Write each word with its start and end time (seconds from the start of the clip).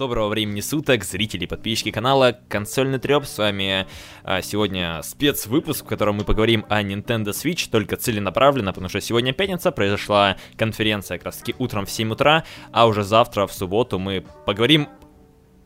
Доброго 0.00 0.28
времени 0.28 0.62
суток, 0.62 1.04
зрители 1.04 1.44
и 1.44 1.46
подписчики 1.46 1.90
канала 1.90 2.34
Консольный 2.48 2.98
Треп. 2.98 3.26
С 3.26 3.36
вами 3.36 3.86
а, 4.24 4.40
сегодня 4.40 5.02
спецвыпуск, 5.02 5.84
в 5.84 5.88
котором 5.88 6.14
мы 6.14 6.24
поговорим 6.24 6.64
о 6.70 6.82
Nintendo 6.82 7.32
Switch, 7.32 7.68
только 7.70 7.96
целенаправленно, 7.96 8.72
потому 8.72 8.88
что 8.88 9.02
сегодня 9.02 9.34
пятница, 9.34 9.72
произошла 9.72 10.38
конференция 10.56 11.18
как 11.18 11.26
раз 11.26 11.36
таки 11.36 11.54
утром 11.58 11.84
в 11.84 11.90
7 11.90 12.12
утра, 12.12 12.44
а 12.72 12.86
уже 12.86 13.04
завтра, 13.04 13.46
в 13.46 13.52
субботу, 13.52 13.98
мы 13.98 14.24
поговорим 14.46 14.88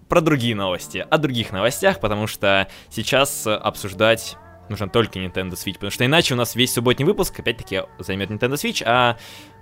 про 0.08 0.20
другие 0.20 0.56
новости, 0.56 1.06
о 1.08 1.18
других 1.18 1.52
новостях, 1.52 2.00
потому 2.00 2.26
что 2.26 2.66
сейчас 2.90 3.46
обсуждать 3.46 4.36
нужно 4.68 4.88
только 4.88 5.20
Nintendo 5.20 5.52
Switch, 5.52 5.74
потому 5.74 5.92
что 5.92 6.04
иначе 6.04 6.34
у 6.34 6.36
нас 6.36 6.56
весь 6.56 6.72
субботний 6.72 7.04
выпуск 7.04 7.38
опять-таки 7.38 7.82
займет 8.00 8.30
Nintendo 8.30 8.54
Switch, 8.54 8.82
а 8.84 9.16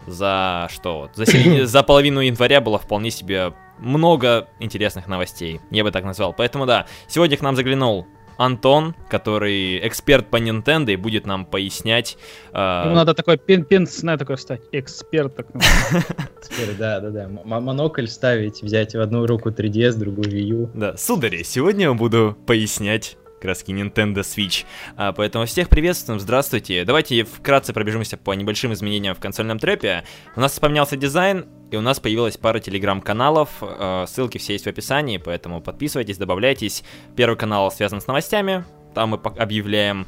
за 0.06 0.68
что? 0.72 1.10
За, 1.14 1.26
середину, 1.26 1.64
за 1.66 1.82
половину 1.82 2.20
января 2.20 2.62
было 2.62 2.78
вполне 2.78 3.10
себе 3.10 3.52
много 3.78 4.48
интересных 4.60 5.08
новостей, 5.08 5.60
я 5.70 5.84
бы 5.84 5.90
так 5.90 6.04
назвал. 6.04 6.32
Поэтому 6.32 6.66
да, 6.66 6.86
сегодня 7.08 7.36
к 7.36 7.42
нам 7.42 7.56
заглянул 7.56 8.06
Антон, 8.36 8.94
который 9.08 9.86
эксперт 9.86 10.28
по 10.28 10.36
Nintendo 10.36 10.92
и 10.92 10.96
будет 10.96 11.26
нам 11.26 11.44
пояснять. 11.44 12.16
Э... 12.52 12.82
Ему 12.86 12.96
надо 12.96 13.14
такой 13.14 13.38
пин 13.38 13.64
пенсне 13.64 14.16
такой 14.16 14.38
стать, 14.38 14.62
эксперт. 14.72 15.36
Так. 15.36 15.46
Эксперт, 15.54 16.76
да, 16.78 17.00
да, 17.00 17.10
да. 17.10 17.28
Монокль 17.44 18.06
ставить, 18.06 18.62
взять 18.62 18.94
в 18.94 19.00
одну 19.00 19.26
руку 19.26 19.50
3DS, 19.50 19.96
другую 19.96 20.30
Wii 20.30 20.42
U. 20.42 20.70
Да, 20.74 20.96
судари, 20.96 21.42
сегодня 21.44 21.86
я 21.86 21.94
буду 21.94 22.36
пояснять 22.46 23.16
краски 23.42 23.72
Nintendo 23.72 24.20
Switch. 24.20 24.64
А, 24.96 25.12
поэтому 25.12 25.46
всех 25.46 25.68
приветствуем, 25.68 26.20
здравствуйте. 26.20 26.84
Давайте 26.84 27.24
вкратце 27.24 27.72
пробежимся 27.72 28.16
по 28.16 28.32
небольшим 28.34 28.72
изменениям 28.72 29.16
в 29.16 29.20
консольном 29.20 29.58
трэпе. 29.58 30.04
У 30.36 30.40
нас 30.40 30.58
поменялся 30.60 30.96
дизайн, 30.96 31.46
и 31.72 31.76
у 31.76 31.80
нас 31.80 31.98
появилась 31.98 32.36
пара 32.36 32.60
телеграм-каналов, 32.60 33.48
э, 33.60 34.04
ссылки 34.06 34.38
все 34.38 34.52
есть 34.52 34.66
в 34.66 34.68
описании, 34.68 35.18
поэтому 35.18 35.60
подписывайтесь, 35.60 36.18
добавляйтесь. 36.18 36.84
Первый 37.16 37.36
канал 37.36 37.72
связан 37.72 38.00
с 38.00 38.06
новостями, 38.06 38.64
там 38.94 39.10
мы 39.10 39.16
объявляем 39.16 40.06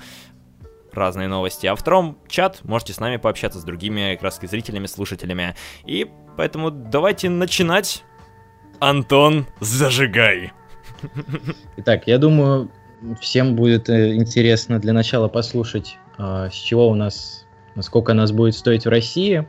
разные 0.92 1.26
новости, 1.26 1.66
а 1.66 1.74
втором 1.74 2.18
чат, 2.28 2.60
можете 2.62 2.92
с 2.92 3.00
нами 3.00 3.16
пообщаться 3.16 3.58
с 3.58 3.64
другими 3.64 4.16
раз 4.22 4.38
зрителями, 4.40 4.86
слушателями. 4.86 5.56
И 5.84 6.08
поэтому 6.36 6.70
давайте 6.70 7.28
начинать. 7.28 8.04
Антон, 8.78 9.46
зажигай! 9.60 10.52
Итак, 11.76 12.06
я 12.06 12.18
думаю, 12.18 12.70
всем 13.20 13.54
будет 13.56 13.88
э, 13.88 14.14
интересно 14.14 14.78
для 14.78 14.92
начала 14.92 15.28
послушать, 15.28 15.98
а, 16.16 16.50
с 16.50 16.54
чего 16.54 16.88
у 16.88 16.94
нас, 16.94 17.46
сколько 17.80 18.14
нас 18.14 18.32
будет 18.32 18.54
стоить 18.54 18.86
в 18.86 18.88
России, 18.88 19.46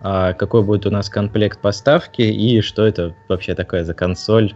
а, 0.00 0.32
какой 0.32 0.62
будет 0.62 0.86
у 0.86 0.90
нас 0.90 1.08
комплект 1.08 1.60
поставки 1.60 2.22
и 2.22 2.60
что 2.60 2.86
это 2.86 3.14
вообще 3.28 3.54
такое 3.54 3.84
за 3.84 3.94
консоль, 3.94 4.54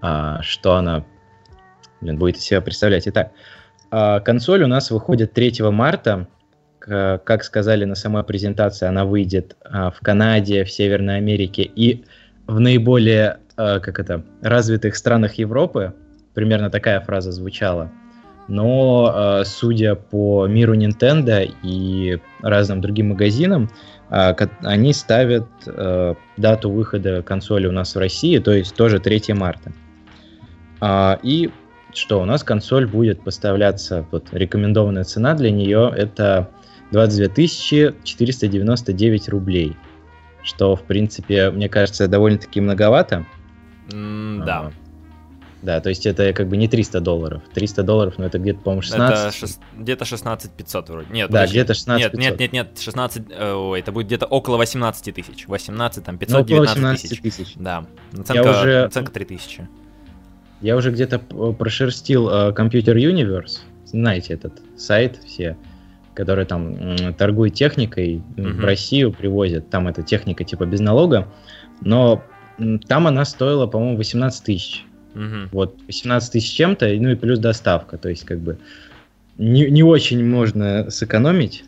а, 0.00 0.42
что 0.42 0.74
она 0.74 1.04
блин, 2.00 2.18
будет 2.18 2.36
из 2.36 2.42
себя 2.42 2.60
представлять. 2.60 3.06
Итак, 3.06 3.32
консоль 4.24 4.62
у 4.62 4.66
нас 4.66 4.90
выходит 4.90 5.32
3 5.34 5.70
марта. 5.70 6.26
Как 6.78 7.44
сказали 7.44 7.84
на 7.84 7.94
самой 7.94 8.24
презентации, 8.24 8.88
она 8.88 9.04
выйдет 9.04 9.56
в 9.62 9.94
Канаде, 10.02 10.64
в 10.64 10.72
Северной 10.72 11.18
Америке 11.18 11.62
и 11.62 12.04
в 12.48 12.58
наиболее 12.58 13.38
как 13.54 14.00
это, 14.00 14.24
развитых 14.40 14.96
странах 14.96 15.34
Европы. 15.34 15.94
Примерно 16.34 16.70
такая 16.70 17.00
фраза 17.00 17.32
звучала. 17.32 17.90
Но, 18.48 19.12
э, 19.14 19.44
судя 19.44 19.94
по 19.94 20.46
миру 20.46 20.74
Nintendo 20.74 21.48
и 21.62 22.18
разным 22.40 22.80
другим 22.80 23.10
магазинам, 23.10 23.70
э, 24.10 24.34
они 24.62 24.92
ставят 24.92 25.46
э, 25.66 26.14
дату 26.36 26.70
выхода 26.70 27.22
консоли 27.22 27.66
у 27.66 27.72
нас 27.72 27.94
в 27.94 27.98
России, 27.98 28.38
то 28.38 28.52
есть 28.52 28.74
тоже 28.74 28.98
3 28.98 29.34
марта. 29.34 29.72
Э, 30.80 31.16
и 31.22 31.50
что, 31.94 32.20
у 32.20 32.24
нас 32.24 32.42
консоль 32.42 32.86
будет 32.86 33.22
поставляться, 33.22 34.04
вот 34.10 34.28
рекомендованная 34.32 35.04
цена 35.04 35.34
для 35.34 35.50
нее 35.50 35.92
это 35.94 36.50
22 36.90 37.46
499 38.02 39.28
рублей. 39.28 39.76
Что, 40.42 40.74
в 40.74 40.82
принципе, 40.82 41.50
мне 41.50 41.68
кажется, 41.68 42.08
довольно-таки 42.08 42.60
многовато. 42.60 43.24
Mm, 43.90 44.44
да. 44.44 44.72
Да, 45.62 45.80
то 45.80 45.90
есть 45.90 46.06
это 46.06 46.32
как 46.32 46.48
бы 46.48 46.56
не 46.56 46.66
300 46.66 47.00
долларов. 47.00 47.42
300 47.54 47.84
долларов, 47.84 48.14
но 48.18 48.26
это 48.26 48.40
где-то, 48.40 48.60
по-моему, 48.60 48.82
16. 48.82 49.18
Это 49.18 49.36
шест... 49.36 49.60
где-то 49.78 50.04
16 50.04 50.50
500 50.50 50.88
вроде. 50.88 51.06
Нет, 51.12 51.30
да, 51.30 51.46
где-то 51.46 51.74
16 51.74 52.12
500. 52.12 52.20
Нет, 52.20 52.40
нет, 52.40 52.52
нет, 52.52 52.78
16, 52.80 53.22
э, 53.30 53.52
ой, 53.52 53.78
это 53.78 53.92
будет 53.92 54.06
где-то 54.06 54.26
около 54.26 54.56
18 54.56 55.14
тысяч. 55.14 55.46
18, 55.46 56.04
там, 56.04 56.18
519 56.18 56.82
ну, 56.82 56.96
тысяч. 56.96 57.20
тысяч. 57.20 57.52
Да, 57.54 57.86
наценка, 58.10 58.42
Я 58.42 58.50
уже... 58.50 58.82
наценка 58.82 59.12
3000. 59.12 59.68
Я 60.60 60.76
уже 60.76 60.90
где-то 60.90 61.18
прошерстил 61.18 62.28
uh, 62.28 62.54
Computer 62.54 62.94
Universe, 62.94 63.60
знаете 63.84 64.34
этот 64.34 64.60
сайт 64.76 65.20
все, 65.24 65.56
который 66.14 66.44
там 66.44 67.14
торгует 67.14 67.54
техникой, 67.54 68.22
uh-huh. 68.36 68.52
в 68.52 68.64
Россию 68.64 69.12
привозят, 69.12 69.70
там 69.70 69.88
эта 69.88 70.02
техника 70.02 70.44
типа 70.44 70.66
без 70.66 70.80
налога, 70.80 71.28
но 71.80 72.22
там 72.86 73.06
она 73.06 73.24
стоила, 73.24 73.66
по-моему, 73.66 73.96
18 73.96 74.44
тысяч. 74.44 74.84
Угу. 75.14 75.48
Вот, 75.52 75.76
18 75.86 76.32
тысяч 76.32 76.52
чем-то, 76.54 76.86
ну 76.86 77.10
и 77.10 77.14
плюс 77.14 77.38
доставка. 77.38 77.98
То 77.98 78.08
есть, 78.08 78.24
как 78.24 78.40
бы, 78.40 78.58
не, 79.38 79.70
не 79.70 79.82
очень 79.82 80.24
можно 80.24 80.90
сэкономить. 80.90 81.64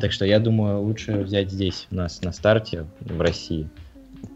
Так 0.00 0.12
что 0.12 0.24
я 0.24 0.40
думаю, 0.40 0.80
лучше 0.80 1.12
взять 1.12 1.50
здесь 1.50 1.86
у 1.90 1.96
нас 1.96 2.22
на 2.22 2.32
старте, 2.32 2.86
в 3.00 3.20
России. 3.20 3.68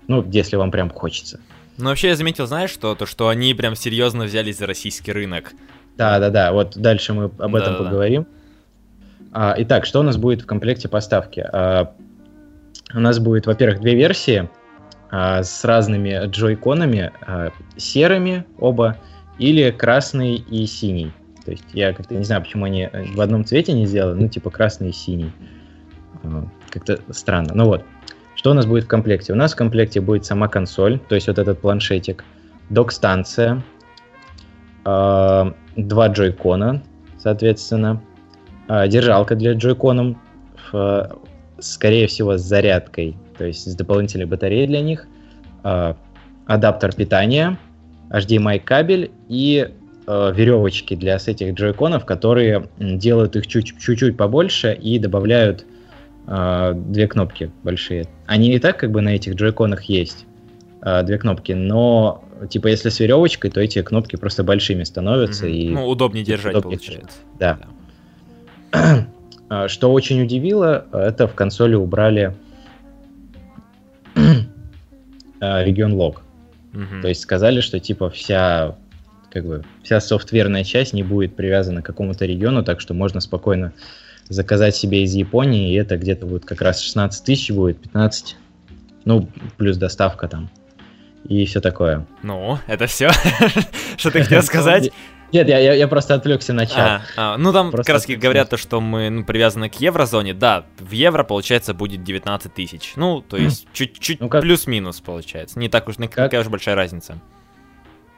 Ну, 0.08 0.24
если 0.30 0.56
вам 0.56 0.70
прям 0.70 0.90
хочется. 0.90 1.40
Ну, 1.78 1.86
вообще, 1.86 2.08
я 2.08 2.16
заметил, 2.16 2.46
знаешь, 2.46 2.70
что 2.70 2.94
то, 2.94 3.06
что 3.06 3.28
они 3.28 3.52
прям 3.54 3.74
серьезно 3.74 4.24
взялись 4.24 4.58
за 4.58 4.66
российский 4.66 5.12
рынок. 5.12 5.52
Да, 5.96 6.18
да, 6.18 6.30
да. 6.30 6.52
Вот 6.52 6.76
дальше 6.76 7.12
мы 7.12 7.24
об 7.24 7.54
этом 7.54 7.74
да, 7.74 7.78
поговорим. 7.78 8.26
А, 9.32 9.54
итак, 9.58 9.84
что 9.84 10.00
у 10.00 10.02
нас 10.02 10.16
будет 10.16 10.42
в 10.42 10.46
комплекте 10.46 10.88
поставки? 10.88 11.40
А, 11.40 11.92
у 12.94 13.00
нас 13.00 13.18
будет, 13.18 13.46
во-первых, 13.46 13.80
две 13.80 13.94
версии 13.94 14.48
с 15.42 15.64
разными 15.64 16.26
джойконами, 16.26 17.12
а, 17.20 17.50
серыми 17.76 18.44
оба, 18.58 18.96
или 19.38 19.70
красный 19.70 20.34
и 20.36 20.66
синий. 20.66 21.12
То 21.44 21.52
есть 21.52 21.64
я 21.72 21.92
как-то 21.92 22.14
не 22.14 22.24
знаю, 22.24 22.42
почему 22.42 22.64
они 22.64 22.88
в 23.14 23.20
одном 23.20 23.44
цвете 23.44 23.72
не 23.72 23.86
сделали, 23.86 24.20
ну 24.20 24.28
типа 24.28 24.50
красный 24.50 24.90
и 24.90 24.92
синий. 24.92 25.32
А, 26.22 26.46
как-то 26.70 26.98
странно. 27.10 27.52
Ну 27.54 27.66
вот, 27.66 27.84
что 28.34 28.50
у 28.50 28.54
нас 28.54 28.66
будет 28.66 28.84
в 28.84 28.88
комплекте? 28.88 29.32
У 29.32 29.36
нас 29.36 29.52
в 29.52 29.56
комплекте 29.56 30.00
будет 30.00 30.24
сама 30.24 30.48
консоль, 30.48 30.98
то 30.98 31.14
есть 31.14 31.28
вот 31.28 31.38
этот 31.38 31.60
планшетик, 31.60 32.24
док-станция, 32.70 33.62
два 34.84 35.54
джойкона, 36.08 36.82
соответственно, 37.18 38.02
держалка 38.68 39.34
для 39.34 39.54
джойконом, 39.54 40.20
скорее 41.58 42.06
всего, 42.06 42.36
с 42.36 42.42
зарядкой 42.42 43.16
то 43.38 43.44
есть 43.44 43.70
с 43.70 43.74
дополнительной 43.74 44.26
батареей 44.26 44.66
для 44.66 44.80
них, 44.80 45.06
э, 45.64 45.94
адаптер 46.46 46.94
питания, 46.94 47.58
HDMI 48.10 48.60
кабель 48.60 49.10
и 49.28 49.68
э, 50.06 50.32
веревочки 50.34 50.94
для 50.94 51.18
с 51.18 51.28
этих 51.28 51.54
джойконов, 51.54 52.04
которые 52.04 52.68
делают 52.78 53.36
их 53.36 53.46
чуть- 53.46 53.78
чуть-чуть 53.78 54.16
побольше 54.16 54.72
и 54.74 54.98
добавляют 54.98 55.64
э, 56.26 56.72
две 56.74 57.08
кнопки 57.08 57.50
большие. 57.62 58.06
Они 58.26 58.52
и 58.52 58.58
так 58.58 58.78
как 58.78 58.90
бы 58.90 59.00
на 59.00 59.10
этих 59.10 59.34
джойконах 59.34 59.84
есть 59.84 60.26
э, 60.82 61.02
две 61.02 61.18
кнопки, 61.18 61.52
но 61.52 62.24
типа 62.48 62.68
если 62.68 62.88
с 62.88 63.00
веревочкой, 63.00 63.50
то 63.50 63.60
эти 63.60 63.82
кнопки 63.82 64.16
просто 64.16 64.44
большими 64.44 64.84
становятся 64.84 65.46
mm-hmm. 65.46 65.52
и 65.52 65.70
ну 65.70 65.86
удобнее 65.86 66.24
держать 66.24 66.54
удобнее 66.54 66.78
получается. 66.78 67.18
Да. 67.38 67.58
да. 68.72 69.06
Что 69.68 69.92
очень 69.92 70.22
удивило, 70.22 70.86
это 70.92 71.28
в 71.28 71.34
консоли 71.34 71.76
убрали 71.76 72.34
регион 75.40 75.94
лог. 75.94 76.22
Угу. 76.74 77.02
То 77.02 77.08
есть 77.08 77.20
сказали, 77.20 77.60
что 77.60 77.78
типа 77.80 78.10
вся 78.10 78.76
как 79.30 79.44
бы 79.44 79.64
вся 79.82 80.00
софтверная 80.00 80.64
часть 80.64 80.94
не 80.94 81.02
будет 81.02 81.36
привязана 81.36 81.82
к 81.82 81.86
какому-то 81.86 82.24
региону, 82.24 82.64
так 82.64 82.80
что 82.80 82.94
можно 82.94 83.20
спокойно 83.20 83.72
заказать 84.28 84.74
себе 84.74 85.04
из 85.04 85.14
Японии, 85.14 85.72
и 85.72 85.74
это 85.74 85.96
где-то 85.96 86.26
будет 86.26 86.44
как 86.44 86.62
раз 86.62 86.80
16 86.80 87.24
тысяч 87.24 87.50
будет, 87.50 87.78
15, 87.80 88.36
ну, 89.04 89.28
плюс 89.56 89.76
доставка 89.76 90.26
там, 90.26 90.50
и 91.28 91.44
все 91.44 91.60
такое. 91.60 92.06
Ну, 92.22 92.58
это 92.66 92.86
все, 92.86 93.10
что 93.96 94.10
ты 94.10 94.22
хотел 94.22 94.42
сказать? 94.42 94.90
Нет, 95.32 95.48
я, 95.48 95.58
я, 95.58 95.74
я 95.74 95.88
просто 95.88 96.14
отвлекся 96.14 96.52
на 96.52 96.66
чат. 96.66 97.02
А, 97.16 97.34
а, 97.34 97.38
ну, 97.38 97.52
там 97.52 97.70
просто 97.70 97.92
как 97.92 97.94
раз 97.94 98.06
говорят 98.06 98.50
то, 98.50 98.56
что 98.56 98.80
мы 98.80 99.10
ну, 99.10 99.24
привязаны 99.24 99.68
к 99.68 99.74
еврозоне. 99.74 100.34
Да, 100.34 100.64
в 100.78 100.92
евро, 100.92 101.24
получается, 101.24 101.74
будет 101.74 102.04
19 102.04 102.54
тысяч. 102.54 102.92
Ну, 102.96 103.20
то 103.20 103.36
есть, 103.36 103.66
чуть-чуть 103.72 104.20
ну, 104.20 104.28
как... 104.28 104.42
плюс-минус, 104.42 105.00
получается. 105.00 105.58
Не 105.58 105.68
так 105.68 105.88
уж, 105.88 105.98
не 105.98 106.06
как... 106.06 106.26
такая 106.26 106.40
уж 106.42 106.48
большая 106.48 106.74
разница. 106.74 107.18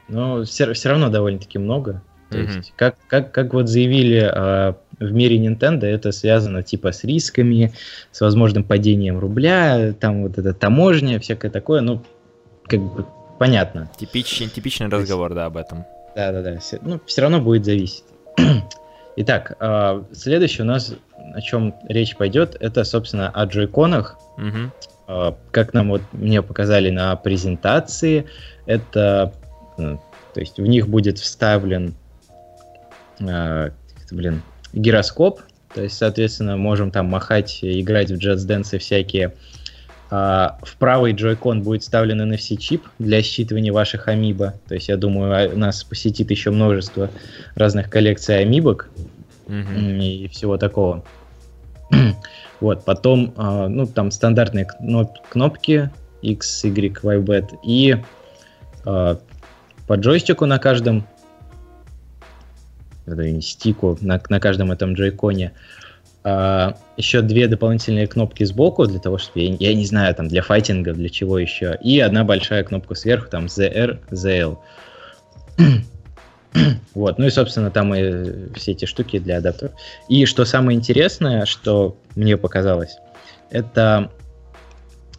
Ну, 0.09 0.45
все, 0.45 0.73
все 0.73 0.89
равно 0.91 1.09
довольно-таки 1.09 1.59
много. 1.59 2.03
То 2.31 2.39
mm-hmm. 2.39 2.57
есть, 2.57 2.73
как, 2.77 2.97
как, 3.07 3.33
как 3.33 3.55
вот 3.55 3.69
заявили 3.69 4.19
э, 4.21 4.75
в 5.01 5.13
мире 5.13 5.39
Nintendo, 5.39 5.87
это 5.87 6.13
связано 6.13 6.63
типа 6.63 6.93
с 6.93 7.05
рисками, 7.05 7.73
с 8.11 8.21
возможным 8.21 8.65
падением 8.65 9.19
рубля, 9.19 9.95
там 9.99 10.23
вот 10.23 10.37
эта 10.37 10.53
таможня, 10.53 11.21
всякое 11.21 11.51
такое. 11.51 11.81
Ну, 11.81 12.03
как 12.67 12.81
бы 12.81 13.07
понятно. 13.39 13.91
Типичный, 13.97 14.49
типичный 14.49 14.89
разговор, 14.89 15.33
да, 15.35 15.47
об 15.47 15.57
этом. 15.57 15.87
Да-да-да, 16.19 16.59
ну, 16.83 17.01
все 17.07 17.23
равно 17.23 17.41
будет 17.41 17.65
зависеть. 17.65 18.03
Итак, 19.17 19.57
э, 19.61 20.03
следующее 20.13 20.65
у 20.65 20.67
нас, 20.67 20.93
о 21.33 21.41
чем 21.41 21.77
речь 21.89 22.17
пойдет, 22.17 22.57
это, 22.59 22.83
собственно, 22.83 23.31
о 23.31 23.45
джойконах. 23.45 24.19
Угу. 24.37 24.73
Э, 25.07 25.33
как 25.53 25.75
нам 25.75 25.91
вот 25.91 26.03
мне 26.11 26.43
показали 26.43 26.91
на 26.91 27.15
презентации, 27.15 28.27
это, 28.67 29.33
э, 29.79 29.97
то 30.35 30.41
есть 30.41 30.59
в 30.59 30.67
них 30.67 30.89
будет 30.89 31.21
вставлен, 31.21 31.95
э, 33.21 33.71
блин, 34.11 34.43
гироскоп, 34.73 35.43
то 35.73 35.83
есть, 35.83 35.99
соответственно, 35.99 36.57
можем 36.57 36.91
там 36.91 37.07
махать, 37.07 37.61
играть 37.63 38.11
в 38.11 38.17
Dance 38.17 38.77
всякие. 38.77 39.29
А, 39.29 39.33
в 40.11 40.77
правый 40.79 41.13
джойкон 41.13 41.63
будет 41.63 41.83
вставлен 41.83 42.33
NFC-чип 42.33 42.83
для 42.99 43.21
считывания 43.21 43.73
ваших 43.73 44.09
амибо. 44.09 44.55
То 44.67 44.75
есть, 44.75 44.89
я 44.89 44.97
думаю, 44.97 45.57
нас 45.59 45.85
посетит 45.85 46.31
еще 46.31 46.51
множество 46.51 47.11
разных 47.55 47.91
коллекций 47.91 48.41
амибок 48.41 48.89
mm-hmm. 49.47 50.01
и 50.01 50.29
всего 50.29 50.57
такого. 50.57 51.05
вот, 52.61 52.85
потом, 52.85 53.35
а, 53.37 53.69
ну, 53.69 53.87
там 53.87 54.11
стандартные 54.11 54.67
кнопки 55.31 55.91
X, 56.23 56.65
Y, 56.65 56.99
Y, 57.03 57.21
B 57.21 57.47
и 57.63 57.97
а, 58.85 59.19
по 59.87 59.95
джойстику 59.95 60.47
на 60.47 60.59
каждом 60.59 61.07
стику 63.41 63.97
на, 64.01 64.21
на 64.29 64.41
каждом 64.41 64.71
этом 64.73 64.95
джойконе. 64.95 65.53
А, 66.25 66.75
еще 66.97 67.23
две 67.23 67.47
дополнительные 67.47 68.07
кнопки 68.07 68.45
сбоку 68.45 68.87
для 68.87 68.99
того, 68.99 69.19
чтобы, 69.19 69.41
я, 69.41 69.57
я 69.59 69.75
не 69.75 69.87
знаю, 69.87 70.15
там 70.15 70.29
для 70.29 70.43
файтинга, 70.43 70.93
для 70.93 71.09
чего 71.09 71.39
еще. 71.39 71.79
И 71.83 72.01
одна 72.01 72.25
большая 72.25 72.65
кнопка 72.65 72.95
сверху, 72.95 73.29
там 73.31 73.47
ZR, 73.47 74.01
ZL. 74.11 74.59
вот, 76.95 77.19
ну 77.19 77.27
и, 77.27 77.31
собственно, 77.31 77.71
там 77.71 77.95
и 77.95 78.53
все 78.55 78.73
эти 78.73 78.85
штуки 78.85 79.19
для 79.19 79.39
адаптеров. 79.39 79.73
И 80.09 80.27
что 80.27 80.45
самое 80.45 80.77
интересное, 80.77 81.47
что 81.47 81.97
мне 82.17 82.37
показалось, 82.37 82.97
это, 83.51 84.11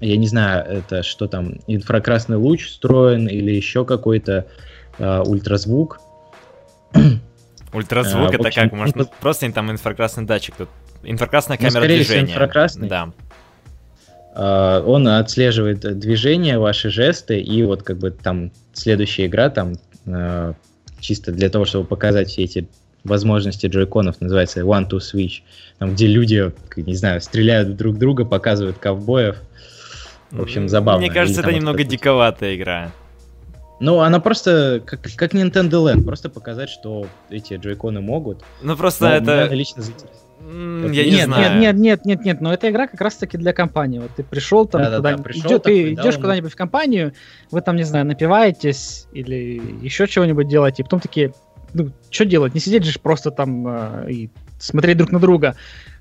я 0.02 0.18
не 0.18 0.28
знаю, 0.28 0.66
это 0.66 1.02
что 1.02 1.28
там, 1.28 1.60
инфракрасный 1.68 2.38
луч 2.38 2.68
встроен 2.68 3.28
или 3.28 3.52
еще 3.52 3.86
какой-то 3.86 4.48
э, 4.98 5.24
ультразвук. 5.26 6.02
Ультразвук 7.72 8.32
а, 8.32 8.36
это 8.36 8.48
общем, 8.48 8.64
как? 8.64 8.74
Может, 8.74 8.96
ну, 8.96 9.06
просто 9.20 9.52
там 9.52 9.72
инфракрасный 9.72 10.26
датчик, 10.26 10.56
тут 10.56 10.70
инфракрасная 11.04 11.58
ну, 11.60 11.68
камера 11.68 11.86
движения. 11.88 12.32
инфракрасный. 12.32 12.88
Да. 12.88 13.12
Uh, 14.36 14.84
он 14.84 15.08
отслеживает 15.08 15.80
движение, 16.00 16.60
ваши 16.60 16.90
жесты, 16.90 17.40
и 17.40 17.64
вот 17.64 17.84
как 17.84 17.98
бы 17.98 18.12
там 18.12 18.52
следующая 18.74 19.26
игра, 19.26 19.50
там 19.50 19.74
uh, 20.06 20.56
чисто 21.00 21.32
для 21.32 21.50
того, 21.50 21.66
чтобы 21.66 21.86
показать 21.86 22.30
все 22.30 22.44
эти 22.44 22.68
возможности 23.04 23.68
джойконов, 23.68 24.22
называется 24.22 24.62
One 24.62 24.88
to 24.90 25.00
Switch, 25.00 25.42
там, 25.78 25.94
где 25.94 26.08
люди, 26.08 26.52
не 26.76 26.96
знаю, 26.96 27.22
стреляют 27.22 27.76
друг 27.76 27.98
друга, 27.98 28.26
показывают 28.26 28.78
ковбоев. 28.78 29.38
В 30.32 30.42
общем, 30.42 30.70
забавно. 30.70 31.02
Мне 31.02 31.12
кажется, 31.12 31.42
это 31.42 31.52
немного 31.52 31.84
диковатая 31.84 32.56
игра. 32.56 32.92
Ну, 33.80 34.00
она 34.00 34.20
просто 34.20 34.82
как, 34.86 35.02
как 35.16 35.34
Nintendo 35.34 35.84
Land, 35.84 36.04
просто 36.04 36.30
показать, 36.30 36.70
что 36.70 37.08
эти 37.30 37.54
джойконы 37.54 38.02
могут. 38.02 38.44
Ну, 38.62 38.76
просто 38.76 39.06
Но 39.06 39.16
это... 39.16 39.54
Лично 39.54 39.84
Mm, 40.42 40.94
я 40.94 41.04
нет, 41.04 41.14
не 41.14 41.26
знаю. 41.26 41.60
Нет, 41.60 41.76
нет, 41.76 41.76
нет, 41.76 42.06
нет, 42.06 42.26
нет, 42.26 42.42
но 42.42 42.54
эта 42.54 42.70
игра 42.70 42.88
как 42.88 43.00
раз-таки 43.02 43.38
для 43.38 43.54
компании. 43.54 44.00
Вот 44.00 44.12
ты 44.16 44.24
пришел 44.24 44.66
там 44.66 44.82
да, 44.82 45.00
да, 45.00 45.18
пришел, 45.18 45.60
ты 45.60 45.94
идешь 45.94 46.16
да, 46.16 46.22
куда-нибудь 46.22 46.52
в 46.52 46.56
компанию, 46.56 47.14
вы 47.52 47.62
там, 47.62 47.76
не 47.76 47.84
знаю, 47.84 48.06
напиваетесь 48.06 49.08
или 49.12 49.62
еще 49.82 50.08
чего-нибудь 50.08 50.48
делаете, 50.48 50.82
и 50.82 50.84
потом 50.84 51.02
такие, 51.02 51.34
ну, 51.74 51.92
что 52.10 52.26
делать? 52.26 52.54
Не 52.54 52.62
сидеть 52.62 52.86
же 52.86 53.00
просто 53.00 53.32
там 53.32 53.68
э, 53.68 54.12
и 54.12 54.30
смотреть 54.60 54.98
друг 54.98 55.12
на 55.12 55.20
друга. 55.20 55.56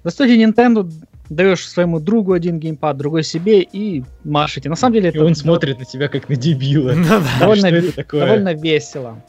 Застойте 0.04 0.42
Nintendo, 0.42 0.90
даешь 1.28 1.68
своему 1.68 2.00
другу 2.00 2.32
один 2.32 2.58
геймпад, 2.58 2.96
другой 2.96 3.22
себе 3.22 3.60
и 3.60 4.04
машете. 4.24 4.68
На 4.68 4.76
самом 4.76 4.94
деле 4.94 5.10
и 5.10 5.10
это... 5.10 5.24
он 5.24 5.34
смотрит 5.34 5.78
на 5.78 5.84
тебя 5.84 6.08
как 6.08 6.28
на 6.28 6.36
дебила. 6.36 6.94
Довольно, 7.40 7.70
довольно 8.10 8.54
весело. 8.54 9.22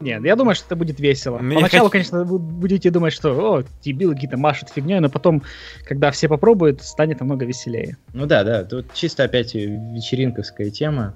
Нет, 0.00 0.24
я 0.24 0.36
думаю, 0.36 0.54
что 0.54 0.66
это 0.66 0.76
будет 0.76 1.00
весело. 1.00 1.38
Мне 1.38 1.56
Поначалу, 1.56 1.88
хочу... 1.88 1.92
конечно, 1.92 2.24
вы 2.24 2.38
будете 2.38 2.90
думать, 2.90 3.12
что 3.12 3.32
о, 3.32 3.64
дебилы 3.82 4.14
какие-то 4.14 4.36
машут 4.36 4.68
фигней, 4.68 5.00
но 5.00 5.08
потом, 5.08 5.42
когда 5.84 6.12
все 6.12 6.28
попробуют, 6.28 6.82
станет 6.82 7.18
намного 7.18 7.44
веселее. 7.44 7.96
Ну 8.12 8.26
да, 8.26 8.44
да, 8.44 8.62
тут 8.62 8.92
чисто 8.94 9.24
опять 9.24 9.54
вечеринковская 9.54 10.70
тема. 10.70 11.14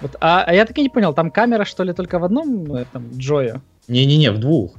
Вот, 0.00 0.16
а, 0.20 0.44
а 0.46 0.52
я 0.52 0.66
так 0.66 0.76
и 0.76 0.82
не 0.82 0.90
понял, 0.90 1.14
там 1.14 1.30
камера, 1.30 1.64
что 1.64 1.82
ли, 1.84 1.92
только 1.94 2.18
в 2.18 2.24
одном 2.24 2.72
этом 2.74 3.10
Джоя? 3.16 3.62
Не-не-не, 3.88 4.30
в 4.30 4.38
двух. 4.38 4.74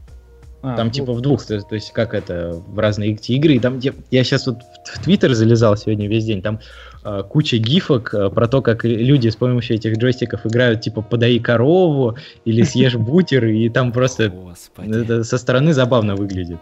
А, 0.62 0.76
там 0.76 0.90
в 0.90 0.92
типа 0.92 1.14
в 1.14 1.22
двух, 1.22 1.46
то, 1.46 1.60
то 1.62 1.76
есть 1.76 1.94
как 1.94 2.14
это, 2.14 2.62
в 2.68 2.78
разные 2.78 3.12
игры. 3.12 3.60
Там, 3.60 3.80
я, 3.80 3.94
я 4.12 4.24
сейчас 4.26 4.46
вот 4.46 4.58
в 4.84 5.04
Твиттер 5.04 5.34
залезал 5.34 5.78
сегодня 5.78 6.08
весь 6.10 6.26
день, 6.26 6.42
там 6.42 6.60
э, 7.06 7.24
куча 7.30 7.58
гифок 7.58 8.14
э, 8.14 8.30
про 8.30 8.48
то, 8.48 8.62
как 8.62 8.84
люди 8.84 9.30
с 9.30 9.38
помощью 9.38 9.78
этих 9.78 9.98
джойстиков 9.98 10.46
играют 10.46 10.82
типа 10.82 11.02
подай 11.02 11.40
корову 11.40 12.18
или 12.44 12.64
съешь 12.64 12.96
бутер, 12.98 13.46
и 13.46 13.70
там 13.70 13.94
просто 13.94 14.34
это 14.78 15.24
со 15.24 15.38
стороны 15.38 15.74
забавно 15.74 16.16
выглядит. 16.16 16.58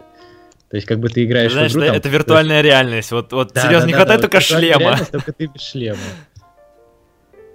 То 0.70 0.76
есть 0.76 0.86
как 0.86 1.00
бы 1.00 1.08
ты 1.08 1.24
играешь 1.24 1.52
Знаешь, 1.52 1.72
в 1.72 1.74
игру, 1.74 1.86
там, 1.86 1.96
это 1.96 2.08
виртуальная 2.08 2.60
реальность, 2.60 3.10
вот, 3.10 3.32
вот 3.32 3.52
да, 3.52 3.62
серьезно, 3.62 3.80
да, 3.80 3.86
не 3.86 3.92
да, 3.92 3.98
хватает 3.98 4.20
да, 4.20 4.28
только 4.28 4.40
шлема. 4.40 4.96
только 5.10 5.32
ты 5.32 5.46
без 5.46 5.62
шлема. 5.62 5.98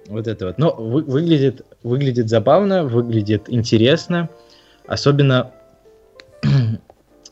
Вот 0.08 0.26
это 0.26 0.46
вот. 0.46 0.58
Но 0.58 0.74
вы, 0.74 1.02
выглядит, 1.02 1.64
выглядит 1.82 2.28
забавно, 2.28 2.84
выглядит 2.84 3.44
интересно. 3.48 4.28
Особенно 4.86 5.52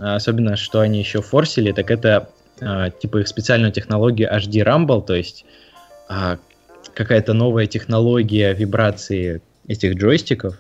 особенно, 0.03 0.57
что 0.57 0.81
они 0.81 0.99
еще 0.99 1.23
форсили, 1.23 1.73
так 1.73 1.91
это 1.91 2.29
э, 2.61 2.91
типа 3.01 3.19
их 3.19 3.29
специальную 3.29 3.73
технологию 3.73 4.33
HD 4.33 4.65
Rumble, 4.65 5.05
то 5.05 5.15
есть 5.15 5.45
э, 6.09 6.37
какая-то 6.95 7.33
новая 7.33 7.67
технология 7.67 8.53
вибрации 8.53 9.43
этих 9.67 9.95
джойстиков. 9.95 10.59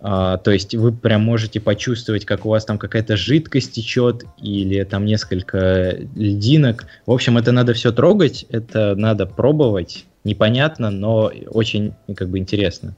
Uh, 0.00 0.36
то 0.42 0.50
есть 0.50 0.74
вы 0.74 0.90
прям 0.90 1.22
можете 1.22 1.60
почувствовать, 1.60 2.24
как 2.24 2.44
у 2.44 2.48
вас 2.48 2.64
там 2.64 2.76
какая-то 2.76 3.16
жидкость 3.16 3.70
течет 3.70 4.24
или 4.36 4.82
там 4.82 5.04
несколько 5.04 5.96
льдинок. 6.16 6.86
В 7.06 7.12
общем, 7.12 7.38
это 7.38 7.52
надо 7.52 7.72
все 7.72 7.92
трогать, 7.92 8.44
это 8.48 8.96
надо 8.96 9.26
пробовать. 9.26 10.06
Непонятно, 10.24 10.90
но 10.90 11.30
очень 11.46 11.94
как 12.16 12.30
бы 12.30 12.38
интересно. 12.38 12.96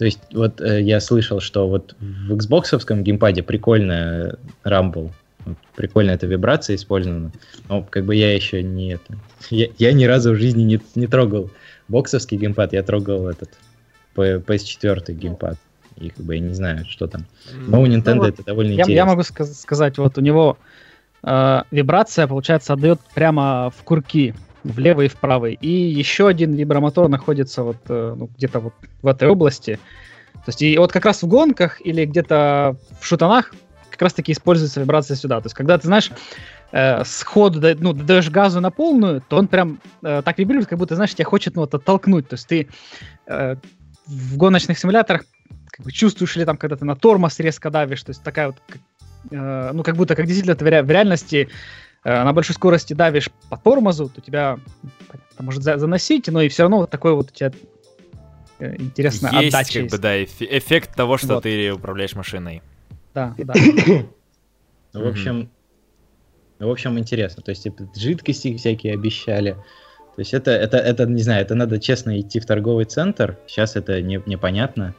То 0.00 0.06
есть 0.06 0.20
вот 0.32 0.62
э, 0.62 0.80
я 0.80 0.98
слышал, 0.98 1.40
что 1.40 1.68
вот 1.68 1.94
в 2.00 2.32
Xbox 2.32 3.02
геймпаде 3.02 3.42
прикольная 3.42 4.36
Rumble, 4.64 5.10
вот, 5.44 5.58
прикольная 5.76 6.14
эта 6.14 6.26
вибрация 6.26 6.76
использована, 6.76 7.32
но 7.68 7.82
как 7.82 8.06
бы 8.06 8.16
я 8.16 8.34
еще 8.34 8.62
не 8.62 8.94
это, 8.94 9.18
я, 9.50 9.66
я 9.76 9.92
ни 9.92 10.04
разу 10.04 10.32
в 10.32 10.36
жизни 10.36 10.62
не, 10.62 10.80
не 10.94 11.06
трогал 11.06 11.50
боксовский 11.88 12.38
геймпад, 12.38 12.72
я 12.72 12.82
трогал 12.82 13.28
этот 13.28 13.50
PS4 14.16 15.12
геймпад. 15.12 15.58
И 15.98 16.08
как 16.08 16.24
бы 16.24 16.34
я 16.34 16.40
не 16.40 16.54
знаю, 16.54 16.86
что 16.88 17.06
там. 17.06 17.26
Но 17.66 17.82
у 17.82 17.86
Nintendo 17.86 18.14
ну, 18.14 18.20
вот 18.20 18.28
это 18.28 18.42
довольно 18.42 18.70
я, 18.70 18.76
интересно. 18.76 18.92
Я 18.92 19.04
могу 19.04 19.22
сказ- 19.22 19.60
сказать, 19.60 19.98
вот 19.98 20.16
у 20.16 20.22
него 20.22 20.56
э, 21.22 21.62
вибрация, 21.70 22.26
получается, 22.26 22.72
отдает 22.72 23.00
прямо 23.14 23.70
в 23.76 23.82
курки 23.84 24.34
в 24.64 24.78
левый 24.78 25.06
и 25.06 25.08
в 25.08 25.16
правый. 25.16 25.54
И 25.60 25.68
еще 25.70 26.28
один 26.28 26.54
вибромотор 26.54 27.08
находится 27.08 27.62
вот 27.62 27.78
э, 27.88 28.14
ну, 28.16 28.30
где-то 28.36 28.60
вот 28.60 28.74
в 29.02 29.06
этой 29.06 29.28
области. 29.28 29.78
То 30.32 30.48
есть 30.48 30.62
и 30.62 30.78
вот 30.78 30.92
как 30.92 31.04
раз 31.04 31.22
в 31.22 31.26
гонках 31.26 31.84
или 31.84 32.04
где-то 32.04 32.76
в 33.00 33.04
шутанах 33.04 33.52
как 33.90 34.02
раз 34.02 34.14
таки 34.14 34.32
используется 34.32 34.80
вибрация 34.80 35.16
сюда. 35.16 35.40
То 35.40 35.46
есть 35.46 35.54
когда 35.56 35.76
ты 35.76 35.86
знаешь, 35.86 36.10
э, 36.72 37.04
сходу 37.04 37.60
ну, 37.78 37.92
даешь 37.92 38.30
газу 38.30 38.60
на 38.60 38.70
полную, 38.70 39.20
то 39.20 39.36
он 39.36 39.48
прям 39.48 39.80
э, 40.02 40.22
так 40.24 40.38
вибрирует, 40.38 40.68
как 40.68 40.78
будто, 40.78 40.94
знаешь, 40.94 41.14
тебя 41.14 41.26
хочет 41.26 41.54
ну, 41.56 41.62
вот, 41.62 41.74
оттолкнуть. 41.74 42.28
То 42.28 42.34
есть 42.34 42.46
ты 42.46 42.68
э, 43.26 43.56
в 44.06 44.36
гоночных 44.36 44.78
симуляторах 44.78 45.24
как 45.66 45.84
бы 45.84 45.92
чувствуешь 45.92 46.36
ли 46.36 46.44
там, 46.44 46.56
когда 46.56 46.76
ты 46.76 46.84
на 46.84 46.96
тормоз 46.96 47.38
резко 47.38 47.70
давишь, 47.70 48.02
то 48.02 48.10
есть 48.10 48.22
такая 48.22 48.48
вот, 48.48 48.56
э, 49.30 49.70
ну, 49.72 49.82
как 49.82 49.96
будто, 49.96 50.16
как 50.16 50.26
действительно 50.26 50.56
ты 50.56 50.64
в 50.64 50.90
реальности 50.90 51.48
на 52.04 52.32
большой 52.32 52.54
скорости 52.54 52.94
давишь 52.94 53.30
по 53.48 53.56
тормозу, 53.56 54.08
то 54.08 54.20
тебя 54.20 54.58
понятно, 55.08 55.44
может 55.44 55.62
заносить, 55.62 56.28
но 56.28 56.40
и 56.40 56.48
все 56.48 56.62
равно 56.62 56.78
вот 56.78 56.90
такой 56.90 57.14
вот 57.14 57.30
у 57.30 57.34
тебя 57.34 57.52
э, 58.58 58.76
интересно 58.76 59.28
есть, 59.32 59.54
отдача 59.54 59.72
как 59.72 59.82
есть. 59.82 59.94
бы, 59.94 59.98
да, 59.98 60.24
эффект 60.24 60.94
того, 60.94 61.18
что 61.18 61.34
вот. 61.34 61.42
ты 61.42 61.72
управляешь 61.72 62.14
машиной. 62.14 62.62
Да, 63.14 63.34
да. 63.38 63.54
Ну, 64.92 65.04
в 65.04 65.08
общем, 65.08 65.50
в 66.58 66.68
общем, 66.68 66.98
интересно. 66.98 67.42
То 67.42 67.50
есть 67.50 67.62
типа, 67.62 67.88
жидкости 67.94 68.56
всякие 68.56 68.94
обещали. 68.94 69.52
То 69.52 70.20
есть 70.20 70.34
это, 70.34 70.50
это, 70.50 70.76
это, 70.76 71.06
не 71.06 71.22
знаю, 71.22 71.42
это 71.42 71.54
надо 71.54 71.78
честно 71.78 72.20
идти 72.20 72.40
в 72.40 72.46
торговый 72.46 72.84
центр. 72.84 73.38
Сейчас 73.46 73.76
это 73.76 74.02
не, 74.02 74.22
непонятно. 74.26 74.94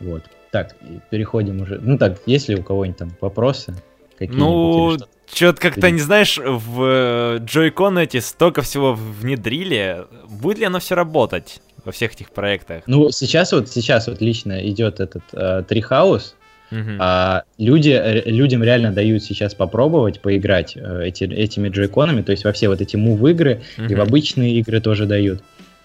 Вот. 0.00 0.24
Так, 0.50 0.74
переходим 1.10 1.60
уже. 1.60 1.78
Ну 1.78 1.98
так, 1.98 2.18
есть 2.26 2.48
ли 2.48 2.56
у 2.56 2.62
кого-нибудь 2.62 2.98
там 2.98 3.12
вопросы? 3.20 3.74
Ну, 4.20 4.96
что-то 5.32 5.60
как-то, 5.60 5.90
не 5.90 6.00
знаешь, 6.00 6.38
в 6.38 7.38
Joy-Con 7.38 8.02
эти 8.02 8.20
столько 8.20 8.62
всего 8.62 8.94
внедрили. 8.94 10.04
Будет 10.28 10.58
ли 10.58 10.64
оно 10.64 10.78
все 10.78 10.94
работать? 10.94 11.60
во 11.84 11.92
всех 11.92 12.12
этих 12.12 12.30
проектах. 12.30 12.82
Ну, 12.86 13.10
сейчас 13.10 13.52
вот, 13.52 13.68
сейчас 13.68 14.06
вот 14.06 14.20
лично 14.20 14.68
идет 14.68 15.00
этот 15.00 15.22
э, 15.32 15.62
Treehouse, 15.68 16.34
Uh-huh. 16.72 16.98
А, 17.00 17.42
люди, 17.58 18.22
людям 18.26 18.62
реально 18.62 18.92
дают 18.92 19.24
сейчас 19.24 19.56
попробовать 19.56 20.20
поиграть 20.20 20.76
э, 20.76 21.02
эти, 21.06 21.24
этими 21.24 21.68
джойконами, 21.68 22.22
то 22.22 22.30
есть 22.30 22.44
во 22.44 22.52
все 22.52 22.68
вот 22.68 22.80
эти 22.80 22.94
мув-игры 22.94 23.62
uh-huh. 23.76 23.90
и 23.90 23.94
в 23.96 24.00
обычные 24.00 24.54
игры 24.60 24.80
тоже 24.80 25.06
дают. 25.06 25.42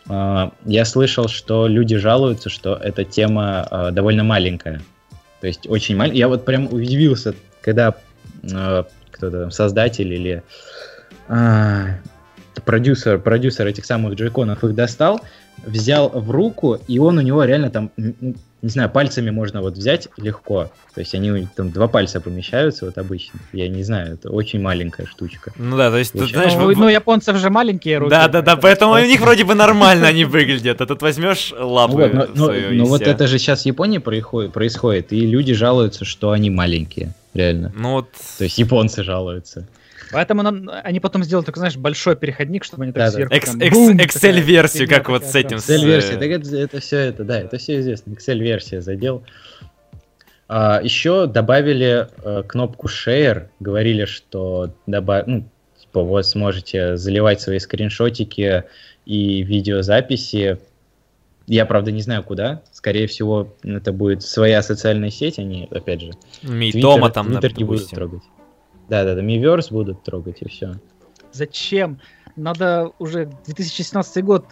А, 0.07 0.51
я 0.63 0.85
слышал, 0.85 1.27
что 1.27 1.65
люди 1.65 1.97
жалуются, 1.97 2.49
что 2.49 2.75
эта 2.75 3.03
тема 3.03 3.67
а, 3.67 3.89
довольно 3.89 4.23
маленькая. 4.23 4.79
То 5.41 5.47
есть 5.47 5.67
очень 5.67 5.95
маленькая. 5.95 6.19
Я 6.19 6.27
вот 6.27 6.45
прям 6.45 6.71
удивился, 6.71 7.33
когда 7.61 7.95
кто-то 9.11 9.41
там 9.41 9.51
создатель 9.51 10.13
или 10.13 10.43
а, 11.27 11.97
продюсер, 12.65 13.19
продюсер 13.19 13.67
этих 13.67 13.85
самых 13.85 14.15
джойконов 14.15 14.63
их 14.63 14.75
достал, 14.75 15.21
взял 15.65 16.09
в 16.09 16.31
руку, 16.31 16.79
и 16.87 16.99
он 16.99 17.17
у 17.17 17.21
него 17.21 17.43
реально 17.43 17.69
там 17.69 17.91
не 18.65 18.69
знаю, 18.69 18.89
пальцами 18.89 19.29
можно 19.29 19.61
вот 19.61 19.75
взять 19.77 20.07
легко. 20.17 20.71
То 20.95 21.01
есть 21.01 21.13
они 21.13 21.47
там 21.55 21.69
два 21.69 21.87
пальца 21.87 22.19
помещаются 22.19 22.85
вот 22.85 22.97
обычно. 22.97 23.39
Я 23.53 23.67
не 23.67 23.83
знаю, 23.83 24.13
это 24.13 24.31
очень 24.31 24.59
маленькая 24.59 25.05
штучка. 25.05 25.51
Ну 25.55 25.77
да, 25.77 25.91
то 25.91 25.97
есть, 25.97 26.13
ты, 26.13 26.25
знаешь... 26.25 26.53
Ну, 26.55 26.71
ну, 26.71 26.89
японцев 26.89 27.37
же 27.37 27.51
маленькие 27.51 27.99
руки. 27.99 28.09
Да, 28.09 28.27
да, 28.27 28.41
да, 28.41 28.55
поэтому 28.55 28.93
у 28.93 28.97
них 28.97 29.21
вроде 29.21 29.43
бы 29.43 29.53
нормально 29.53 30.07
они 30.07 30.25
выглядят. 30.25 30.81
А 30.81 30.87
тут 30.87 31.03
возьмешь 31.03 31.53
лапы 31.55 32.09
Ну, 32.11 32.19
вот, 32.21 32.35
но, 32.35 32.51
но 32.71 32.85
вот 32.85 33.03
это 33.03 33.27
же 33.27 33.37
сейчас 33.37 33.61
в 33.61 33.65
Японии 33.67 33.99
происходит, 33.99 34.51
происходит, 34.51 35.13
и 35.13 35.27
люди 35.27 35.53
жалуются, 35.53 36.03
что 36.03 36.31
они 36.31 36.49
маленькие, 36.49 37.13
реально. 37.35 37.71
Ну 37.75 37.91
вот... 37.91 38.11
То 38.37 38.43
есть 38.45 38.57
японцы 38.57 39.03
жалуются. 39.03 39.67
Поэтому 40.11 40.43
нам, 40.43 40.69
они 40.83 40.99
потом 40.99 41.23
сделали 41.23 41.45
только, 41.45 41.59
знаешь, 41.59 41.77
большой 41.77 42.15
переходник, 42.15 42.63
чтобы 42.63 42.83
они 42.83 42.93
так 42.93 43.05
да, 43.05 43.11
сверху... 43.11 43.33
Экс, 43.33 43.53
Excel-версию, 43.55 44.87
как 44.87 45.09
вот 45.09 45.25
с 45.25 45.35
этим... 45.35 45.57
Excel-версия, 45.57 46.17
так 46.17 46.29
это, 46.29 46.55
это 46.55 46.79
все 46.79 46.97
это, 46.97 47.23
да, 47.23 47.39
это 47.39 47.57
все 47.57 47.79
известно. 47.79 48.11
Excel-версия 48.11 48.81
задел. 48.81 49.23
А, 50.47 50.79
еще 50.83 51.25
добавили 51.27 52.07
э, 52.23 52.43
кнопку 52.47 52.87
Share, 52.87 53.47
говорили, 53.59 54.05
что 54.05 54.73
добав... 54.85 55.25
ну, 55.27 55.49
типа, 55.79 56.03
вы 56.03 56.23
сможете 56.23 56.97
заливать 56.97 57.41
свои 57.41 57.59
скриншотики 57.59 58.63
и 59.05 59.41
видеозаписи. 59.41 60.59
Я, 61.47 61.65
правда, 61.65 61.91
не 61.91 62.01
знаю, 62.01 62.23
куда. 62.23 62.63
Скорее 62.71 63.07
всего, 63.07 63.55
это 63.63 63.91
будет 63.91 64.23
своя 64.23 64.63
социальная 64.63 65.11
сеть, 65.11 65.37
они, 65.37 65.67
опять 65.71 66.01
же, 66.01 66.11
Митома 66.43 67.09
там, 67.09 67.27
Twitter 67.27 67.53
не 67.55 67.63
будут 67.63 67.89
трогать. 67.89 68.23
Да-да-да, 68.89 69.21
Miiverse 69.21 69.67
будут 69.71 70.03
трогать 70.03 70.37
и 70.41 70.49
все. 70.49 70.73
Зачем? 71.31 71.99
Надо 72.35 72.91
уже 72.99 73.29
2016 73.45 74.23
год 74.23 74.45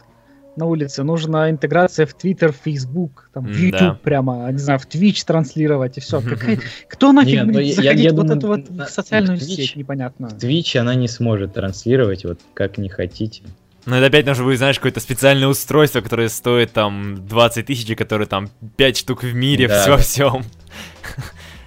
на 0.55 0.65
улице. 0.65 1.03
Нужна 1.03 1.49
интеграция 1.49 2.05
в 2.05 2.15
Twitter, 2.15 2.51
в 2.51 2.57
Facebook, 2.63 3.29
там, 3.33 3.45
в 3.45 3.55
YouTube 3.55 3.79
да. 3.79 3.99
прямо, 4.03 4.51
не 4.51 4.59
знаю, 4.59 4.79
в 4.79 4.87
Twitch 4.87 5.25
транслировать 5.25 5.97
и 5.97 6.01
все. 6.01 6.21
Какая... 6.29 6.59
Кто 6.87 7.11
нафиг 7.11 7.33
Нет, 7.33 7.47
будет 7.47 7.75
заходить 7.75 8.03
я, 8.03 8.09
я 8.09 8.15
вот 8.15 8.27
думаю, 8.27 8.37
эту 8.37 8.47
вот 8.47 8.69
на, 8.69 8.85
социальную 8.85 9.37
Twitch, 9.37 9.55
сеть, 9.55 9.75
непонятно. 9.75 10.27
Twitch 10.27 10.77
она 10.77 10.95
не 10.95 11.07
сможет 11.07 11.53
транслировать, 11.53 12.23
вот 12.25 12.39
как 12.53 12.77
не 12.77 12.89
хотите. 12.89 13.43
Ну 13.85 13.95
это 13.95 14.05
опять 14.07 14.25
нужно 14.25 14.45
будет, 14.45 14.59
знаешь, 14.59 14.77
какое-то 14.77 14.99
специальное 14.99 15.47
устройство, 15.47 16.01
которое 16.01 16.29
стоит 16.29 16.71
там 16.71 17.27
20 17.27 17.65
тысяч, 17.65 17.97
которое 17.97 18.25
там 18.25 18.49
5 18.77 18.97
штук 18.97 19.23
в 19.23 19.33
мире, 19.33 19.67
да. 19.67 19.81
все 19.81 19.97
всем. 19.97 20.43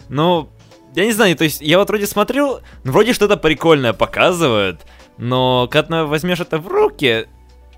Ну, 0.08 0.48
я 0.94 1.04
не 1.04 1.12
знаю, 1.12 1.36
то 1.36 1.42
есть 1.42 1.60
я 1.60 1.78
вот 1.78 1.88
вроде 1.88 2.06
смотрел, 2.06 2.60
ну, 2.84 2.92
вроде 2.92 3.12
что-то 3.12 3.36
прикольное 3.36 3.92
показывают, 3.92 4.82
но 5.18 5.66
когда 5.68 6.04
возьмешь 6.04 6.38
это 6.38 6.58
в 6.58 6.68
руки, 6.68 7.26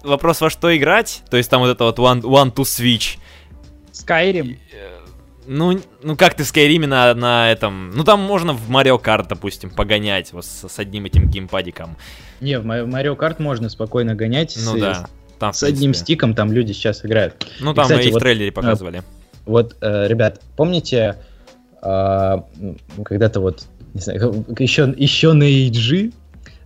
вопрос 0.04 0.42
во 0.42 0.50
что 0.50 0.76
играть, 0.76 1.22
то 1.30 1.38
есть 1.38 1.50
там 1.50 1.62
вот 1.62 1.70
это 1.70 1.84
вот 1.84 1.98
one, 1.98 2.20
one 2.20 2.54
to 2.54 2.64
switch. 2.64 3.18
Skyrim. 3.92 4.58
Э, 5.48 5.50
ну, 5.50 5.80
ну 6.02 6.16
как 6.16 6.34
ты 6.34 6.44
в 6.44 6.52
Skyrim 6.52 6.86
на, 6.86 7.14
на 7.14 7.50
этом... 7.50 7.90
Ну 7.90 8.04
там 8.04 8.20
можно 8.20 8.52
в 8.52 8.70
Mario 8.70 9.02
Kart, 9.02 9.26
допустим, 9.28 9.70
погонять 9.70 10.32
вот 10.32 10.44
с, 10.44 10.68
с 10.68 10.78
одним 10.78 11.06
этим 11.06 11.28
геймпадиком. 11.28 11.96
Не, 12.40 12.58
в 12.58 12.66
Mario 12.66 13.16
Kart 13.16 13.36
можно 13.38 13.68
спокойно 13.68 14.14
гонять 14.14 14.56
ну, 14.64 14.76
с, 14.76 14.80
да, 14.80 15.08
там, 15.38 15.52
с 15.52 15.62
одним 15.62 15.94
стиком, 15.94 16.34
там 16.34 16.52
люди 16.52 16.72
сейчас 16.72 17.04
играют. 17.04 17.46
Ну 17.60 17.74
там 17.74 17.86
и, 17.86 17.88
кстати, 17.88 18.06
и 18.06 18.10
в 18.10 18.14
вот, 18.14 18.20
трейлере 18.20 18.52
показывали. 18.52 19.02
Вот, 19.46 19.76
э, 19.80 20.06
ребят, 20.06 20.40
помните 20.56 21.16
а, 21.80 22.44
когда-то 23.04 23.40
вот, 23.40 23.64
не 23.94 24.00
знаю, 24.00 24.44
еще, 24.58 24.92
еще 24.96 25.32
на 25.32 25.44
EG 25.44 26.12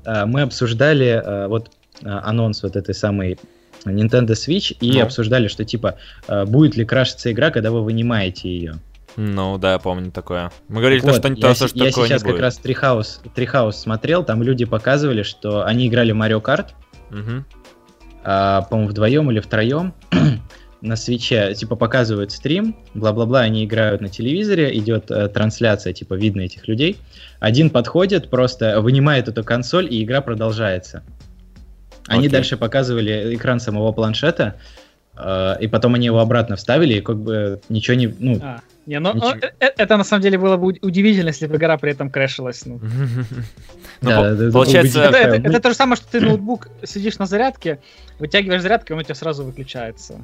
а, 0.05 0.27
мы 0.27 0.43
обсуждали 0.43 1.23
а, 1.25 1.49
вот 1.49 1.71
анонс 2.05 2.63
вот 2.63 2.77
этой 2.77 2.95
самой 2.95 3.39
Nintendo 3.85 4.31
Switch 4.31 4.77
и 4.81 4.93
ну. 4.93 5.03
обсуждали, 5.03 5.49
что 5.49 5.65
типа 5.65 5.97
будет 6.47 6.77
ли 6.77 6.85
крашиться 6.85 7.33
игра, 7.33 7.51
когда 7.51 7.71
вы 7.71 7.83
вынимаете 7.83 8.49
ее. 8.49 8.81
Ну 9.17 9.59
да, 9.59 9.79
помню 9.79 10.11
такое. 10.11 10.51
Мы 10.69 10.81
говорили, 10.81 11.01
вот, 11.01 11.17
что, 11.17 11.29
я, 11.29 11.35
то, 11.35 11.55
что 11.55 11.69
я 11.75 11.91
такое 11.91 12.09
сейчас 12.09 12.23
как 12.23 12.39
раз 12.39 12.61
Treehouse, 12.63 13.21
Treehouse 13.35 13.73
смотрел, 13.73 14.25
там 14.25 14.43
люди 14.43 14.65
показывали, 14.65 15.23
что 15.23 15.65
они 15.65 15.89
играли 15.89 16.15
Mario 16.15 16.41
Kart, 16.43 16.69
угу. 17.11 17.45
а, 18.25 18.63
по-моему, 18.63 18.91
вдвоем 18.91 19.31
или 19.31 19.41
втроем, 19.41 19.95
на 20.81 20.97
свече, 20.97 21.55
типа, 21.55 21.77
показывают 21.77 22.33
стрим, 22.33 22.75
бла-бла-бла, 22.95 23.41
они 23.41 23.65
играют 23.65 24.01
на 24.01 24.09
телевизоре, 24.09 24.77
идет 24.79 25.11
э, 25.11 25.29
трансляция, 25.29 25.93
типа, 25.93 26.15
видно 26.15 26.41
этих 26.41 26.67
людей. 26.67 26.99
Один 27.39 27.71
подходит, 27.71 28.31
просто 28.31 28.81
вынимает 28.81 29.29
эту 29.29 29.45
консоль, 29.45 29.93
и 29.93 30.03
игра 30.03 30.23
продолжается. 30.23 31.05
Они 32.13 32.29
okay. 32.29 32.31
дальше 32.31 32.57
показывали 32.57 33.35
экран 33.35 33.61
самого 33.61 33.93
планшета, 33.93 34.57
э, 35.17 35.57
и 35.61 35.67
потом 35.69 35.95
они 35.95 36.07
его 36.07 36.21
обратно 36.21 36.57
вставили, 36.57 36.95
и 36.95 37.01
как 37.01 37.19
бы 37.19 37.61
ничего 37.69 37.97
не... 37.97 38.07
Ну, 38.19 38.39
а. 38.43 38.61
Не, 38.85 38.99
ну, 38.99 39.15
Ничего. 39.15 39.35
Э, 39.41 39.53
э, 39.61 39.71
это 39.77 39.97
на 39.97 40.03
самом 40.03 40.23
деле 40.23 40.39
было 40.39 40.57
бы 40.57 40.77
удивительно, 40.83 41.29
если 41.29 41.47
бы 41.47 41.57
игра 41.57 41.77
при 41.79 41.93
этом 41.93 42.11
крэшилась. 42.11 42.67
Ну. 42.67 42.81
Ну, 44.01 44.11
да, 44.11 44.35
да, 44.35 44.51
получается... 44.51 45.01
Это, 45.05 45.17
это, 45.17 45.49
это 45.49 45.61
то 45.61 45.69
же 45.69 45.77
самое, 45.77 45.97
что 45.97 46.11
ты 46.11 46.21
ноутбук 46.21 46.67
сидишь 46.83 47.19
на 47.19 47.27
зарядке, 47.27 47.79
вытягиваешь 48.19 48.63
зарядку, 48.63 48.93
и 48.93 48.95
он 48.95 49.01
у 49.01 49.03
тебя 49.05 49.15
сразу 49.15 49.45
выключается. 49.45 50.21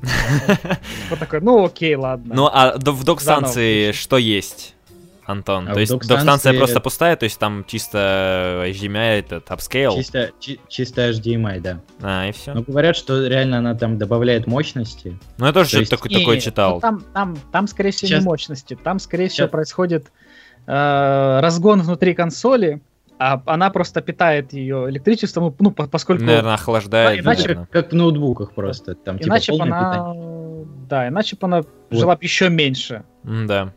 Вот 1.11 1.21
такой, 1.21 1.41
ну 1.41 1.65
окей, 1.65 1.95
ладно. 1.95 2.35
Ну 2.35 2.51
а 2.53 2.77
в 2.77 3.05
док-станции 3.05 3.93
что 3.93 4.19
есть? 4.19 4.75
Антон. 5.29 5.69
А 5.69 5.75
то 5.75 5.81
есть 5.81 5.93
док-станция 5.93 6.55
просто 6.55 6.81
пустая, 6.81 7.15
то 7.15 7.25
есть 7.25 7.39
там 7.39 7.63
чисто 7.67 8.65
HDMI 8.67 9.19
этот 9.19 9.47
upscale? 9.49 9.95
Чисто, 9.95 10.31
чи- 10.41 10.59
чисто 10.69 11.11
HDMI, 11.11 11.61
да. 11.61 11.81
А, 12.01 12.27
и 12.27 12.33
все. 12.33 12.55
Ну, 12.55 12.65
говорят, 12.67 12.97
что 12.97 13.27
реально 13.27 13.59
она 13.59 13.75
там 13.75 13.99
добавляет 13.99 14.47
мощности. 14.47 15.19
Ну, 15.37 15.45
я 15.45 15.53
тоже 15.53 15.69
что-то 15.69 15.91
такое, 15.91 16.19
такое 16.19 16.41
читал. 16.41 16.77
Ну, 16.77 16.81
там, 16.81 17.05
там, 17.13 17.37
там, 17.53 17.67
скорее 17.67 17.91
всего, 17.91 18.09
Сейчас... 18.09 18.21
не 18.21 18.25
мощности. 18.25 18.79
Там, 18.83 18.99
скорее 18.99 19.29
Сейчас... 19.29 19.35
всего, 19.35 19.49
происходит 19.49 20.07
э, 20.67 21.41
разгон 21.43 21.83
внутри 21.83 22.15
консоли, 22.15 22.81
а 23.19 23.43
она 23.45 23.69
просто 23.69 24.01
питает 24.01 24.55
ее 24.55 24.89
электричеством, 24.89 25.55
ну, 25.59 25.73
поскольку... 25.73 26.25
Наверное, 26.25 26.55
охлаждает. 26.55 27.23
Да, 27.23 27.33
иначе, 27.33 27.55
как, 27.55 27.71
как 27.71 27.93
в 27.93 27.95
ноутбуках 27.95 28.53
просто. 28.53 28.95
Там, 28.95 29.19
типа, 29.19 29.29
иначе 29.29 29.53
типа, 29.53 29.65
бы 29.67 29.71
она... 29.71 29.93
Питание. 29.93 30.67
Да, 30.89 31.09
иначе 31.09 31.37
бы 31.37 31.47
она 31.47 31.57
вот. 31.59 31.69
жила 31.91 32.17
бы 32.17 32.25
еще 32.25 32.49
меньше. 32.49 33.05
Да. 33.25 33.75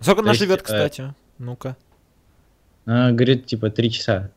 Сколько 0.00 0.22
она 0.22 0.34
живет, 0.34 0.60
э, 0.60 0.64
кстати? 0.64 1.14
Ну-ка. 1.38 1.76
Она 2.86 3.12
говорит, 3.12 3.46
типа, 3.46 3.70
три 3.70 3.90
часа. 3.90 4.30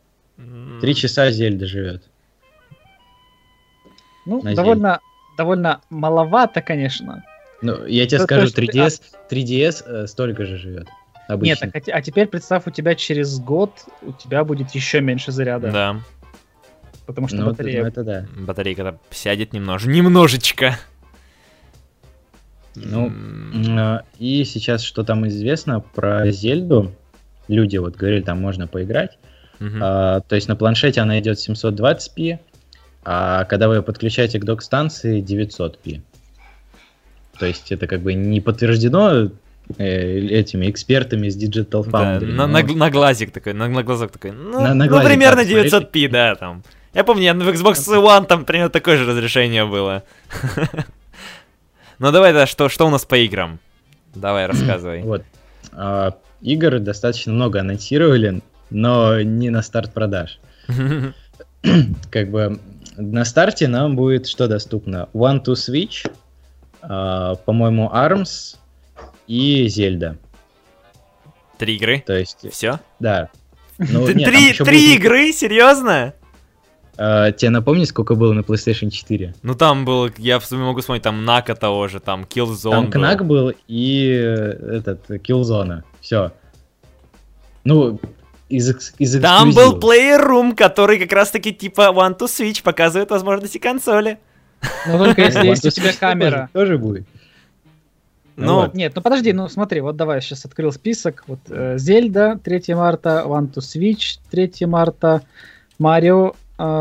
Три 0.82 0.96
часа 0.96 1.32
Зельда 1.32 1.66
живет. 1.66 2.04
Ну, 4.26 4.42
довольно, 4.42 5.00
довольно 5.38 5.82
маловато, 5.90 6.62
конечно. 6.62 7.24
Ну, 7.62 7.86
я 7.86 8.06
тебе 8.08 8.20
то, 8.20 8.24
скажу, 8.26 8.52
то, 8.52 8.62
3DS, 8.62 9.02
3DS 9.30 9.84
э, 9.86 10.08
столько 10.08 10.46
же 10.46 10.58
живет. 10.58 10.88
Обычно. 11.28 11.66
Нет, 11.66 11.88
а, 11.90 11.92
а 11.98 12.02
теперь 12.02 12.28
представь, 12.28 12.68
у 12.68 12.72
тебя 12.72 12.96
через 12.96 13.40
год 13.40 13.72
у 14.02 14.12
тебя 14.12 14.44
будет 14.44 14.72
еще 14.72 15.00
меньше 15.00 15.32
заряда. 15.32 15.72
Да. 15.72 16.02
Потому 17.06 17.28
что 17.28 17.38
ну, 17.38 17.46
батарея... 17.48 17.82
Ну, 17.82 17.88
это 17.88 18.04
да. 18.04 18.26
Батарейка 18.36 18.98
сядет 19.12 19.54
немножко. 19.54 19.90
Немножечко. 19.90 20.78
Ну, 22.76 23.12
э, 23.54 24.00
и 24.20 24.44
сейчас 24.46 24.84
что 24.84 25.04
там 25.04 25.28
известно 25.28 25.80
про 25.80 26.30
Зельду, 26.32 26.92
люди 27.48 27.78
вот 27.78 27.96
говорили, 27.96 28.22
там 28.22 28.42
можно 28.42 28.68
поиграть. 28.68 29.18
Uh-huh. 29.60 29.80
А, 29.82 30.20
то 30.22 30.36
есть 30.36 30.48
на 30.48 30.56
планшете 30.56 31.02
она 31.02 31.20
идет 31.20 31.38
720p, 31.38 32.40
а 33.06 33.46
когда 33.46 33.68
вы 33.68 33.76
ее 33.76 33.82
подключаете 33.84 34.40
к 34.40 34.46
док-станции 34.46 35.22
900p. 35.22 36.02
То 37.40 37.46
есть 37.46 37.72
это 37.72 37.88
как 37.88 38.02
бы 38.02 38.14
не 38.14 38.42
подтверждено 38.42 39.30
э, 39.78 40.20
этими 40.20 40.70
экспертами 40.70 41.28
из 41.28 41.38
Digital 41.38 41.84
Foundry. 41.86 42.20
Да, 42.20 42.48
но... 42.48 42.48
на, 42.48 42.64
на, 42.64 42.90
глазик 42.90 43.32
такой, 43.32 43.54
на, 43.54 43.68
на 43.68 43.84
глазок 43.84 44.12
такой. 44.12 44.32
Ну, 44.32 44.62
на, 44.62 44.74
на 44.74 44.86
ну 44.86 45.04
примерно 45.04 45.42
900p, 45.42 46.10
да, 46.10 46.36
там. 46.36 46.64
Я 46.94 47.04
помню, 47.04 47.34
в 47.34 47.50
Xbox 47.50 47.76
One 47.88 48.26
там 48.26 48.46
примерно 48.46 48.70
такое 48.70 48.98
же 48.98 49.06
разрешение 49.06 49.66
было. 49.66 50.04
Ну 52.04 52.12
давай, 52.12 52.34
да, 52.34 52.46
что, 52.46 52.68
что 52.68 52.86
у 52.86 52.90
нас 52.90 53.06
по 53.06 53.16
играм? 53.16 53.62
Давай, 54.14 54.46
рассказывай. 54.48 55.04
Вот. 55.04 55.24
А, 55.72 56.18
игр 56.42 56.80
достаточно 56.80 57.32
много 57.32 57.62
анонсировали, 57.62 58.42
но 58.70 59.22
не 59.22 59.50
на 59.50 59.62
старт 59.62 59.94
продаж. 59.94 60.38
Как 62.12 62.30
бы 62.30 62.60
на 62.98 63.24
старте 63.24 63.70
нам 63.70 63.96
будет 63.96 64.28
что 64.28 64.50
доступно? 64.50 65.08
One 65.14 65.42
to 65.46 65.54
Switch, 65.54 66.06
э, 66.82 67.36
по-моему, 67.46 67.90
ARMS 67.94 68.58
и 69.28 69.70
Зельда. 69.70 70.18
Три 71.58 71.78
игры? 71.78 72.04
То 72.06 72.20
есть... 72.20 72.52
Все? 72.52 72.82
Да. 73.00 73.30
Ну, 73.78 74.06
нет, 74.12 74.30
три 74.30 74.54
три 74.54 74.58
будет... 74.58 75.00
игры? 75.00 75.32
Серьезно? 75.32 76.14
Uh, 76.96 77.32
тебе 77.32 77.50
напомни, 77.50 77.86
сколько 77.86 78.14
было 78.14 78.34
на 78.34 78.42
PlayStation 78.42 78.90
4? 78.90 79.34
Ну 79.42 79.56
там 79.56 79.84
был, 79.84 80.12
я 80.18 80.40
могу 80.52 80.82
вспомнить, 80.82 81.02
там 81.02 81.26
Нака 81.26 81.56
того 81.56 81.88
же, 81.88 82.00
там 82.00 82.22
Killzone 82.22 82.72
Там 82.72 82.86
был. 82.86 82.92
Кнак 82.92 83.26
был 83.26 83.54
и 83.68 84.06
этот 84.06 85.10
Killzone. 85.10 85.82
Все. 86.02 86.32
Ну, 87.64 88.00
из, 88.50 88.94
из 89.00 89.22
Там 89.22 89.52
был 89.54 89.80
Player 89.80 90.24
Room, 90.24 90.56
который 90.56 91.00
как 91.00 91.12
раз-таки 91.14 91.52
типа 91.52 91.92
One 91.94 92.18
to 92.18 92.28
Switch 92.28 92.62
показывает 92.62 93.10
возможности 93.10 93.58
консоли. 93.58 94.20
Ну 94.88 94.98
только 94.98 95.22
если 95.24 95.48
есть 95.48 95.66
у 95.66 95.72
тебя 95.72 95.94
камера. 95.94 96.50
Тоже 96.54 96.78
будет. 96.78 97.08
Ну, 98.36 98.56
вот. 98.56 98.74
Нет, 98.74 98.94
ну 98.96 99.02
подожди, 99.02 99.32
ну 99.32 99.48
смотри, 99.48 99.82
вот 99.82 99.96
давай, 99.96 100.18
я 100.18 100.22
сейчас 100.22 100.46
открыл 100.46 100.72
список. 100.72 101.24
Вот 101.28 101.40
э, 101.50 101.78
Зельда 101.78 102.40
3 102.44 102.74
марта, 102.74 103.24
One 103.26 103.52
to 103.54 103.60
Switch 103.60 104.20
3 104.32 104.66
марта, 104.66 105.22
Марио 105.78 106.30
э, 106.30 106.34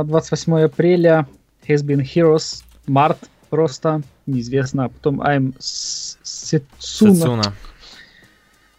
28 0.04 0.64
апреля, 0.64 1.26
Has 1.66 1.82
Been 1.84 2.02
Heroes, 2.02 2.62
март 2.86 3.18
просто, 3.50 4.02
неизвестно. 4.26 4.88
Потом 4.88 5.20
I'm 5.20 5.54
Setsuna. 5.58 7.52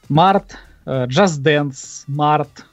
Март, 0.09 0.57
э, 0.85 1.05
Just 1.05 1.41
Dance, 1.41 2.03
март, 2.07 2.65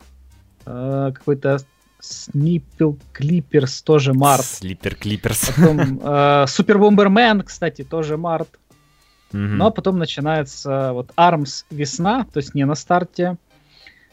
э, 0.67 1.13
какой-то 1.15 1.59
Сниппел 2.01 2.97
Клиперс, 3.13 3.83
тоже 3.83 4.15
март. 4.15 4.45
Слипер 4.45 4.95
Клиперс. 4.95 5.51
Потом 5.51 6.01
э, 6.03 6.47
Супер 6.49 6.79
Бомбермен, 6.79 7.43
кстати, 7.43 7.85
тоже 7.85 8.17
март. 8.17 8.49
Ну 9.33 9.67
а 9.67 9.71
потом 9.71 9.99
начинается 9.99 10.93
вот 10.93 11.13
ARMS 11.17 11.65
весна, 11.71 12.27
то 12.33 12.39
есть 12.39 12.55
не 12.57 12.65
на 12.67 12.75
старте. 12.75 13.37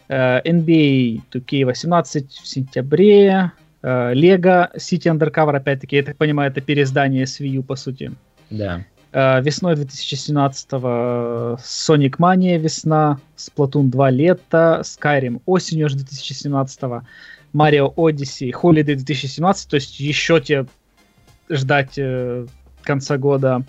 NBA 0.08 1.22
2K18 1.32 2.28
в 2.44 2.48
сентябре. 2.48 3.52
Uh, 3.88 4.14
Lego 4.14 4.68
City 4.76 5.08
Undercover, 5.08 5.56
опять-таки, 5.56 5.96
я 5.96 6.04
так 6.04 6.18
понимаю, 6.18 6.52
это 6.52 6.60
переиздание 6.60 7.26
с 7.26 7.40
Wii 7.40 7.60
U, 7.60 7.64
по 7.64 7.78
сути. 7.78 8.12
Да. 8.50 8.84
Uh, 9.14 9.42
весной 9.42 9.76
2017-го 9.76 11.58
Sonic 11.64 12.18
Mania 12.20 12.58
весна, 12.58 13.18
Splatoon 13.38 13.90
2 13.90 14.10
лето, 14.10 14.82
Skyrim 14.84 15.42
осенью 15.46 15.88
2017-го, 15.88 17.04
Mario 17.54 17.96
Odyssey 17.96 18.52
Holiday 18.52 18.96
2017, 18.96 19.70
то 19.70 19.76
есть 19.76 20.02
еще 20.02 20.42
тебе 20.42 20.66
ждать 21.50 21.94
э, 21.98 22.46
конца 22.84 23.18
года. 23.18 23.64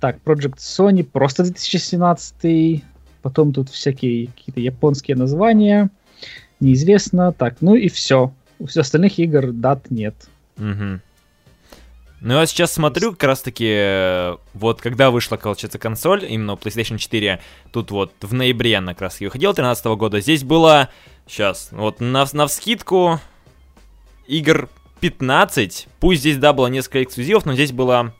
Так, 0.00 0.16
Project 0.24 0.56
Sony 0.56 1.04
просто 1.04 1.42
2017. 1.42 2.82
Потом 3.20 3.52
тут 3.52 3.68
всякие 3.68 4.28
какие-то 4.28 4.60
японские 4.60 5.18
названия. 5.18 5.90
Неизвестно. 6.58 7.32
Так, 7.32 7.56
ну 7.60 7.74
и 7.74 7.90
все. 7.90 8.32
У 8.58 8.66
всех 8.66 8.82
остальных 8.82 9.18
игр 9.18 9.52
дат 9.52 9.90
нет. 9.90 10.14
Угу. 10.58 11.00
Ну, 12.22 12.34
я 12.34 12.46
сейчас 12.46 12.72
смотрю, 12.72 13.12
как 13.12 13.24
раз-таки, 13.24 13.68
э, 13.68 14.36
вот 14.54 14.80
когда 14.80 15.10
вышла, 15.10 15.36
получается, 15.36 15.78
консоль, 15.78 16.24
именно 16.24 16.52
PlayStation 16.52 16.96
4, 16.96 17.40
тут 17.72 17.90
вот 17.90 18.12
в 18.22 18.32
ноябре 18.32 18.78
она 18.78 18.94
как 18.94 19.02
раз 19.02 19.20
выходила 19.20 19.52
2013 19.52 19.86
года, 19.98 20.20
здесь 20.20 20.42
было, 20.42 20.88
сейчас, 21.26 21.68
вот 21.72 22.00
на, 22.00 22.26
на 22.32 22.46
вскидку 22.46 23.20
игр 24.26 24.70
15, 25.00 25.88
пусть 26.00 26.20
здесь, 26.20 26.38
да, 26.38 26.54
было 26.54 26.68
несколько 26.68 27.02
эксклюзивов, 27.02 27.44
но 27.44 27.52
здесь 27.52 27.72
было 27.72 28.14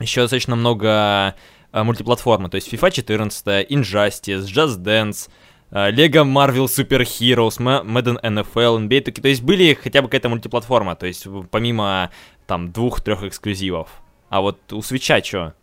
еще 0.00 0.20
достаточно 0.20 0.54
много 0.54 1.34
э, 1.72 1.82
мультиплатформы, 1.82 2.50
то 2.50 2.56
есть 2.56 2.70
FIFA 2.70 2.90
14, 2.90 3.70
Injustice, 3.70 4.44
Just 4.44 4.78
Dance, 4.82 5.30
э, 5.70 5.90
Lego 5.90 6.24
Marvel 6.24 6.66
Super 6.66 7.02
Heroes, 7.02 7.58
Madden 7.58 8.20
NFL, 8.22 8.88
NBA, 8.88 9.12
то 9.12 9.28
есть 9.28 9.42
были 9.42 9.74
хотя 9.74 10.02
бы 10.02 10.08
какая-то 10.08 10.28
мультиплатформа, 10.28 10.96
то 10.96 11.06
есть 11.06 11.26
помимо 11.50 12.10
там 12.46 12.72
двух-трех 12.72 13.22
эксклюзивов. 13.22 13.88
А 14.28 14.40
вот 14.40 14.72
у 14.72 14.82
Свеча 14.82 15.22
что? 15.22 15.54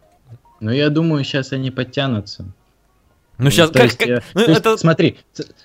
Ну, 0.60 0.72
я 0.72 0.90
думаю, 0.90 1.24
сейчас 1.24 1.54
они 1.54 1.72
подтянутся. 1.72 2.46
Ну, 3.38 3.52
сейчас, 3.52 3.70
как, 3.70 3.84
есть, 3.84 3.98
как, 3.98 4.08
э, 4.08 4.22
ну, 4.34 4.42
есть, 4.42 4.60
это... 4.60 4.78
смотри, 4.78 5.18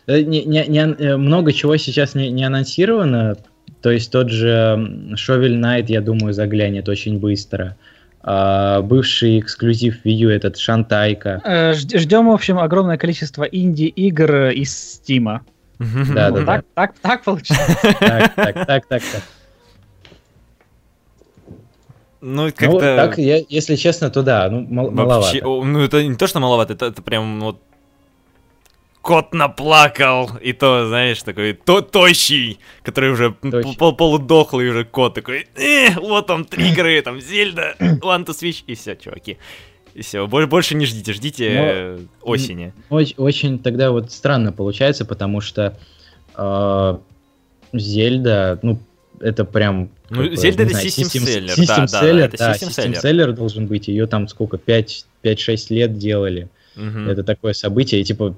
э, 0.07 0.21
не, 0.21 0.45
не, 0.45 0.67
не, 0.67 0.81
э, 0.81 1.17
много 1.17 1.53
чего 1.53 1.77
сейчас 1.79 2.15
не, 2.15 2.31
не 2.31 2.45
анонсировано, 2.45 3.37
то 3.81 3.91
есть 3.91 4.13
тот 4.13 4.31
же 4.31 5.17
Шовель 5.17 5.57
Найт, 5.57 5.89
я 5.89 6.03
думаю, 6.03 6.35
заглянет 6.35 6.89
очень 6.89 7.19
быстро. 7.19 7.77
А, 7.79 7.92
бывший 8.23 9.41
эксклюзив 9.41 10.05
Wii 10.05 10.27
U, 10.27 10.31
этот 10.31 10.57
Шантайка. 10.57 11.41
Э, 11.45 11.73
ждем, 11.75 12.29
в 12.29 12.33
общем, 12.33 12.59
огромное 12.59 12.97
количество 12.97 13.43
инди-игр 13.45 14.51
из 14.51 14.77
Стима. 14.95 15.43
Да, 15.79 16.31
да, 16.31 16.45
так, 16.45 16.65
так, 16.75 16.95
так 17.01 17.25
получается. 17.25 17.77
Так, 18.01 18.35
так, 18.35 18.55
так, 18.67 18.87
так, 18.87 19.03
так. 19.03 19.23
Ну, 22.21 22.47
как-то... 22.55 22.71
Ну, 22.71 22.79
так, 22.79 23.19
я, 23.19 23.41
если 23.49 23.75
честно, 23.75 24.09
то 24.09 24.23
да, 24.23 24.49
ну, 24.49 24.65
мал- 24.71 24.91
Вообще, 24.91 25.43
маловато. 25.43 25.67
Ну, 25.69 25.81
это 25.81 26.05
не 26.05 26.15
то, 26.15 26.29
что 26.29 26.39
маловато, 26.39 26.75
это, 26.75 26.87
это 26.87 27.03
прям 27.03 27.41
вот 27.41 27.61
кот 29.03 29.35
наплакал, 29.35 30.31
и 30.41 30.53
то, 30.53 30.87
знаешь, 30.87 31.23
такой 31.23 31.53
то 31.53 31.81
тощий, 31.81 32.59
который 32.85 33.11
уже 33.11 33.33
пол 33.33 33.95
полудохлый 33.95 34.71
уже 34.71 34.85
кот, 34.85 35.15
такой, 35.15 35.49
э, 35.57 35.91
вот 35.97 36.29
там 36.29 36.45
триггеры, 36.45 37.03
там 37.05 37.21
Зельда, 37.21 37.75
One 37.81 38.25
to 38.25 38.31
Switch, 38.31 38.63
и 38.67 38.75
все, 38.75 38.97
чуваки. 38.97 39.39
И 39.95 40.03
все, 40.03 40.27
больше 40.27 40.75
не 40.75 40.87
ждите, 40.87 41.13
ждите 41.13 41.99
Но, 42.23 42.31
осени. 42.33 42.73
Очень, 42.89 43.15
очень 43.19 43.59
тогда 43.59 43.91
вот 43.91 44.11
странно 44.11 44.53
получается, 44.53 45.05
потому 45.05 45.41
что 45.41 45.77
э, 46.37 46.99
Зельда, 47.73 48.59
ну, 48.63 48.79
это 49.21 49.45
прям... 49.45 49.91
Ну, 50.11 50.35
Зельда 50.35 50.63
это 50.63 50.75
систем 50.75 51.09
селлер, 51.09 51.57
да, 51.67 51.87
да, 51.87 52.29
да, 52.39 52.55
систем 52.55 52.95
селлер 52.95 53.33
должен 53.33 53.67
быть, 53.67 53.89
ее 53.89 54.07
там 54.07 54.29
сколько, 54.29 54.57
5-6 54.57 55.05
лет 55.71 55.99
делали. 55.99 56.49
Угу. 56.77 57.11
Это 57.11 57.23
такое 57.23 57.53
событие, 57.53 58.01
и 58.01 58.05
типа 58.05 58.35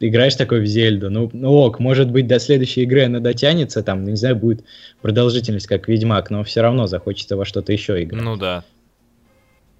играешь 0.00 0.34
такой 0.34 0.60
в 0.60 0.66
Зельду, 0.66 1.10
ну, 1.10 1.30
ну 1.32 1.52
ок, 1.52 1.78
может 1.78 2.10
быть, 2.10 2.26
до 2.26 2.38
следующей 2.38 2.82
игры 2.82 3.04
она 3.04 3.20
дотянется, 3.20 3.82
там, 3.82 4.04
не 4.04 4.16
знаю, 4.16 4.36
будет 4.36 4.64
продолжительность, 5.02 5.66
как 5.66 5.88
Ведьмак, 5.88 6.30
но 6.30 6.44
все 6.44 6.62
равно 6.62 6.86
захочется 6.86 7.36
во 7.36 7.44
что-то 7.44 7.72
еще 7.72 8.02
играть. 8.02 8.22
Ну 8.22 8.36
да. 8.36 8.64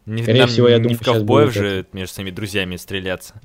Не, 0.07 0.23
Скорее 0.23 0.41
нам, 0.41 0.49
всего, 0.49 0.69
я 0.69 0.77
не 0.77 0.83
думаю, 0.83 0.99
в 0.99 1.03
ковбоев 1.03 1.53
же 1.53 1.67
это... 1.67 1.89
между 1.93 2.15
своими 2.15 2.31
друзьями 2.31 2.77
стреляться. 2.77 3.41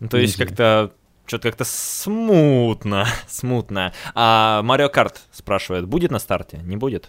Ну, 0.00 0.08
то 0.08 0.18
есть 0.18 0.36
как-то 0.36 0.92
что-то 1.26 1.48
как-то 1.48 1.64
смутно, 1.64 3.06
смутно. 3.28 3.92
А 4.14 4.62
Марио 4.62 4.88
Карт 4.88 5.20
спрашивает, 5.30 5.86
будет 5.86 6.10
на 6.10 6.18
старте? 6.18 6.58
Не 6.62 6.76
будет? 6.76 7.08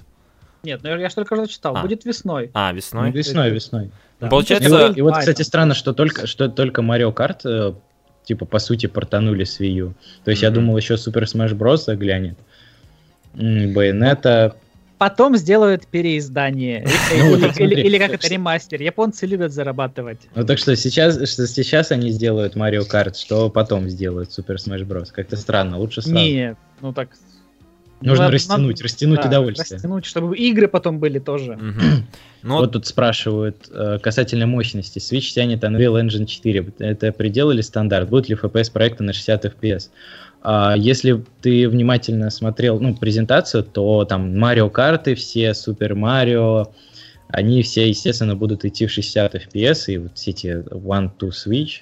Нет, 0.63 0.81
ну 0.83 0.97
я 0.97 1.07
же 1.07 1.15
только 1.15 1.35
что 1.35 1.47
читал, 1.47 1.77
а. 1.77 1.81
будет 1.81 2.03
весной. 2.03 2.51
А, 2.53 2.73
весной? 2.73 3.11
Весной, 3.11 3.49
весной. 3.49 3.91
Да. 4.19 4.27
Получается... 4.27 4.87
И, 4.87 4.99
и 4.99 5.01
вот, 5.01 5.17
кстати, 5.17 5.41
странно, 5.41 5.73
что 5.73 5.93
только, 5.93 6.27
что 6.27 6.49
только 6.49 6.81
Марио 6.81 7.13
Карт 7.13 7.45
э, 7.45 7.73
типа, 8.29 8.45
по 8.45 8.59
сути, 8.59 8.85
портанули 8.85 9.43
с 9.43 9.59
Wii 9.59 9.85
U. 9.85 9.93
То 10.23 10.31
есть 10.31 10.43
mm-hmm. 10.43 10.45
я 10.45 10.51
думал, 10.51 10.77
еще 10.77 10.93
Super 10.93 11.23
Smash 11.23 11.53
Bros. 11.57 11.77
заглянет. 11.77 12.37
Байонета... 13.33 14.55
Потом 14.99 15.37
сделают 15.37 15.87
переиздание. 15.87 16.85
Ну, 17.17 17.37
или 17.37 17.97
как 17.97 18.11
это, 18.11 18.27
ремастер. 18.27 18.81
Японцы 18.81 19.25
любят 19.25 19.51
зарабатывать. 19.51 20.19
Ну 20.35 20.45
так 20.45 20.59
что 20.59 20.75
сейчас, 20.75 21.15
что 21.27 21.47
сейчас 21.47 21.91
они 21.91 22.11
сделают 22.11 22.55
Mario 22.55 22.83
Kart, 22.87 23.15
что 23.19 23.49
потом 23.49 23.89
сделают 23.89 24.29
Super 24.29 24.57
Smash 24.57 24.85
Bros. 24.85 25.07
Как-то 25.11 25.35
странно, 25.35 25.79
лучше 25.79 26.01
сразу. 26.01 26.19
Нет, 26.19 26.57
ну 26.81 26.93
так 26.93 27.09
Нужно 28.01 28.25
надо, 28.25 28.35
растянуть, 28.35 28.77
надо, 28.77 28.83
растянуть 28.83 29.21
да, 29.21 29.27
удовольствие. 29.27 29.75
Растянуть, 29.75 30.05
чтобы 30.05 30.37
игры 30.37 30.67
потом 30.67 30.99
были 30.99 31.19
тоже. 31.19 31.57
Ну, 32.41 32.55
вот 32.55 32.71
тут 32.71 32.87
спрашивают 32.87 33.69
э, 33.69 33.99
касательно 34.01 34.47
мощности. 34.47 34.99
Switch 34.99 35.33
тянет 35.33 35.61
Unreal 35.61 36.01
Engine 36.01 36.25
4. 36.25 36.71
Это 36.79 37.11
предел 37.11 37.51
или 37.51 37.59
стандарт? 37.59 38.07
Будет 38.07 38.29
ли 38.29 38.35
FPS 38.35 38.71
проекта 38.71 39.03
на 39.03 39.11
60 39.11 39.43
FPS? 39.43 39.89
А, 40.41 40.75
если 40.77 41.23
ты 41.41 41.67
внимательно 41.67 42.29
смотрел 42.29 42.79
ну, 42.79 42.95
презентацию, 42.95 43.63
то 43.63 44.05
там 44.05 44.41
Mario 44.41 44.69
карты 44.69 45.15
все, 45.15 45.49
Super 45.49 45.91
Mario, 45.91 46.69
они 47.27 47.61
все, 47.61 47.89
естественно, 47.89 48.35
будут 48.35 48.65
идти 48.65 48.87
в 48.87 48.91
60 48.91 49.35
FPS, 49.35 49.83
и 49.87 49.97
вот 49.97 50.17
все 50.17 50.31
эти 50.31 50.47
One-Two 50.47 51.31
Switch, 51.31 51.81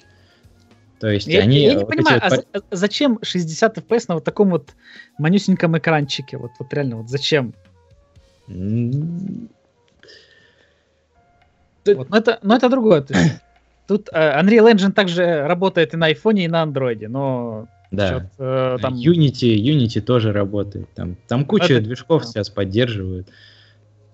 то 1.00 1.08
есть 1.08 1.26
я, 1.26 1.42
они... 1.42 1.60
Я 1.60 1.74
не 1.74 1.84
понимаю, 1.84 2.20
вот... 2.28 2.46
а 2.52 2.76
зачем 2.76 3.18
60 3.22 3.78
FPS 3.78 4.04
на 4.08 4.14
вот 4.14 4.24
таком 4.24 4.50
вот 4.50 4.74
манюсеньком 5.18 5.78
экранчике? 5.78 6.36
Вот, 6.38 6.50
вот 6.58 6.72
реально, 6.72 6.96
вот 6.96 7.08
зачем? 7.08 7.54
Вот, 11.94 12.10
но, 12.10 12.16
это, 12.16 12.38
но 12.42 12.56
это 12.56 12.68
другое. 12.68 13.06
Тут 13.86 14.08
uh, 14.12 14.42
Unreal 14.42 14.72
Engine 14.72 14.92
также 14.92 15.46
работает 15.46 15.94
и 15.94 15.96
на 15.96 16.10
iPhone, 16.10 16.40
и 16.40 16.48
на 16.48 16.64
Android, 16.64 17.06
но... 17.08 17.68
Да. 17.90 18.08
Счет, 18.08 18.24
uh, 18.38 18.78
там... 18.80 18.94
Unity, 18.94 19.56
Unity 19.56 20.00
тоже 20.00 20.32
работает. 20.32 20.88
Там, 20.94 21.16
там 21.26 21.44
куча 21.44 21.74
это... 21.74 21.84
движков 21.84 22.26
сейчас 22.26 22.50
поддерживают. 22.50 23.28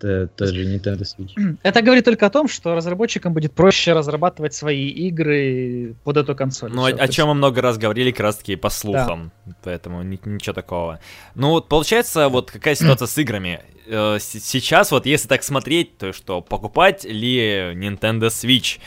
Э, 0.04 0.28
тот 0.36 0.48
же 0.48 0.64
Nintendo 0.64 1.02
Switch. 1.02 1.56
Это 1.62 1.82
говорит 1.82 2.04
только 2.04 2.26
о 2.26 2.30
том, 2.30 2.48
что 2.48 2.74
разработчикам 2.74 3.32
будет 3.32 3.52
проще 3.52 3.92
разрабатывать 3.92 4.54
свои 4.54 4.88
игры 4.88 5.94
под 6.04 6.16
эту 6.16 6.34
консоль. 6.34 6.72
Ну, 6.72 6.84
о, 6.84 6.88
о 6.88 7.08
чем 7.08 7.28
мы 7.28 7.34
много 7.34 7.60
раз 7.60 7.78
говорили, 7.78 8.10
как 8.10 8.20
раз 8.20 8.36
таки 8.36 8.56
по 8.56 8.70
слухам. 8.70 9.32
Да. 9.46 9.54
Поэтому 9.64 10.02
ни, 10.02 10.20
ничего 10.24 10.52
такого. 10.52 11.00
Ну, 11.34 11.50
вот 11.50 11.68
получается, 11.68 12.28
вот 12.28 12.50
какая 12.50 12.74
ситуация 12.74 13.06
с 13.06 13.18
играми? 13.18 13.60
Э, 13.86 14.18
сейчас, 14.20 14.90
вот 14.90 15.06
если 15.06 15.28
так 15.28 15.42
смотреть, 15.42 15.98
то 15.98 16.12
что 16.12 16.40
покупать 16.40 17.04
ли 17.04 17.72
Nintendo 17.74 18.28
Switch? 18.28 18.80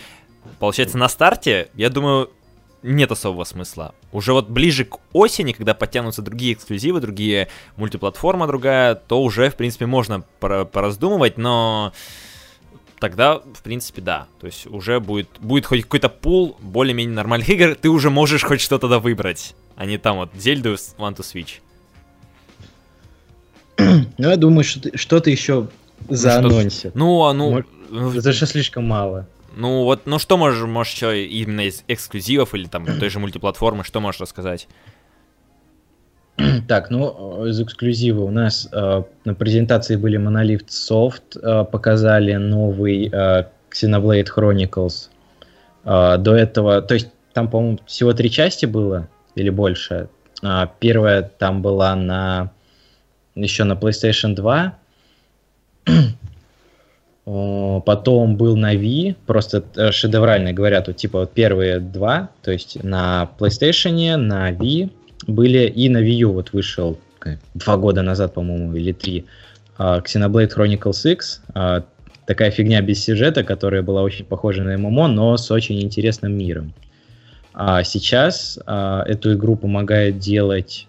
Получается, 0.60 0.97
на 0.97 1.10
старте, 1.10 1.69
я 1.75 1.89
думаю, 1.89 2.32
нет 2.83 3.11
особого 3.11 3.43
смысла. 3.43 3.93
Уже 4.11 4.33
вот 4.33 4.49
ближе 4.49 4.85
к 4.85 4.97
осени, 5.13 5.51
когда 5.51 5.73
подтянутся 5.73 6.21
другие 6.21 6.53
эксклюзивы, 6.53 7.01
другие 7.01 7.47
мультиплатформа 7.75 8.47
другая, 8.47 8.95
то 8.95 9.21
уже, 9.21 9.49
в 9.49 9.55
принципе, 9.55 9.85
можно 9.85 10.23
пораздумывать, 10.39 11.37
но 11.37 11.93
тогда, 12.99 13.39
в 13.39 13.61
принципе, 13.63 14.01
да. 14.01 14.27
То 14.39 14.47
есть 14.47 14.67
уже 14.67 14.99
будет, 14.99 15.29
будет 15.39 15.65
хоть 15.65 15.83
какой-то 15.83 16.09
пул 16.09 16.57
более-менее 16.61 17.15
нормальных 17.15 17.49
игр, 17.53 17.75
ты 17.75 17.89
уже 17.89 18.09
можешь 18.09 18.43
хоть 18.43 18.61
что-то 18.61 18.87
да 18.87 18.99
выбрать, 18.99 19.55
а 19.75 19.85
не 19.85 19.97
там 19.97 20.17
вот 20.17 20.29
Зельду 20.35 20.73
One 20.73 21.15
to 21.15 21.21
Switch. 21.21 21.59
Ну, 24.17 24.29
я 24.29 24.37
думаю, 24.37 24.63
что 24.63 24.97
что-то 24.97 25.29
еще 25.29 25.67
заанонсят. 26.09 26.95
Ну, 26.95 27.23
а 27.25 27.33
ну... 27.33 27.63
Это 28.15 28.31
же 28.31 28.45
слишком 28.45 28.85
мало. 28.85 29.27
Ну 29.57 29.85
вот, 29.85 30.05
ну 30.05 30.19
что 30.19 30.37
можешь, 30.37 30.63
можешь 30.67 30.93
еще 30.93 31.25
именно 31.25 31.61
из 31.61 31.83
эксклюзивов 31.87 32.53
или 32.53 32.65
там 32.65 32.85
той 32.85 33.09
же 33.09 33.17
мультиплатформы, 33.17 33.83
что 33.83 33.99
можешь 33.99 34.21
рассказать? 34.21 34.67
Так, 36.67 36.91
ну, 36.91 37.45
из 37.47 37.59
эксклюзива 37.59 38.21
у 38.21 38.29
нас 38.29 38.69
э, 38.71 39.03
на 39.25 39.33
презентации 39.33 39.95
были 39.95 40.19
Monolith 40.19 40.67
Soft, 40.67 41.39
э, 41.41 41.65
показали 41.65 42.33
новый 42.33 43.09
э, 43.11 43.45
Xenoblade 43.71 44.27
Chronicles. 44.35 45.09
Э, 45.83 46.17
до 46.19 46.35
этого, 46.35 46.83
то 46.83 46.93
есть 46.93 47.09
там, 47.33 47.49
по-моему, 47.49 47.79
всего 47.87 48.13
три 48.13 48.29
части 48.29 48.67
было 48.67 49.07
или 49.33 49.49
больше. 49.49 50.09
Э, 50.43 50.67
первая 50.79 51.23
там 51.23 51.63
была 51.63 51.95
на 51.95 52.51
еще 53.33 53.63
на 53.63 53.73
PlayStation 53.73 54.35
2. 54.35 54.77
Потом 57.27 58.37
был 58.37 58.55
на 58.55 58.73
Wii, 58.73 59.17
просто 59.25 59.61
э, 59.75 59.91
шедеврально 59.91 60.53
говорят, 60.53 60.95
типа 60.95 61.19
вот 61.19 61.33
первые 61.33 61.81
два, 61.81 62.29
то 62.41 62.51
есть 62.51 62.81
на 62.81 63.29
PlayStation, 63.37 64.15
на 64.15 64.49
Wii 64.53 64.89
были 65.27 65.67
и 65.67 65.89
на 65.89 65.97
Wii 65.97 66.19
U 66.19 66.31
вот 66.31 66.53
вышел 66.53 66.97
два 67.53 67.75
года 67.75 68.01
назад, 68.01 68.33
по-моему, 68.33 68.73
или 68.73 68.93
три, 68.93 69.25
а, 69.77 69.99
Xenoblade 69.99 70.55
Chronicles 70.55 71.11
X, 71.11 71.41
такая 72.25 72.49
фигня 72.49 72.81
без 72.81 73.03
сюжета, 73.03 73.43
которая 73.43 73.81
была 73.81 74.03
очень 74.03 74.23
похожа 74.23 74.63
на 74.63 74.77
ММО, 74.77 75.09
но 75.09 75.35
с 75.35 75.51
очень 75.51 75.81
интересным 75.81 76.31
миром. 76.31 76.73
А 77.53 77.83
сейчас 77.83 78.57
а, 78.65 79.03
эту 79.05 79.33
игру 79.33 79.57
помогает 79.57 80.17
делать, 80.19 80.87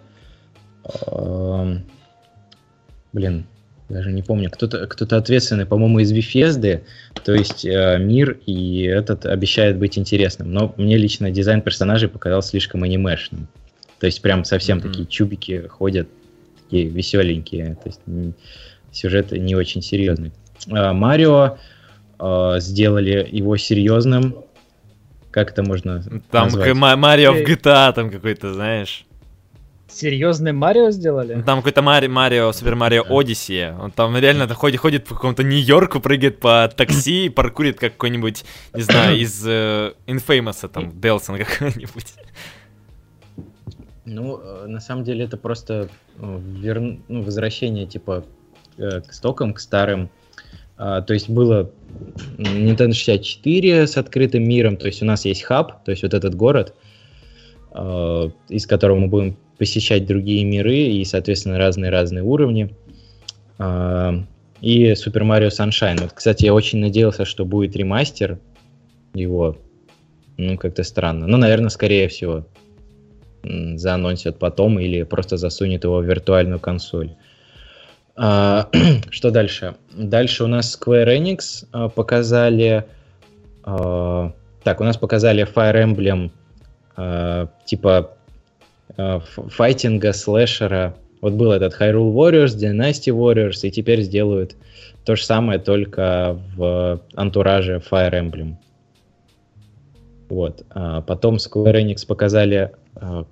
блин, 3.11 3.45
даже 3.89 4.11
не 4.11 4.21
помню, 4.21 4.49
кто-то 4.51 4.85
кто 4.87 5.17
ответственный, 5.17 5.65
по-моему, 5.65 5.99
из 5.99 6.11
Вифезды, 6.11 6.83
то 7.25 7.33
есть 7.33 7.65
э, 7.65 7.97
мир, 7.99 8.37
и 8.45 8.83
этот 8.83 9.25
обещает 9.25 9.77
быть 9.77 9.97
интересным. 9.97 10.53
Но 10.53 10.73
мне 10.77 10.97
лично 10.97 11.31
дизайн 11.31 11.61
персонажей 11.61 12.07
показался 12.07 12.49
слишком 12.49 12.83
анимешным. 12.83 13.47
То 13.99 14.05
есть 14.05 14.21
прям 14.21 14.45
совсем 14.45 14.77
mm-hmm. 14.77 14.81
такие 14.81 15.05
чубики 15.07 15.67
ходят, 15.67 16.07
такие 16.63 16.87
веселенькие. 16.87 17.77
То 17.83 17.89
есть 17.89 18.35
сюжет 18.91 19.31
не 19.31 19.55
очень 19.55 19.81
серьезный. 19.81 20.31
А, 20.71 20.93
Марио 20.93 21.57
э, 22.19 22.55
сделали 22.59 23.27
его 23.29 23.57
серьезным. 23.57 24.45
Как 25.31 25.51
это 25.51 25.63
можно 25.63 26.03
Там 26.31 26.45
назвать? 26.45 26.73
Марио 26.75 27.33
в 27.33 27.37
GTA 27.37 27.93
там 27.93 28.11
какой-то, 28.11 28.53
знаешь. 28.53 29.05
Серьезный 29.89 30.53
Марио 30.53 30.91
сделали? 30.91 31.35
Ну, 31.35 31.43
там 31.43 31.59
какой-то 31.59 31.81
Мари, 31.81 32.07
Марио, 32.07 32.51
Супер 32.51 32.75
Марио 32.75 33.03
Одиссия. 33.09 33.77
Он 33.79 33.91
там 33.91 34.15
реально 34.17 34.47
ходит, 34.53 34.79
ходит 34.79 35.05
по 35.05 35.15
какому-то 35.15 35.43
Нью-Йорку, 35.43 35.99
прыгает 35.99 36.39
по 36.39 36.71
такси 36.75 37.25
и 37.25 37.29
паркурит 37.29 37.79
как 37.79 37.93
какой-нибудь, 37.93 38.45
не 38.73 38.81
знаю, 38.81 39.17
из 39.17 39.43
э, 39.45 39.93
Infamous, 40.07 40.67
там, 40.69 40.99
Делсон 40.99 41.37
какой-нибудь. 41.37 42.13
Ну, 44.09 44.39
э, 44.41 44.65
на 44.67 44.79
самом 44.79 45.03
деле 45.03 45.25
это 45.25 45.37
просто 45.37 45.89
э, 46.17 46.39
вер... 46.41 46.79
ну, 47.07 47.21
возвращение, 47.21 47.85
типа, 47.85 48.25
э, 48.77 49.01
к 49.01 49.13
стокам, 49.13 49.53
к 49.53 49.59
старым. 49.59 50.09
А, 50.77 51.01
то 51.01 51.13
есть 51.13 51.29
было 51.29 51.71
Nintendo 52.37 52.93
64 52.93 53.85
с 53.85 53.97
открытым 53.97 54.47
миром, 54.47 54.77
то 54.77 54.87
есть 54.87 55.01
у 55.01 55.05
нас 55.05 55.25
есть 55.25 55.43
хаб, 55.43 55.83
то 55.83 55.91
есть 55.91 56.03
вот 56.03 56.13
этот 56.13 56.35
город, 56.35 56.73
из 58.49 58.65
которого 58.65 58.97
мы 58.97 59.07
будем 59.07 59.37
посещать 59.59 60.07
другие 60.07 60.43
миры 60.45 60.77
и, 60.77 61.05
соответственно, 61.05 61.59
разные-разные 61.59 62.23
уровни. 62.23 62.73
А, 63.59 64.15
и 64.61 64.91
Super 64.93 65.23
Mario 65.23 65.49
Sunshine. 65.49 66.01
Вот, 66.01 66.13
кстати, 66.13 66.45
я 66.45 66.53
очень 66.53 66.79
надеялся, 66.79 67.25
что 67.25 67.45
будет 67.45 67.75
ремастер 67.75 68.39
его. 69.13 69.57
Ну, 70.37 70.57
как-то 70.57 70.83
странно. 70.83 71.27
Ну, 71.27 71.37
наверное, 71.37 71.69
скорее 71.69 72.07
всего, 72.07 72.47
заанонсят 73.43 74.39
потом 74.39 74.79
или 74.79 75.03
просто 75.03 75.35
засунет 75.35 75.83
его 75.83 75.97
в 75.97 76.05
виртуальную 76.05 76.59
консоль. 76.59 77.15
А, 78.15 78.69
что 79.09 79.29
дальше? 79.29 79.75
Дальше 79.93 80.45
у 80.45 80.47
нас 80.47 80.79
Square 80.79 81.17
Enix 81.17 81.67
а, 81.73 81.89
показали... 81.89 82.85
так, 83.65 84.79
у 84.79 84.83
нас 84.83 84.97
показали 84.97 85.45
Fire 85.45 85.83
Emblem 85.83 86.31
типа 87.65 88.17
Э, 88.97 89.19
файтинга, 89.25 90.13
слэшера. 90.13 90.95
Вот 91.21 91.33
был 91.33 91.51
этот 91.51 91.79
Hyrule 91.79 92.13
Warriors, 92.13 92.57
Dynasty 92.57 93.13
Warriors, 93.13 93.59
и 93.63 93.71
теперь 93.71 94.01
сделают 94.01 94.55
то 95.05 95.15
же 95.15 95.23
самое, 95.23 95.59
только 95.59 96.39
в 96.55 97.01
антураже 97.15 97.81
Fire 97.89 98.13
Emblem. 98.13 98.55
Вот. 100.29 100.63
А 100.69 101.01
потом 101.01 101.35
Square 101.35 101.81
Enix 101.81 102.05
показали, 102.05 102.71
а, 102.95 103.25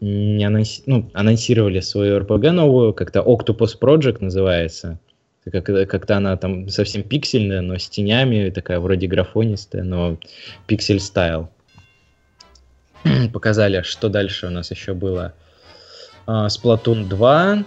не 0.00 0.44
анонси... 0.44 0.82
ну, 0.86 1.10
анонсировали 1.12 1.80
свою 1.80 2.18
RPG 2.20 2.50
новую, 2.52 2.94
как-то 2.94 3.20
Octopus 3.20 3.78
Project 3.80 4.18
называется. 4.20 4.98
Как- 5.44 5.64
как-то 5.64 6.16
она 6.16 6.36
там 6.36 6.68
совсем 6.68 7.02
пиксельная, 7.02 7.60
но 7.60 7.78
с 7.78 7.88
тенями, 7.88 8.50
такая 8.50 8.80
вроде 8.80 9.06
графонистая, 9.06 9.82
но 9.82 10.18
пиксель 10.66 11.00
стайл. 11.00 11.50
Показали, 13.32 13.82
что 13.82 14.08
дальше 14.08 14.46
у 14.46 14.50
нас 14.50 14.70
еще 14.70 14.94
было. 14.94 15.34
Сплатун 16.48 17.04
а, 17.04 17.64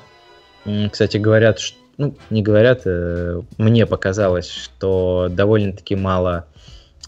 2. 0.65 0.89
Кстати, 0.91 1.17
говорят, 1.17 1.59
что, 1.59 1.77
ну, 1.97 2.15
не 2.29 2.43
говорят, 2.43 2.81
э, 2.85 3.41
мне 3.57 3.87
показалось, 3.87 4.49
что 4.49 5.29
довольно-таки 5.31 5.95
мало 5.95 6.45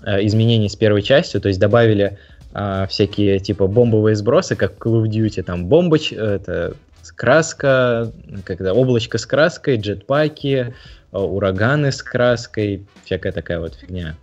э, 0.03 0.25
изменений 0.25 0.69
с 0.69 0.75
первой 0.75 1.03
частью, 1.03 1.41
то 1.41 1.49
есть 1.49 1.59
добавили 1.59 2.17
а, 2.53 2.87
всякие 2.87 3.37
типа 3.37 3.67
бомбовые 3.67 4.15
сбросы, 4.15 4.55
как 4.55 4.73
в 4.73 4.79
Call 4.79 5.03
of 5.03 5.09
Duty, 5.09 5.43
там 5.43 5.67
бомбоч, 5.67 6.11
это 6.11 6.73
краска, 7.15 8.11
когда 8.45 8.73
облачко 8.73 9.19
с 9.19 9.25
краской, 9.27 9.77
джетпаки, 9.77 10.73
э, 11.11 11.17
ураганы 11.17 11.91
с 11.91 12.01
краской, 12.01 12.87
всякая 13.05 13.31
такая 13.31 13.59
вот 13.59 13.75
фигня. 13.75 14.15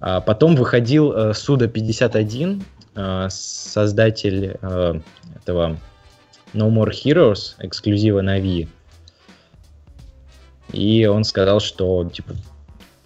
А 0.00 0.20
потом 0.20 0.56
выходил 0.56 1.32
Суда 1.32 1.68
51, 1.68 2.62
Э, 2.62 2.79
создатель 3.28 4.56
э, 4.60 5.00
этого 5.36 5.76
No 6.52 6.70
More 6.70 6.90
Heroes, 6.90 7.54
эксклюзива 7.58 8.20
на 8.20 8.38
Wii. 8.38 8.68
И 10.72 11.06
он 11.06 11.24
сказал, 11.24 11.60
что, 11.60 12.08
типа, 12.12 12.34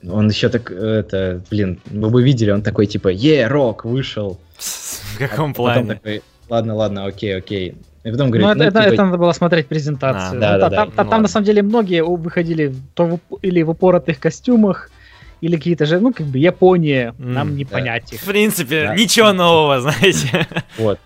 он 0.07 0.29
еще 0.29 0.49
так, 0.49 0.71
это, 0.71 1.43
блин, 1.51 1.81
вы 1.87 2.11
бы 2.11 2.23
видели, 2.23 2.51
он 2.51 2.63
такой, 2.63 2.87
типа, 2.87 3.09
е, 3.09 3.47
рок, 3.47 3.85
вышел. 3.85 4.39
В 4.59 5.19
каком 5.19 5.53
а 5.53 5.55
плане? 5.55 5.95
Такой, 5.95 6.23
ладно, 6.49 6.75
ладно, 6.75 7.07
окей, 7.07 7.37
окей. 7.37 7.75
И 8.05 8.11
потом 8.11 8.31
говорит, 8.31 8.47
ну, 8.47 8.55
ну, 8.55 8.65
это, 8.65 8.83
типа... 8.83 8.93
это 8.93 9.05
надо 9.05 9.19
было 9.19 9.33
смотреть 9.33 9.67
презентацию. 9.67 10.39
А, 10.39 10.41
да, 10.41 10.53
ну, 10.53 10.59
да, 10.59 10.71
там, 10.71 10.71
да, 10.71 10.97
там, 10.97 11.07
ну, 11.07 11.11
там 11.11 11.23
на 11.23 11.29
самом 11.29 11.47
деле 11.47 11.63
многие 11.63 12.05
выходили 12.05 12.75
то 12.95 13.07
в, 13.07 13.37
или 13.41 13.63
в 13.63 13.71
упоротых 13.71 14.21
костюмах, 14.21 14.91
или 15.41 15.57
какие-то 15.57 15.87
же, 15.87 16.01
ну, 16.01 16.13
как 16.13 16.27
бы 16.27 16.39
Япония, 16.39 17.15
mm, 17.19 17.27
нам 17.27 17.57
не 17.57 17.65
да. 17.65 17.71
понять 17.71 18.13
их. 18.13 18.21
В 18.21 18.27
принципе, 18.27 18.85
да. 18.89 18.95
ничего 18.95 19.33
нового, 19.33 19.81
знаете. 19.81 20.47
Вот. 20.79 20.99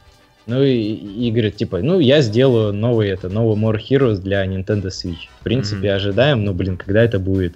Ну 0.46 0.62
и, 0.62 0.72
и 0.72 1.30
говорит, 1.30 1.56
типа, 1.56 1.80
ну 1.82 2.00
я 2.00 2.22
сделаю 2.22 2.72
новый, 2.72 3.10
это, 3.10 3.28
новый 3.28 3.54
More 3.62 3.78
Heroes 3.78 4.16
для 4.16 4.46
Nintendo 4.46 4.86
Switch. 4.86 5.28
В 5.40 5.44
принципе, 5.44 5.88
mm-hmm. 5.88 5.94
ожидаем, 5.94 6.44
но, 6.44 6.54
блин, 6.54 6.78
когда 6.78 7.02
это 7.02 7.18
будет, 7.18 7.54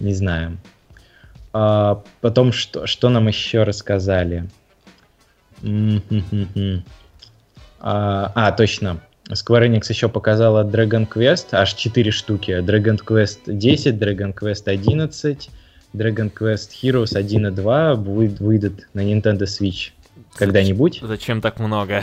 не 0.00 0.12
знаем. 0.12 0.58
А, 1.52 2.02
потом, 2.20 2.52
что, 2.52 2.86
что 2.86 3.08
нам 3.08 3.28
еще 3.28 3.62
рассказали? 3.62 4.48
А, 7.82 8.32
а, 8.34 8.52
точно. 8.52 9.00
Square 9.30 9.68
Enix 9.68 9.86
еще 9.88 10.08
показала 10.08 10.64
Dragon 10.64 11.08
Quest, 11.08 11.48
аж 11.52 11.74
4 11.74 12.10
штуки. 12.10 12.50
Dragon 12.60 12.98
Quest 12.98 13.40
10, 13.46 13.94
Dragon 13.94 14.34
Quest 14.34 14.64
11, 14.66 15.50
Dragon 15.94 16.32
Quest 16.32 16.70
Heroes 16.82 17.16
1 17.16 17.46
и 17.46 17.50
2 17.50 17.94
выйдут 17.94 18.86
на 18.94 19.00
Nintendo 19.00 19.42
Switch 19.42 19.90
когда-нибудь. 20.34 21.00
Зачем 21.02 21.40
так 21.40 21.58
много? 21.58 22.02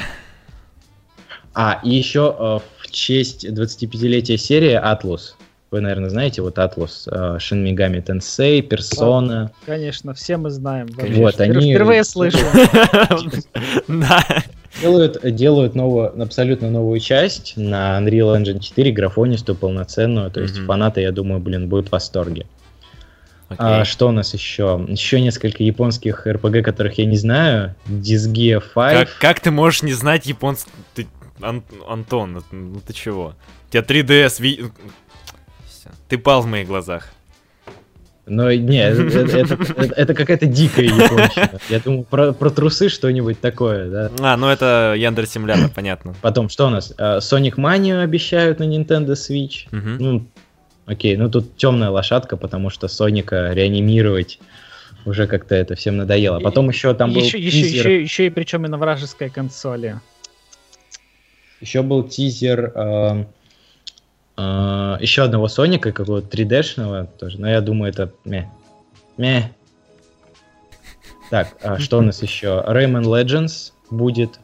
А, 1.53 1.79
и 1.83 1.89
еще 1.89 2.35
э, 2.37 2.59
в 2.83 2.91
честь 2.91 3.45
25-летия 3.45 4.37
серии 4.37 4.79
Atlus. 4.79 5.33
Вы, 5.71 5.81
наверное, 5.81 6.09
знаете, 6.09 6.41
вот 6.41 6.57
Atlus, 6.59 7.07
э, 7.07 7.37
Shin 7.37 7.63
Megami 7.63 8.03
Tensei, 8.05 8.61
Persona. 8.61 9.49
Конечно, 9.65 10.13
все 10.13 10.37
мы 10.37 10.51
знаем. 10.51 10.87
Вот, 10.95 11.41
они... 11.41 11.73
Впервые 11.73 12.03
слышу. 12.03 12.37
Делают, 14.79 15.17
делают 15.35 15.73
новую, 15.73 16.21
абсолютно 16.21 16.69
новую 16.69 16.99
часть 16.99 17.53
на 17.57 17.99
Unreal 17.99 18.39
Engine 18.39 18.59
4, 18.59 18.91
графонистую, 18.91 19.55
полноценную. 19.55 20.29
То 20.29 20.41
есть 20.41 20.59
фанаты, 20.59 21.01
я 21.01 21.11
думаю, 21.11 21.39
блин, 21.39 21.67
будут 21.67 21.87
в 21.87 21.93
восторге. 21.93 22.45
Okay. 23.49 23.55
А, 23.59 23.85
что 23.85 24.09
у 24.09 24.11
нас 24.11 24.33
еще? 24.33 24.83
Еще 24.87 25.21
несколько 25.21 25.63
японских 25.63 26.27
RPG, 26.27 26.61
которых 26.63 26.97
я 26.97 27.05
не 27.05 27.15
знаю. 27.15 27.75
Disgaea 27.87 28.61
5. 28.61 28.73
Как, 28.73 29.17
как 29.19 29.39
ты 29.39 29.51
можешь 29.51 29.83
не 29.83 29.93
знать 29.93 30.25
японский... 30.25 30.71
Ты... 30.93 31.07
Ан... 31.41 31.63
Антон, 31.87 32.43
ну 32.51 32.81
ты 32.85 32.93
чего? 32.93 33.35
У 33.67 33.71
тебя 33.71 33.83
3DS... 33.83 34.41
Ви... 34.41 34.65
Ты 36.09 36.17
пал 36.17 36.41
в 36.41 36.45
моих 36.47 36.67
глазах. 36.67 37.09
Но 38.25 38.51
не, 38.51 38.79
это, 38.79 39.03
это, 39.03 39.37
это, 39.37 39.93
это 39.95 40.13
какая-то 40.13 40.47
дикая 40.47 40.85
японщина. 40.85 41.59
Я 41.69 41.79
думаю, 41.79 42.03
про, 42.03 42.33
про 42.33 42.49
трусы 42.49 42.89
что-нибудь 42.89 43.39
такое, 43.39 43.89
да. 43.89 44.11
А, 44.19 44.35
ну 44.35 44.49
это 44.49 44.95
Яндер 44.97 45.25
Симулятор, 45.27 45.69
понятно. 45.73 46.13
Потом, 46.21 46.49
что 46.49 46.67
у 46.67 46.69
нас? 46.69 46.93
А, 46.97 47.19
Sonic 47.19 47.55
Mania 47.55 48.01
обещают 48.01 48.59
на 48.59 48.63
Nintendo 48.65 49.13
Switch. 49.13 49.67
Угу. 49.71 50.03
Ну, 50.03 50.27
окей, 50.87 51.15
ну 51.15 51.29
тут 51.29 51.55
темная 51.57 51.89
лошадка, 51.89 52.37
потому 52.37 52.71
что 52.71 52.87
Соника 52.87 53.53
реанимировать 53.53 54.39
уже 55.05 55.27
как-то 55.27 55.53
это 55.53 55.75
всем 55.75 55.97
надоело. 55.97 56.39
Потом 56.39 56.69
еще 56.69 56.93
там 56.95 57.13
был 57.13 57.21
еще, 57.21 57.37
тизер... 57.37 57.51
еще, 57.51 57.77
еще, 57.77 58.01
еще 58.01 58.25
и 58.25 58.29
причем 58.29 58.65
и 58.65 58.69
на 58.69 58.77
вражеской 58.77 59.29
консоли. 59.29 59.99
Еще 61.61 61.81
был 61.81 62.03
тизер 62.03 62.71
э, 62.75 63.25
Uh, 64.37 65.01
еще 65.01 65.23
одного 65.23 65.47
Соника, 65.47 65.91
какого-то 65.91 66.37
3D-шного 66.37 67.07
тоже, 67.17 67.41
но 67.41 67.49
я 67.49 67.59
думаю, 67.59 67.89
это 67.89 68.11
ме. 68.23 68.47
Ме. 69.17 69.51
Так, 71.31 71.57
а 71.63 71.79
что 71.79 71.97
у 71.97 72.01
нас 72.01 72.21
еще? 72.21 72.63
Rayman 72.67 73.01
Legends 73.01 73.71
будет 73.89 74.39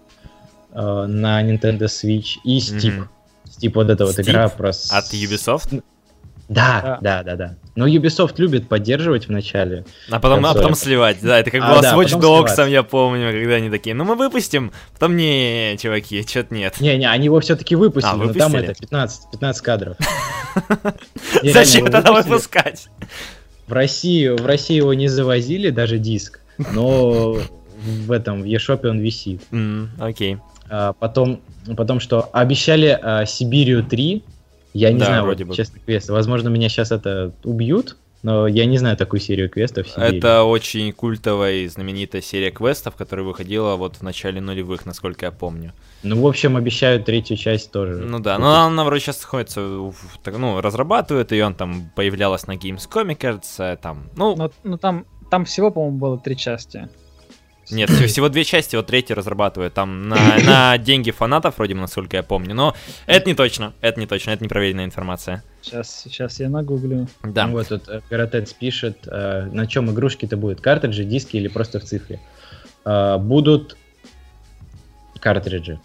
uh, 0.71 1.06
на 1.06 1.43
Nintendo 1.43 1.82
Switch 1.82 2.38
и 2.43 2.58
Steep. 2.58 3.01
Mm-hmm. 3.01 3.08
Steep 3.45 3.71
вот 3.75 3.89
эта 3.91 4.06
вот 4.08 4.19
игра 4.19 4.49
про... 4.49 4.69
От 4.69 5.13
Ubisoft? 5.13 5.84
Да, 6.49 6.99
да, 7.01 7.23
да, 7.23 7.36
да. 7.36 7.56
Но 7.75 7.88
Ubisoft 7.88 8.36
любит 8.38 8.67
поддерживать 8.67 9.27
в 9.27 9.32
начале. 9.32 9.86
А 10.10 10.19
потом, 10.19 10.45
а 10.45 10.53
потом 10.53 10.75
сливать, 10.75 11.17
да, 11.21 11.39
это 11.39 11.49
как 11.49 11.62
а, 11.63 11.71
было 11.71 11.82
да, 11.82 11.91
с 11.91 11.93
Watch 11.95 12.19
Dogs, 12.19 12.69
я 12.69 12.84
помню, 12.84 13.32
когда 13.32 13.56
они 13.56 13.69
такие, 13.69 13.95
ну 13.95 14.03
мы 14.03 14.15
выпустим, 14.15 14.71
потом 14.93 15.15
не, 15.15 15.77
чуваки, 15.79 16.21
что-то 16.27 16.53
нет. 16.53 16.79
Не-не, 16.79 17.10
они 17.10 17.25
его 17.25 17.39
все-таки 17.39 17.75
выпустили, 17.75 18.12
а, 18.13 18.17
но 18.17 18.34
там 18.34 18.56
это 18.56 18.73
15, 18.73 19.32
15 19.32 19.63
кадров. 19.63 19.97
Зачем 21.43 21.89
тогда 21.89 22.12
выпускать? 22.12 22.88
В 23.67 23.73
России, 23.73 24.27
в 24.27 24.45
России 24.45 24.75
его 24.75 24.93
не 24.93 25.08
завозили, 25.08 25.69
даже 25.69 25.97
диск, 25.97 26.41
но 26.58 27.38
в 27.77 28.12
этом, 28.12 28.43
в 28.43 28.45
eShop 28.45 28.88
он 28.88 28.99
висит. 28.99 29.41
Окей. 29.99 30.38
А, 30.69 30.93
потом, 30.93 31.41
потом 31.75 31.99
что, 31.99 32.29
обещали 32.34 32.97
а, 33.01 33.25
Сибирию 33.25 33.84
3, 33.84 34.23
я 34.73 34.91
не 34.91 34.99
да, 34.99 35.05
знаю, 35.05 35.23
вроде 35.23 35.43
вот, 35.45 35.51
бы. 35.51 35.55
честно, 35.55 35.79
квесты. 35.79 36.13
Возможно, 36.13 36.49
меня 36.49 36.69
сейчас 36.69 36.91
это 36.91 37.33
убьют, 37.43 37.97
но 38.23 38.47
я 38.47 38.65
не 38.65 38.77
знаю 38.77 38.97
такую 38.97 39.19
серию 39.19 39.49
квестов. 39.49 39.88
Это 39.97 40.43
очень 40.43 40.91
культовая 40.93 41.55
и 41.55 41.67
знаменитая 41.67 42.21
серия 42.21 42.51
квестов, 42.51 42.95
которая 42.95 43.25
выходила 43.25 43.75
вот 43.75 43.97
в 43.97 44.01
начале 44.01 44.41
нулевых, 44.41 44.86
насколько 44.86 45.25
я 45.25 45.31
помню. 45.31 45.73
Ну, 46.03 46.21
в 46.21 46.25
общем, 46.25 46.57
обещают 46.57 47.05
третью 47.05 47.38
часть 47.38 47.71
тоже. 47.71 47.95
Ну 47.95 48.19
да, 48.19 48.38
но 48.39 48.63
она 48.63 48.83
вроде 48.83 49.01
сейчас 49.03 49.21
находится, 49.21 49.59
ну, 49.62 50.62
разрабатывают 50.62 51.31
ее, 51.31 51.45
он 51.45 51.53
там 51.53 51.91
появлялась 51.95 52.47
на 52.47 52.55
Gamescom, 52.55 53.15
кажется, 53.15 53.77
там, 53.81 54.09
ну... 54.15 54.36
Ну, 54.36 54.51
ну 54.63 54.77
там, 54.77 55.05
там 55.29 55.45
всего, 55.45 55.69
по-моему, 55.71 55.97
было 55.97 56.17
три 56.17 56.38
части. 56.38 56.89
Нет, 57.71 57.89
всего 57.89 58.30
две 58.30 58.43
части, 58.43 58.76
вот 58.76 58.88
третью 58.88 59.15
разрабатывают. 59.15 59.73
Там 59.73 60.10
на, 60.10 60.15
на 60.39 60.78
деньги 60.80 61.12
фанатов, 61.12 61.58
вроде, 61.58 61.76
насколько 61.76 62.17
я 62.17 62.23
помню. 62.23 62.54
Но 62.54 62.76
это 63.06 63.28
не 63.28 63.36
точно, 63.36 63.73
это 63.82 63.99
не 63.99 64.06
точно, 64.06 64.32
это 64.32 64.43
непроверенная 64.43 64.86
информация. 64.86 65.43
Сейчас, 65.62 66.02
сейчас 66.02 66.39
я 66.39 66.49
нагуглю. 66.49 67.08
Да. 67.23 67.47
Вот 67.47 67.69
тут 67.69 67.88
э, 67.88 68.02
Каратец 68.10 68.52
пишет, 68.54 69.08
э, 69.08 69.49
на 69.52 69.65
чем 69.65 69.89
игрушки-то 69.91 70.36
будут, 70.36 70.60
картриджи, 70.60 71.06
диски 71.06 71.38
или 71.38 71.47
просто 71.47 71.80
в 71.80 71.84
цифре. 71.84 72.19
Э, 72.86 73.17
будут 73.17 73.78
картриджи. 75.19 75.80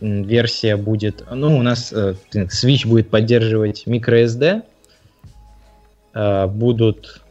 Версия 0.00 0.76
будет, 0.76 1.24
ну, 1.30 1.56
у 1.56 1.62
нас 1.62 1.90
Switch 1.90 2.86
будет 2.86 3.08
поддерживать 3.08 3.86
microSD, 3.86 4.62
будут 6.48 7.22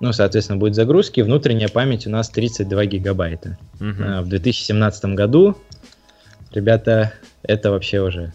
ну, 0.00 0.12
соответственно, 0.12 0.58
будет 0.58 0.74
загрузки. 0.74 1.20
Внутренняя 1.20 1.68
память 1.68 2.06
у 2.06 2.10
нас 2.10 2.28
32 2.28 2.86
гигабайта. 2.86 3.58
Угу. 3.80 4.22
В 4.22 4.26
2017 4.26 5.04
году, 5.06 5.56
ребята, 6.52 7.12
это 7.42 7.70
вообще 7.70 8.00
уже 8.00 8.32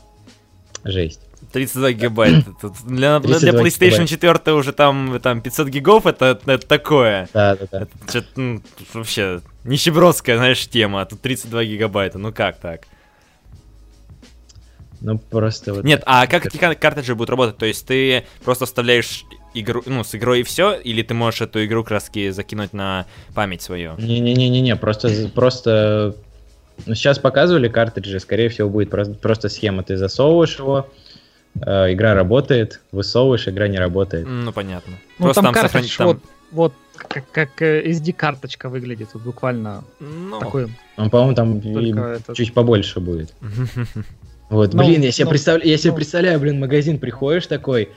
жесть. 0.84 1.21
32 1.52 1.91
гигабайта. 1.93 2.52
Для, 2.86 3.19
для 3.19 3.52
PlayStation 3.52 4.08
4 4.08 4.56
уже 4.56 4.73
там, 4.73 5.19
там 5.21 5.41
500 5.41 5.67
гигов, 5.69 6.06
это, 6.06 6.39
это 6.45 6.67
такое. 6.67 7.30
Да, 7.34 7.56
да, 7.56 7.65
да. 7.71 7.88
Это, 8.13 8.26
ну, 8.36 8.62
вообще 8.93 9.41
нищебродская, 9.63 10.38
знаешь, 10.38 10.67
тема. 10.67 11.02
А 11.02 11.06
тут 11.06 11.21
32 11.21 11.63
гигабайта. 11.65 12.17
Ну 12.17 12.34
как 12.34 12.58
так? 12.58 12.82
Ну 15.02 15.17
просто 15.17 15.73
вот... 15.73 15.84
Нет, 15.84 16.02
а 16.06 16.28
как 16.28 16.45
эти 16.45 16.58
картриджи 16.58 17.13
будут 17.13 17.30
работать? 17.30 17.58
То 17.58 17.65
есть 17.65 17.86
ты 17.86 18.26
просто 18.43 18.65
вставляешь 18.65 19.26
игру, 19.54 19.84
ну, 19.86 20.04
с 20.04 20.16
игрой 20.16 20.42
и 20.42 20.44
все, 20.44 20.74
или 20.74 21.02
ты 21.04 21.13
можешь 21.13 21.42
эту 21.42 21.63
игру 21.66 21.84
краски 21.84 22.32
закинуть 22.32 22.74
на 22.74 23.06
память 23.34 23.62
свою? 23.62 23.96
Не-не-не-не, 23.98 24.76
просто, 24.76 25.30
просто 25.34 26.16
ну, 26.86 26.96
сейчас 26.96 27.20
показывали 27.20 27.68
картриджи, 27.68 28.20
скорее 28.20 28.50
всего, 28.50 28.70
будет 28.70 28.89
просто, 28.89 29.13
просто 29.13 29.50
схема. 29.50 29.84
Ты 29.84 29.98
засовываешь 29.98 30.58
его, 30.58 30.89
э, 31.62 31.94
игра 31.94 32.13
работает, 32.13 32.82
высовываешь, 32.92 33.48
игра 33.48 33.68
не 33.68 33.78
работает. 33.78 34.28
Ну, 34.28 34.52
понятно. 34.52 34.94
Ну, 35.20 35.26
просто 35.26 35.42
там, 35.42 35.54
там 35.54 35.63
сохранить 35.63 35.96
там... 35.98 36.08
Вот, 36.08 36.20
вот 36.52 36.74
как, 36.96 37.30
как 37.32 37.62
э, 37.62 37.89
SD-карточка 37.92 38.70
выглядит, 38.70 39.10
вот 39.13 39.24
буквально 39.24 39.84
ну, 40.00 40.39
такой. 40.39 40.68
Он, 40.98 41.10
по-моему, 41.10 41.36
там 41.36 41.58
этот... 41.60 42.36
чуть 42.36 42.54
побольше 42.54 43.00
будет. 43.00 43.34
Вот, 44.50 44.72
ну, 44.74 44.84
блин, 44.84 45.02
я 45.02 45.12
себе, 45.12 45.26
ну, 45.26 45.32
представляю, 45.32 45.68
я 45.68 45.78
себе 45.78 45.92
ну, 45.92 45.96
представляю, 45.96 46.39
блин, 46.39 46.60
магазин 46.60 47.00
приходишь 47.00 47.48
такой, 47.48 47.89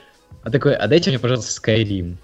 а 0.47 0.51
такой, 0.51 0.77
а 0.77 0.87
дайте 0.87 1.11
мне, 1.11 1.19
пожалуйста, 1.19 1.61
Skyrim. 1.61 2.15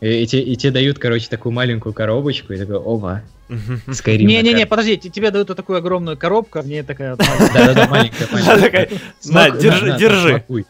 И, 0.00 0.22
и, 0.22 0.26
те, 0.26 0.40
и 0.40 0.56
тебе 0.56 0.72
дают, 0.72 0.98
короче, 0.98 1.28
такую 1.28 1.52
маленькую 1.52 1.92
коробочку, 1.92 2.54
и 2.54 2.56
такой, 2.56 2.76
оба, 2.76 3.24
Skyrim. 3.50 4.22
Не-не-не, 4.22 4.64
подожди, 4.64 4.96
тебе 4.96 5.30
дают 5.30 5.48
такую 5.48 5.76
огромную 5.76 6.16
коробку, 6.16 6.60
а 6.60 6.62
мне 6.62 6.82
такая... 6.82 7.16
Да-да-да, 7.16 7.86
маленькая, 7.88 8.26
маленькая. 8.32 8.88
На, 9.26 9.50
держи, 9.50 9.98
держи. 9.98 10.30
Смакуй, 10.30 10.66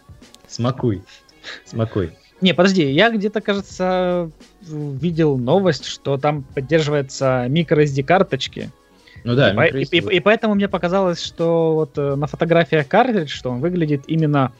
смакуй, 0.49 1.03
смакуй. 1.67 2.11
Не, 2.41 2.53
подожди, 2.53 2.91
я 2.91 3.11
где-то, 3.11 3.43
кажется, 3.43 4.33
видел 4.61 5.39
новость, 5.39 5.85
что 5.85 6.17
там 6.17 6.43
поддерживается 6.43 7.47
microSD 7.49 8.03
карточки. 8.03 8.73
Ну 9.23 9.37
да, 9.37 9.53
и, 9.69 9.85
и, 9.85 9.99
и, 9.99 10.17
и 10.17 10.19
поэтому 10.19 10.57
мне 10.57 10.67
показалось, 10.67 11.23
что 11.23 11.75
вот 11.75 11.97
э, 11.97 12.17
на 12.17 12.27
фотографиях 12.27 12.89
картридж, 12.89 13.29
что 13.29 13.51
он 13.51 13.61
выглядит 13.61 14.03
именно 14.09 14.53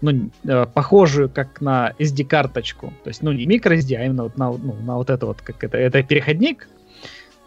ну, 0.00 0.30
э, 0.44 0.66
похожую 0.66 1.28
как 1.28 1.60
на 1.60 1.94
SD-карточку. 1.98 2.92
То 3.04 3.08
есть, 3.08 3.22
ну, 3.22 3.32
не 3.32 3.46
microSD, 3.46 3.96
а 3.96 4.04
именно 4.04 4.24
вот 4.24 4.36
на, 4.36 4.52
ну, 4.52 4.74
на 4.74 4.96
вот 4.96 5.10
это 5.10 5.26
вот, 5.26 5.40
как 5.40 5.62
это, 5.64 5.76
это 5.78 6.02
переходник, 6.02 6.68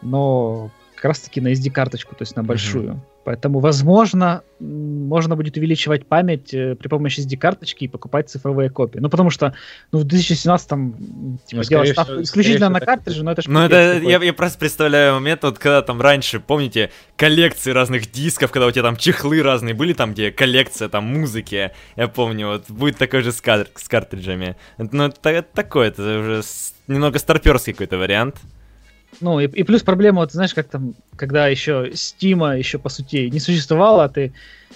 но 0.01 0.71
как 0.95 1.05
раз-таки 1.05 1.41
на 1.41 1.51
SD-карточку, 1.51 2.15
то 2.15 2.23
есть 2.23 2.35
на 2.35 2.43
большую. 2.43 2.93
Uh-huh. 2.93 2.99
Поэтому, 3.27 3.59
возможно, 3.59 4.41
можно 4.61 5.35
будет 5.35 5.57
увеличивать 5.57 6.05
память 6.05 6.53
э, 6.53 6.75
при 6.75 6.87
помощи 6.87 7.19
SD-карточки 7.19 7.83
и 7.83 7.89
покупать 7.89 8.29
цифровые 8.29 8.69
копии. 8.69 8.99
Ну, 8.99 9.09
потому 9.09 9.31
что 9.31 9.53
ну, 9.91 9.99
в 9.99 10.05
2017-м 10.05 11.37
типа, 11.45 11.61
ну, 11.61 11.63
делать 11.63 11.89
всего, 11.91 12.21
исключительно 12.21 12.69
на 12.69 12.79
картридже, 12.79 13.25
но 13.25 13.33
это 13.33 13.41
же... 13.41 13.49
Ну, 13.49 13.59
это 13.59 13.99
я, 13.99 14.23
я 14.23 14.33
просто 14.33 14.59
представляю 14.59 15.15
момент, 15.15 15.43
вот 15.43 15.59
когда 15.59 15.81
там 15.81 15.99
раньше, 15.99 16.39
помните, 16.39 16.89
коллекции 17.17 17.71
разных 17.71 18.09
дисков, 18.13 18.49
когда 18.49 18.67
у 18.67 18.71
тебя 18.71 18.83
там 18.83 18.95
чехлы 18.95 19.43
разные 19.43 19.73
были, 19.73 19.91
там, 19.91 20.13
где 20.13 20.31
коллекция 20.31 20.87
там 20.87 21.03
музыки, 21.03 21.71
я 21.97 22.07
помню, 22.07 22.47
вот 22.47 22.71
будет 22.71 22.97
такой 22.97 23.23
же 23.23 23.33
с, 23.33 23.41
кар- 23.41 23.67
с 23.75 23.89
картриджами. 23.89 24.55
Ну, 24.77 25.03
это, 25.03 25.29
это 25.29 25.49
такое, 25.53 25.89
это 25.89 26.01
уже 26.01 26.43
немного 26.87 27.19
старперский 27.19 27.73
какой-то 27.73 27.97
вариант. 27.97 28.37
Ну, 29.21 29.39
и, 29.39 29.47
и 29.47 29.63
плюс 29.63 29.83
проблема, 29.83 30.19
вот 30.19 30.31
знаешь, 30.31 30.53
как 30.53 30.67
там, 30.67 30.93
когда 31.15 31.47
еще 31.47 31.91
Стима 31.93 32.57
еще, 32.57 32.77
по 32.77 32.89
сути, 32.89 33.29
не 33.29 33.39
существовало, 33.39 34.03
а 34.03 34.09
ты 34.09 34.33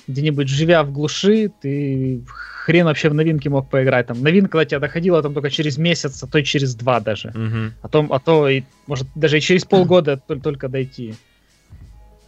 где-нибудь 0.07 0.47
живя 0.47 0.83
в 0.83 0.91
глуши, 0.91 1.51
ты 1.61 2.21
хрен 2.27 2.85
вообще 2.85 3.09
в 3.09 3.13
новинки 3.13 3.47
мог 3.49 3.69
поиграть. 3.69 4.07
Там 4.07 4.21
новинка 4.21 4.57
до 4.57 4.65
тебя 4.65 4.79
доходила 4.79 5.21
там 5.21 5.33
только 5.33 5.49
через 5.49 5.77
месяц, 5.77 6.23
а 6.23 6.27
то 6.27 6.39
и 6.39 6.43
через 6.43 6.75
два 6.75 6.99
даже. 6.99 7.31
Мгм. 7.35 7.73
А 7.81 7.87
то, 7.87 8.07
а 8.09 8.19
то 8.19 8.49
и, 8.49 8.63
может, 8.87 9.07
даже 9.15 9.37
и 9.37 9.41
через 9.41 9.65
полгода 9.65 10.17
только, 10.17 10.43
только 10.43 10.69
дойти. 10.69 11.13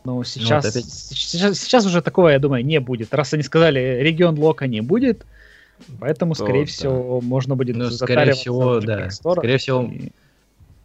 Но 0.05 0.23
сейчас, 0.23 0.65
опять- 0.65 0.85
сейчас, 0.85 1.59
сейчас 1.59 1.85
уже 1.85 2.01
такого, 2.01 2.27
я 2.29 2.39
думаю, 2.39 2.65
не 2.65 2.79
будет. 2.79 3.13
Раз 3.13 3.33
они 3.33 3.43
сказали, 3.43 3.99
регион 4.01 4.37
лока 4.37 4.67
не 4.67 4.81
будет, 4.81 5.25
поэтому, 5.99 6.33
То 6.35 6.43
скорее 6.43 6.65
да. 6.65 6.71
всего, 6.71 7.21
можно 7.21 7.55
будет 7.55 7.77
Ну, 7.77 7.89
скорее 7.89 8.33
всего, 8.33 8.79
да. 8.81 9.09
Скорее 9.09 9.57
всего, 9.57 9.83
И- 9.83 10.11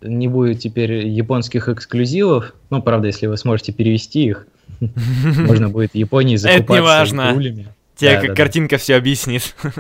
Не 0.01 0.29
будет 0.29 0.61
теперь 0.61 1.07
японских 1.07 1.69
эксклюзивов. 1.69 2.55
Ну, 2.71 2.83
правда, 2.83 3.09
если 3.09 3.27
вы 3.27 3.37
сможете 3.37 3.73
перевести 3.73 4.27
их, 4.27 4.47
можно 4.81 5.69
будет 5.69 5.93
в 5.93 5.95
Японии 5.97 6.37
Это 6.37 6.59
закупаться 6.59 7.15
игрулями. 7.15 7.69
Тебе 7.97 8.11
Да, 8.11 8.15
как 8.17 8.23
да, 8.23 8.29
да. 8.29 8.35
картинка 8.35 8.79
все 8.79 8.97
объяснит. 8.97 9.55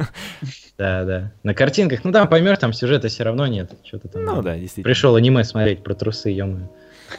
Да, 0.78 1.02
да. 1.04 1.33
На 1.42 1.54
картинках, 1.54 2.04
ну 2.04 2.12
там 2.12 2.28
поймешь, 2.28 2.59
там 2.59 2.72
сюжета 2.72 3.09
все 3.09 3.24
равно 3.24 3.48
нет. 3.48 3.72
Что-то 3.85 4.07
там. 4.07 4.24
Ну 4.24 4.42
да, 4.42 4.54
действительно. 4.57 4.85
Пришел 4.85 5.16
аниме 5.16 5.42
смотреть 5.42 5.83
про 5.83 5.94
трусы, 5.94 6.31
ё 6.31 6.46
Ну. 6.46 6.68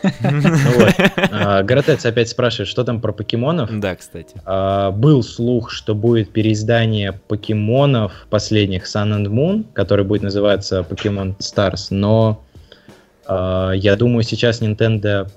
А, 1.32 1.62
Гратец 1.64 2.06
опять 2.06 2.30
спрашивает, 2.30 2.70
что 2.70 2.86
там 2.86 3.02
про 3.02 3.12
покемонов. 3.12 3.70
Да, 3.80 3.98
кстати. 3.98 4.40
А, 4.46 4.92
Был 4.92 5.24
слух, 5.24 5.72
что 5.72 5.94
будет 5.94 6.32
переиздание 6.32 7.12
покемонов 7.28 8.14
последних 8.30 8.86
Sun 8.86 9.18
and 9.18 9.26
Moon, 9.26 9.66
который 9.74 10.06
будет 10.06 10.22
называться 10.22 10.86
Pokemon 10.90 11.38
Stars, 11.40 11.88
но 11.90 12.42
я 13.30 13.96
думаю, 13.96 14.24
сейчас 14.24 14.62
Nintendo 14.62 15.30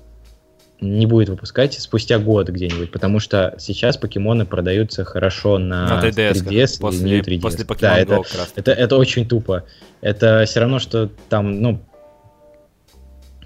не 0.83 1.07
будет 1.07 1.29
выпускать 1.29 1.75
спустя 1.75 2.19
год 2.19 2.49
где-нибудь, 2.49 2.91
потому 2.91 3.21
что 3.21 3.55
сейчас 3.59 3.97
покемоны 3.97 4.45
продаются 4.45 5.05
хорошо 5.05 5.59
на, 5.59 5.87
На 5.87 6.05
3DS. 6.09 6.33
3DS 6.33 6.77
и 6.77 6.81
после, 6.81 7.11
New 7.11 7.21
3DS. 7.21 7.41
после 7.41 7.65
Pokemon 7.65 7.81
Да, 7.81 7.99
Go 7.99 8.03
это, 8.03 8.17
как 8.17 8.35
раз. 8.35 8.53
это, 8.57 8.73
это 8.73 8.97
очень 8.97 9.27
тупо. 9.29 9.65
Это 10.01 10.45
все 10.47 10.61
равно, 10.61 10.81
что 10.81 11.09
там, 11.29 11.61
ну, 11.61 11.81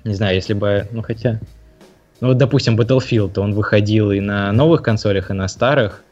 не 0.04 0.14
знаю, 0.14 0.35
если 0.35 0.54
бы, 0.54 0.88
ну 0.92 1.02
хотя, 1.02 1.40
ну 2.20 2.28
вот, 2.28 2.38
допустим, 2.38 2.78
Battlefield, 2.80 3.38
он 3.38 3.52
выходил 3.52 4.11
и 4.12 4.20
на 4.20 4.50
новых 4.52 4.82
консолях, 4.82 5.30
и 5.30 5.35
на 5.35 5.48
старых, 5.48 6.02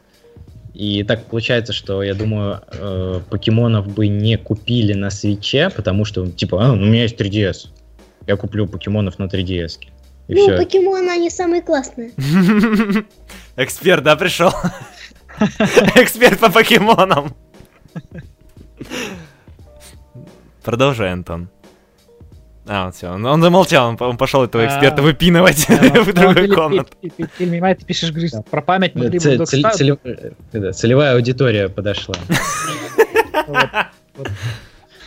и 0.75 1.03
так 1.03 1.25
получается, 1.25 1.73
что, 1.73 2.03
я 2.03 2.13
думаю, 2.13 2.59
э, 2.73 3.21
покемонов 3.29 3.87
бы 3.87 4.07
не 4.07 4.37
купили 4.37 4.93
на 4.93 5.09
свече, 5.09 5.69
потому 5.73 6.03
что, 6.05 6.27
типа, 6.27 6.63
а, 6.63 6.67
ну, 6.67 6.83
у 6.83 6.85
меня 6.85 7.03
есть 7.03 7.19
3DS, 7.19 7.67
я 8.27 8.35
куплю 8.35 8.67
покемонов 8.67 9.19
на 9.19 9.25
3DS. 9.25 9.79
И 10.27 10.33
ну, 10.33 10.41
все. 10.41 10.57
покемоны, 10.57 11.09
они 11.09 11.29
самые 11.29 11.61
классные. 11.61 12.11
Эксперт, 13.55 14.03
да, 14.03 14.15
пришел? 14.15 14.51
Эксперт 15.95 16.39
по 16.39 16.51
покемонам. 16.51 17.35
Продолжай, 20.63 21.11
Антон. 21.11 21.49
А, 22.67 22.85
вот 22.87 22.95
все, 22.95 23.09
он, 23.09 23.23
он 23.23 23.41
замолчал, 23.43 23.89
он, 23.89 23.97
он 23.99 24.17
пошел 24.17 24.43
этого 24.43 24.65
эксперта 24.65 25.01
А, 25.01 25.05
выпинывать 25.05 25.67
Да, 25.67 25.75
на 25.93 26.03
в 26.03 26.13
другую 26.13 26.55
комнату. 26.55 26.89
Пи- 26.99 27.27
Пельмень, 27.37 27.75
ты 27.75 27.85
пишешь, 27.85 28.09
говоришь, 28.09 28.31
про 28.49 28.61
память 28.61 28.95
могли 28.95 29.19
бы 29.19 29.25
э, 30.03 30.31
да, 30.51 30.71
целевая 30.71 31.13
аудитория 31.13 31.69
подошла. 31.69 32.15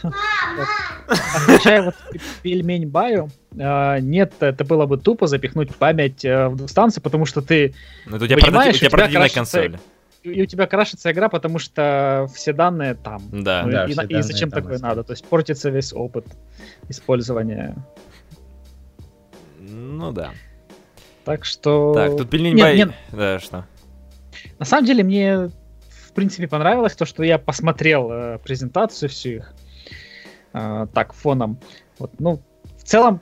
Вот, 0.02 0.14
вот. 0.56 1.18
Отвечая 1.34 1.82
вот 1.82 1.94
пи- 2.12 2.20
пельмень 2.42 2.86
баю, 2.88 3.30
а, 3.58 3.98
нет, 4.00 4.32
это 4.40 4.64
было 4.64 4.86
бы 4.86 4.98
тупо 4.98 5.26
запихнуть 5.26 5.74
память 5.76 6.24
э, 6.24 6.48
в 6.48 6.56
двух 6.56 6.70
станций, 6.70 7.02
потому 7.02 7.24
что 7.26 7.40
ты 7.42 7.74
Ну, 8.06 8.16
у 8.16 8.20
тебя, 8.20 8.36
Понимаешь, 8.36 8.76
портати- 8.76 8.76
у 8.76 8.78
тебя 8.78 8.86
у 8.86 8.90
тебя 8.90 8.90
портативная 8.90 9.28
консоль. 9.28 9.78
и 10.22 10.42
у 10.42 10.46
тебя 10.46 10.66
крашится 10.66 11.10
игра, 11.12 11.28
потому 11.28 11.58
что 11.58 12.28
все 12.34 12.52
данные 12.52 12.94
там. 12.94 13.22
Да. 13.32 13.62
Ну, 13.64 13.72
Да, 13.72 13.84
и, 13.86 13.92
все 13.92 14.02
и 14.02 14.06
данные 14.06 14.22
зачем 14.22 14.50
там 14.50 14.62
такое 14.62 14.78
надо? 14.78 15.02
То 15.04 15.12
есть 15.12 15.24
портится 15.24 15.70
весь 15.70 15.92
опыт 15.92 16.26
использования. 16.88 17.74
Ну 19.60 20.12
да. 20.12 20.30
Так 21.24 21.44
что... 21.44 21.92
Так, 21.94 22.16
тут 22.16 22.30
пельмень 22.30 22.54
Нет, 22.54 22.62
бай... 22.64 22.76
нет. 22.76 22.90
Да, 23.12 23.38
что? 23.38 23.66
На 24.58 24.64
самом 24.64 24.86
деле 24.86 25.02
мне 25.04 25.50
в 26.06 26.12
принципе 26.14 26.48
понравилось 26.48 26.94
то, 26.96 27.04
что 27.04 27.22
я 27.22 27.38
посмотрел 27.38 28.10
э, 28.10 28.38
презентацию 28.38 29.08
всю 29.08 29.28
их 29.30 29.52
э, 30.58 30.86
так 30.92 31.12
фоном. 31.12 31.58
Вот, 31.98 32.10
ну, 32.18 32.40
в 32.76 32.82
целом 32.84 33.20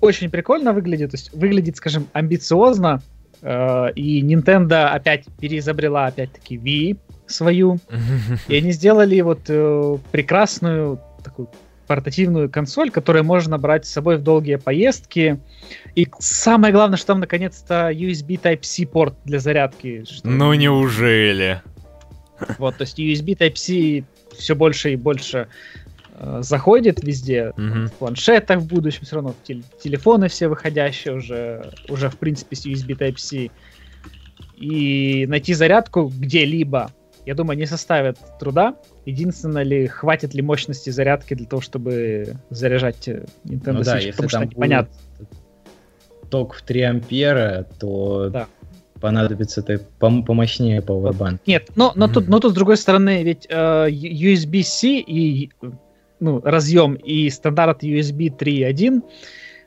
очень 0.00 0.30
прикольно 0.30 0.72
выглядит, 0.72 1.10
то 1.10 1.16
есть 1.16 1.32
выглядит, 1.32 1.76
скажем, 1.76 2.06
амбициозно. 2.12 3.00
э, 3.42 3.92
и 3.94 4.22
Nintendo 4.22 4.86
опять 4.86 5.24
переизобрела 5.40 6.06
опять-таки 6.06 6.56
Wii 6.56 6.98
свою, 7.26 7.78
и 8.48 8.56
они 8.56 8.72
сделали 8.72 9.20
вот 9.22 9.40
э, 9.48 9.98
прекрасную 10.12 10.98
такую 11.22 11.48
портативную 11.86 12.48
консоль, 12.50 12.90
которую 12.90 13.24
можно 13.24 13.58
брать 13.58 13.84
с 13.84 13.90
собой 13.92 14.16
в 14.16 14.22
долгие 14.22 14.56
поездки. 14.56 15.38
И 15.94 16.08
самое 16.18 16.72
главное, 16.72 16.96
что 16.96 17.08
там 17.08 17.20
наконец-то 17.20 17.90
USB 17.92 18.40
Type-C 18.40 18.86
порт 18.86 19.14
для 19.26 19.38
зарядки. 19.38 20.04
что- 20.04 20.26
Ну 20.26 20.54
неужели? 20.54 21.60
Вот, 22.58 22.76
то 22.78 22.84
есть 22.84 22.98
USB 22.98 23.36
Type-C 23.36 24.04
все 24.38 24.54
больше 24.54 24.94
и 24.94 24.96
больше 24.96 25.48
заходит 26.40 27.02
везде. 27.02 27.52
Мгм. 27.56 27.86
В 27.88 27.92
планшетах 27.94 28.60
в 28.60 28.66
будущем 28.66 29.00
все 29.04 29.16
равно 29.16 29.34
тел- 29.44 29.62
телефоны 29.82 30.28
все 30.28 30.48
выходящие 30.48 31.14
уже, 31.14 31.70
уже 31.88 32.08
в 32.10 32.18
принципе 32.18 32.56
с 32.56 32.64
USB 32.66 32.96
Type-C. 32.96 33.50
И 34.56 35.26
найти 35.28 35.54
зарядку 35.54 36.12
где-либо, 36.16 36.90
я 37.26 37.34
думаю, 37.34 37.58
не 37.58 37.66
составит 37.66 38.18
труда. 38.38 38.76
Единственное 39.04 39.64
ли, 39.64 39.86
хватит 39.86 40.34
ли 40.34 40.42
мощности 40.42 40.90
зарядки 40.90 41.34
для 41.34 41.46
того, 41.46 41.60
чтобы 41.60 42.34
заряжать 42.50 43.08
э, 43.08 43.24
Nintendo 43.44 43.72
Ну 43.72 43.82
да, 43.82 43.96
Switch, 43.98 44.06
если 44.06 44.10
потому 44.12 44.28
что 44.28 44.38
там 44.40 44.48
непонятно. 44.50 44.94
Ток 46.30 46.54
в 46.54 46.62
3 46.62 46.80
ампера, 46.82 47.66
то 47.78 48.28
Да. 48.30 48.46
понадобится 49.00 49.62
ты 49.62 49.80
пом- 50.00 50.24
помощнее 50.24 50.80
Powerbank. 50.80 51.40
Нет, 51.46 51.70
но, 51.76 51.92
но, 51.96 52.06
тут, 52.08 52.24
Мгм. 52.24 52.30
но 52.32 52.40
тут 52.40 52.52
с 52.52 52.54
другой 52.54 52.76
стороны, 52.76 53.22
ведь 53.24 53.46
э, 53.50 53.88
USB-C 53.90 54.88
и 55.00 55.50
ну, 56.20 56.40
разъем 56.42 56.94
и 56.94 57.28
стандарт 57.30 57.82
USB 57.82 58.36
3.1, 58.36 59.02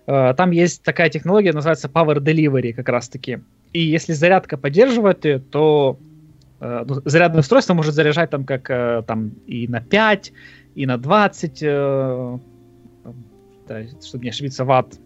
э, 0.07 0.33
там 0.35 0.51
есть 0.51 0.83
такая 0.83 1.09
технология, 1.09 1.53
называется 1.53 1.87
Power 1.87 2.17
Delivery 2.17 2.73
как 2.73 2.89
раз-таки. 2.89 3.39
И 3.73 3.81
если 3.81 4.13
зарядка 4.13 4.57
поддерживает 4.57 5.25
ее, 5.25 5.39
то 5.39 5.99
э, 6.59 6.85
ну, 6.87 7.01
зарядное 7.05 7.41
устройство 7.41 7.73
может 7.73 7.93
заряжать 7.93 8.29
там 8.29 8.45
как 8.45 8.69
э, 8.69 9.03
там 9.05 9.31
и 9.45 9.67
на 9.67 9.81
5, 9.81 10.33
и 10.75 10.85
на 10.85 10.97
20, 10.97 11.59
э, 11.61 12.37
да, 13.67 13.81
чтобы 14.05 14.23
не 14.23 14.29
ошибиться, 14.29 14.65
ватт. 14.65 14.99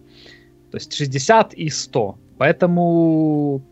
То 0.70 0.76
есть 0.76 0.94
60 0.94 1.54
и 1.54 1.68
100. 1.68 2.18
Поэтому 2.38 3.62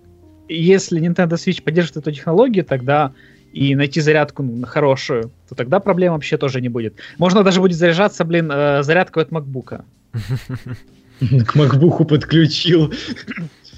если 0.49 1.01
Nintendo 1.01 1.35
Switch 1.35 1.63
поддержит 1.63 1.97
эту 1.97 2.13
технологию, 2.13 2.65
тогда 2.65 3.15
и 3.53 3.75
найти 3.75 4.01
зарядку 4.01 4.43
ну, 4.43 4.67
хорошую, 4.67 5.31
то 5.49 5.55
тогда 5.55 5.81
проблем 5.81 6.13
вообще 6.13 6.37
тоже 6.37 6.61
не 6.61 6.69
будет. 6.69 6.95
Можно 7.19 7.43
даже 7.43 7.61
будет 7.61 7.77
заряжаться, 7.77 8.25
блин, 8.25 8.51
э, 8.53 8.83
зарядкой 8.83 9.25
от 9.25 9.31
MacBook. 9.31 9.83
К 11.47 11.55
макбуху 11.55 12.05
подключил. 12.05 12.93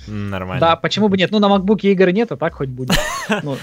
Нормально. 0.06 0.60
Да, 0.60 0.76
почему 0.76 1.08
бы 1.08 1.16
нет? 1.16 1.30
Ну, 1.30 1.38
на 1.38 1.46
MacBook 1.46 1.80
игр 1.82 2.10
нет, 2.10 2.32
а 2.32 2.36
так 2.36 2.54
хоть 2.54 2.68
будет. 2.68 2.96
Ну, 3.42 3.56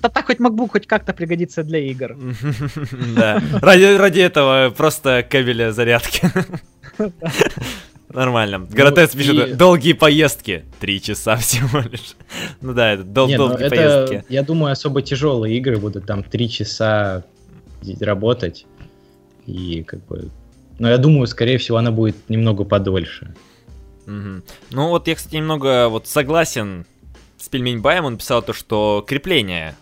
так 0.00 0.26
хоть 0.26 0.38
MacBook 0.38 0.70
хоть 0.70 0.86
как-то 0.86 1.12
пригодится 1.12 1.62
для 1.62 1.78
игр. 1.78 2.16
Да. 3.16 3.42
Ради, 3.60 3.96
ради 3.96 4.20
этого 4.20 4.70
просто 4.70 5.24
кабеля 5.28 5.72
зарядки. 5.72 6.30
Нормально. 8.08 8.60
Гратес 8.70 9.14
и- 9.14 9.18
пишет, 9.18 9.56
долгие 9.56 9.92
поездки. 9.92 10.64
Три 10.80 11.00
часа 11.02 11.36
всего 11.38 11.80
лишь. 11.80 12.14
Ну 12.60 12.72
да, 12.72 12.92
это 12.92 13.02
дол- 13.04 13.28
Не, 13.28 13.36
ну 13.36 13.48
долгие 13.48 13.66
это, 13.66 13.76
поездки. 13.76 14.24
я 14.28 14.42
думаю, 14.42 14.72
особо 14.72 15.02
тяжелые 15.02 15.56
игры 15.58 15.76
будут 15.78 16.06
там 16.06 16.22
3 16.22 16.48
часа 16.50 17.24
работать. 18.00 18.66
И 19.46 19.82
как 19.84 20.04
бы... 20.06 20.30
Но 20.78 20.88
я 20.88 20.98
думаю, 20.98 21.26
скорее 21.26 21.58
всего, 21.58 21.78
она 21.78 21.90
будет 21.90 22.16
немного 22.28 22.64
подольше. 22.64 23.34
Мгм. 24.06 24.42
Ну 24.70 24.88
вот 24.88 25.08
я, 25.08 25.14
кстати, 25.14 25.36
немного 25.36 25.88
вот 25.88 26.06
согласен 26.06 26.86
с 27.38 27.48
Пельмень 27.48 27.80
Баем, 27.80 28.04
он 28.04 28.18
писал 28.18 28.42
то, 28.42 28.52
что 28.52 29.04
крепление, 29.06 29.74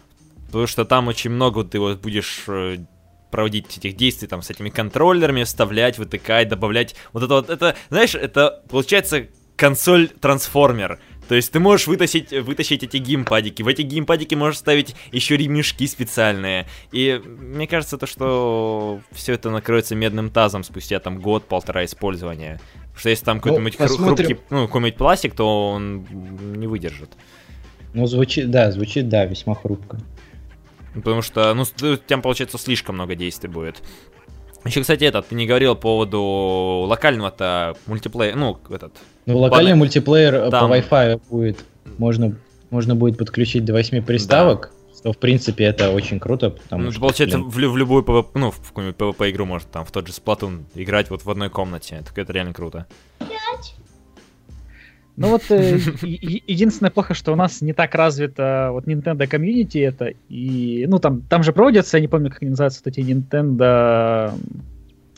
потому 0.47 0.66
что 0.66 0.85
там 0.85 1.09
очень 1.09 1.31
много 1.31 1.64
ты 1.64 1.79
вот 1.79 2.01
будешь 2.01 2.45
э, 2.49 2.79
проводить 3.35 3.76
этих 3.76 3.97
действий 3.97 4.28
там 4.28 4.43
с 4.43 4.51
этими 4.51 4.70
контроллерами, 4.70 5.43
вставлять, 5.43 5.99
вытыкать, 5.99 6.49
добавлять. 6.49 6.95
Вот 7.12 7.24
это 7.24 7.35
вот, 7.35 7.51
это, 7.51 7.74
знаешь, 7.89 8.14
это 8.14 8.62
получается 8.70 9.26
консоль-трансформер. 9.57 11.01
То 11.26 11.35
есть 11.35 11.51
ты 11.51 11.59
можешь 11.59 11.89
вытащить, 11.89 12.30
вытащить 12.30 12.85
эти 12.85 12.99
геймпадики. 12.99 13.62
В 13.62 13.66
эти 13.66 13.82
геймпадики 13.82 14.37
можешь 14.37 14.61
ставить 14.61 14.95
еще 15.11 15.37
ремешки 15.37 15.85
специальные. 15.89 16.68
И 16.93 17.20
мне 17.24 17.66
кажется, 17.66 17.99
то, 17.99 18.07
что 18.07 19.01
все 19.11 19.32
это 19.32 19.51
накроется 19.51 19.97
медным 19.97 20.30
тазом 20.30 20.62
спустя 20.62 21.01
там 21.01 21.20
год-полтора 21.20 21.87
использования. 21.87 22.61
Потому 22.82 22.99
что 22.99 23.11
если 23.11 23.24
там 23.24 23.41
какой-нибудь 23.41 23.80
ну, 23.80 23.87
хрупкий, 23.89 24.37
ну, 24.51 24.66
какой-нибудь 24.68 24.97
пластик, 24.97 25.35
то 25.35 25.70
он 25.72 26.07
не 26.55 26.68
выдержит. 26.68 27.11
Ну, 27.95 28.07
звучит, 28.07 28.53
да, 28.53 28.70
звучит, 28.70 29.09
да, 29.09 29.24
весьма 29.24 29.57
хрупко. 29.57 29.99
Потому 30.95 31.23
что, 31.23 31.53
ну, 31.55 31.65
там, 32.07 32.23
получается, 32.23 32.59
слишком 32.59 32.95
много 32.95 33.15
действий 33.15 33.49
будет. 33.49 33.83
Еще, 34.65 34.81
кстати, 34.81 35.05
этот, 35.05 35.29
ты 35.29 35.35
не 35.35 35.47
говорил 35.47 35.75
по 35.75 35.83
поводу 35.83 36.23
локального-то 36.89 37.77
мультиплеера, 37.87 38.35
ну, 38.37 38.59
этот... 38.71 38.95
Ну, 39.27 39.39
локальный 39.39 39.73
по... 39.73 39.79
мультиплеер 39.79 40.35
э, 40.35 40.51
там... 40.51 40.71
по 40.71 40.75
Wi-Fi 40.75 41.21
будет, 41.29 41.65
можно, 41.99 42.35
можно 42.71 42.95
будет 42.95 43.19
подключить 43.19 43.65
до 43.67 43.75
8 43.75 44.03
приставок, 44.03 44.73
да. 44.73 44.99
что, 44.99 45.13
в 45.13 45.19
принципе, 45.19 45.65
это 45.65 45.91
очень 45.91 46.19
круто, 46.19 46.49
потому 46.49 46.85
ну, 46.85 46.93
что... 46.93 47.01
Получается, 47.01 47.39
в, 47.39 47.51
в 47.51 47.77
любую 47.77 48.05
PvP, 48.05 48.29
ну, 48.35 48.51
в 48.51 48.69
какую-нибудь 48.69 48.97
PvP-игру 48.99 49.45
может 49.45 49.71
там 49.71 49.85
в 49.85 49.91
тот 49.91 50.07
же 50.07 50.15
Splatoon 50.15 50.63
играть 50.75 51.11
вот 51.11 51.27
в 51.27 51.31
одной 51.31 51.51
комнате, 51.51 51.97
это, 52.01 52.19
это 52.19 52.33
реально 52.33 52.55
круто. 52.55 52.87
Ну 55.17 55.29
вот 55.29 55.43
э, 55.51 55.79
единственное 56.03 56.91
плохо, 56.91 57.15
что 57.15 57.33
у 57.33 57.37
нас 57.37 57.61
не 57.61 57.73
так 57.73 57.95
развито 57.95 58.71
вот 58.73 58.87
Nintendo 58.87 59.27
комьюнити 59.27 59.79
это, 59.79 60.12
и 60.29 60.87
ну 60.89 60.99
там, 60.99 61.23
там 61.23 61.43
же 61.43 61.53
проводятся, 61.53 61.99
я 61.99 62.01
не 62.01 62.09
помню, 62.09 62.31
как 62.31 62.43
они 62.43 62.51
называются, 62.51 62.83
вот 62.85 62.97
эти 62.97 63.01
Nintendo 63.01 64.33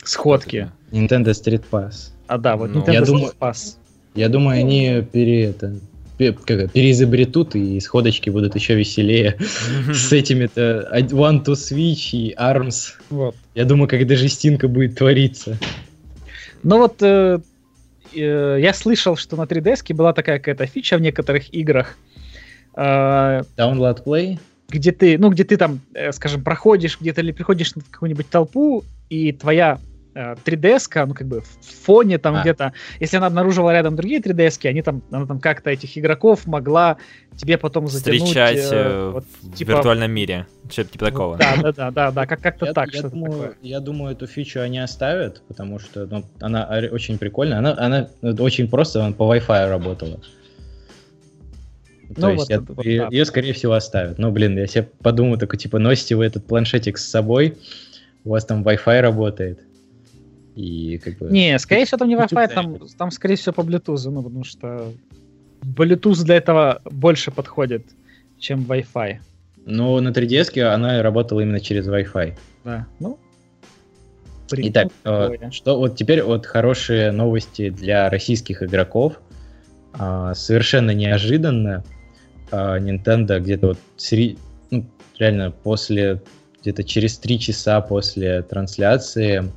сходки. 0.03 0.71
Nintendo 0.91 1.31
Street 1.31 1.63
Pass. 1.69 2.11
А 2.27 2.37
да, 2.37 2.55
вот 2.57 2.71
ну, 2.73 2.81
Nintendo 2.81 2.93
я 2.93 3.01
Street 3.01 3.05
думаю, 3.05 3.33
Pass. 3.39 3.77
Я 4.13 4.29
думаю, 4.29 4.59
они 4.59 5.03
пере, 5.11 5.45
это, 5.45 5.79
как, 6.17 6.71
переизобретут, 6.71 7.55
и 7.55 7.79
сходочки 7.79 8.29
будут 8.29 8.55
еще 8.55 8.75
веселее 8.75 9.37
с 9.93 10.13
этими-то 10.13 10.89
One 10.93 11.43
to 11.43 11.53
Switch 11.53 12.11
и 12.11 12.35
ARMS. 12.35 12.93
Вот. 13.09 13.35
Я 13.55 13.65
думаю, 13.65 13.87
когда 13.87 14.15
жестинка 14.15 14.67
будет 14.67 14.95
твориться. 14.95 15.57
Ну 16.63 16.79
вот 16.79 17.01
э, 17.01 17.39
Э, 18.13 18.57
я 18.59 18.73
слышал, 18.73 19.15
что 19.15 19.35
на 19.35 19.43
3DS 19.43 19.93
была 19.93 20.13
такая 20.13 20.39
какая-то 20.39 20.65
фича 20.65 20.97
в 20.97 21.01
некоторых 21.01 21.53
играх. 21.53 21.97
Э, 22.75 23.41
Download 23.57 24.03
Play? 24.03 24.39
Где 24.69 24.91
ты, 24.91 25.17
ну, 25.17 25.29
где 25.29 25.43
ты 25.43 25.57
там, 25.57 25.79
э, 25.93 26.11
скажем, 26.11 26.43
проходишь 26.43 26.99
где-то 26.99 27.21
или 27.21 27.31
приходишь 27.31 27.73
в 27.73 27.91
какую-нибудь 27.91 28.29
толпу, 28.29 28.83
и 29.09 29.31
твоя 29.31 29.79
3DS, 30.17 31.05
ну, 31.05 31.13
как 31.13 31.27
бы 31.27 31.41
в 31.41 31.85
фоне 31.85 32.17
там 32.17 32.35
а. 32.35 32.41
где-то, 32.41 32.73
если 32.99 33.17
она 33.17 33.27
обнаруживала 33.27 33.71
рядом 33.71 33.95
другие 33.95 34.19
3DS, 34.19 34.67
они 34.67 34.81
там, 34.81 35.01
она 35.11 35.25
там 35.25 35.39
как-то 35.39 35.69
этих 35.69 35.97
игроков 35.97 36.45
могла 36.47 36.97
тебе 37.35 37.57
потом 37.57 37.87
затянуть. 37.87 38.23
Встречать 38.23 38.67
э, 38.71 39.11
вот, 39.13 39.25
в 39.41 39.55
типа, 39.55 39.71
виртуальном 39.71 40.11
мире, 40.11 40.47
что-то 40.69 40.91
типа 40.91 41.05
такого. 41.05 41.37
Да, 41.37 41.55
да, 41.61 41.71
да, 41.71 41.91
да, 41.91 42.11
да, 42.11 42.25
как- 42.25 42.41
как-то 42.41 42.65
я, 42.65 42.73
так. 42.73 42.93
Я 42.93 43.03
думаю, 43.03 43.31
такое. 43.31 43.57
я 43.61 43.79
думаю, 43.79 44.13
эту 44.13 44.27
фичу 44.27 44.61
они 44.61 44.79
оставят, 44.79 45.41
потому 45.47 45.79
что 45.79 46.05
ну, 46.05 46.25
она 46.39 46.67
очень 46.91 47.17
прикольная. 47.17 47.59
Она, 47.59 47.75
она 47.77 48.09
очень 48.39 48.67
просто, 48.67 49.03
она 49.03 49.13
по 49.13 49.33
Wi-Fi 49.33 49.69
работала. 49.69 50.19
То 52.15 52.21
ну, 52.21 52.29
есть 52.31 52.49
вот, 52.49 52.49
это, 52.49 52.73
вот, 52.73 52.85
ее, 52.85 53.01
да. 53.01 53.07
ее, 53.11 53.25
скорее 53.25 53.53
всего, 53.53 53.73
оставят. 53.73 54.17
Ну, 54.17 54.31
блин, 54.31 54.57
я 54.57 54.65
себе 54.65 54.87
подумаю, 55.01 55.37
такой, 55.37 55.59
типа, 55.59 55.77
носите 55.77 56.15
вы 56.15 56.25
этот 56.25 56.45
планшетик 56.45 56.97
с 56.97 57.05
собой, 57.05 57.57
у 58.23 58.29
вас 58.29 58.45
там 58.45 58.63
Wi-Fi 58.63 59.01
работает. 59.01 59.59
И 60.57 60.97
как 60.97 61.19
бы... 61.19 61.29
Не, 61.29 61.59
скорее 61.59 61.85
всего, 61.85 61.99
там 61.99 62.09
не 62.09 62.15
Wi-Fi, 62.15 62.47
там, 62.47 62.79
там, 62.97 63.11
скорее 63.11 63.35
всего, 63.35 63.53
по 63.53 63.61
Bluetooth, 63.61 64.09
ну, 64.09 64.23
потому 64.23 64.43
что 64.43 64.91
Bluetooth 65.61 66.23
для 66.23 66.37
этого 66.37 66.81
больше 66.85 67.29
подходит, 67.29 67.85
чем 68.39 68.61
Wi-Fi. 68.61 69.17
Ну, 69.67 69.99
на 70.01 70.09
3DS 70.09 70.59
она 70.61 71.03
работала 71.03 71.41
именно 71.41 71.59
через 71.59 71.87
Wi-Fi. 71.87 72.33
Да, 72.63 72.87
ну, 72.99 73.19
Итак, 74.49 74.87
э, 75.03 75.51
что 75.51 75.77
вот 75.77 75.95
теперь 75.95 76.23
вот 76.23 76.47
хорошие 76.47 77.11
новости 77.11 77.69
для 77.69 78.09
российских 78.09 78.63
игроков. 78.63 79.19
А, 79.93 80.33
совершенно 80.33 80.91
неожиданно 80.91 81.83
а, 82.49 82.79
Nintendo 82.79 83.39
где-то 83.39 83.67
вот 83.67 83.77
сери... 83.97 84.37
ну, 84.71 84.85
реально 85.19 85.51
после 85.51 86.21
где-то 86.61 86.83
через 86.83 87.17
три 87.19 87.39
часа 87.39 87.81
после 87.81 88.41
трансляции 88.41 89.51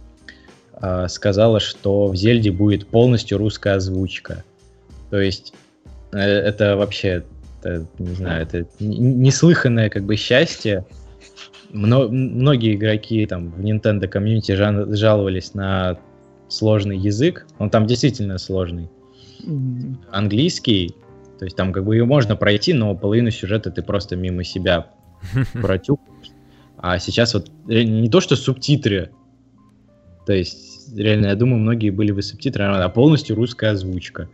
э, 0.80 1.08
сказала, 1.08 1.60
что 1.60 2.06
в 2.06 2.16
Зельде 2.16 2.50
будет 2.50 2.86
полностью 2.86 3.38
русская 3.38 3.74
озвучка. 3.74 4.44
То 5.10 5.20
есть 5.20 5.52
э, 6.12 6.18
это 6.18 6.76
вообще, 6.76 7.24
это, 7.62 7.86
не 7.98 8.14
знаю, 8.14 8.42
это 8.42 8.66
неслыханное 8.80 9.90
как 9.90 10.04
бы 10.04 10.16
счастье. 10.16 10.84
Мно, 11.70 12.08
многие 12.08 12.74
игроки 12.74 13.24
там 13.26 13.50
в 13.50 13.60
Nintendo 13.60 14.08
комьюнити 14.08 14.52
жаловались 14.52 15.54
на 15.54 15.98
сложный 16.48 16.98
язык. 16.98 17.46
Он 17.58 17.70
там 17.70 17.86
действительно 17.86 18.38
сложный. 18.38 18.90
Английский, 20.10 20.94
то 21.38 21.44
есть 21.44 21.56
там 21.56 21.72
как 21.72 21.84
бы 21.84 21.94
ее 21.94 22.04
можно 22.04 22.36
пройти, 22.36 22.74
но 22.74 22.94
половину 22.94 23.30
сюжета 23.30 23.70
ты 23.70 23.82
просто 23.82 24.16
мимо 24.16 24.44
себя 24.44 24.90
протюкаешь. 25.54 26.30
А 26.76 26.98
сейчас 26.98 27.34
вот 27.34 27.50
не 27.66 28.08
то, 28.08 28.20
что 28.20 28.36
субтитры, 28.36 29.10
то 30.26 30.32
есть, 30.32 30.69
реально, 30.94 31.26
я 31.26 31.34
думаю, 31.34 31.60
многие 31.60 31.90
были 31.90 32.12
бы 32.12 32.22
субтитры, 32.22 32.64
а 32.64 32.88
полностью 32.88 33.36
русская 33.36 33.72
озвучка 33.72 34.28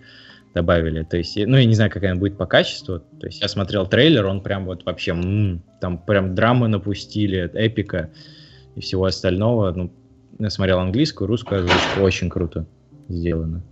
добавили. 0.54 1.02
То 1.02 1.16
есть, 1.16 1.36
ну, 1.36 1.56
я 1.56 1.64
не 1.64 1.74
знаю, 1.74 1.90
какая 1.90 2.12
она 2.12 2.20
будет 2.20 2.36
по 2.36 2.46
качеству. 2.46 3.00
То 3.20 3.26
есть, 3.26 3.42
я 3.42 3.48
смотрел 3.48 3.86
трейлер, 3.86 4.26
он 4.26 4.40
прям 4.40 4.64
вот 4.64 4.84
вообще, 4.84 5.10
м-м, 5.12 5.62
там 5.80 5.98
прям 5.98 6.34
драмы 6.34 6.68
напустили, 6.68 7.50
эпика 7.54 8.10
и 8.74 8.80
всего 8.80 9.04
остального. 9.04 9.72
Ну, 9.72 9.92
я 10.38 10.50
смотрел 10.50 10.78
английскую, 10.78 11.28
русскую 11.28 11.60
озвучку, 11.60 12.00
очень 12.00 12.30
круто 12.30 12.66
сделано. 13.08 13.62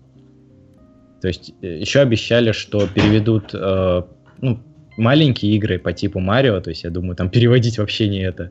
То 1.23 1.29
есть, 1.29 1.55
э, 1.63 1.79
еще 1.79 2.01
обещали, 2.01 2.53
что 2.53 2.87
переведут, 2.87 3.55
э, 3.55 4.03
ну, 4.43 4.61
маленькие 4.99 5.53
игры 5.57 5.79
по 5.79 5.93
типу 5.95 6.21
Марио, 6.21 6.61
то 6.61 6.69
есть, 6.69 6.85
я 6.85 6.91
думаю, 6.91 7.17
там 7.17 7.31
переводить 7.31 7.79
вообще 7.79 8.09
не 8.09 8.21
это. 8.21 8.51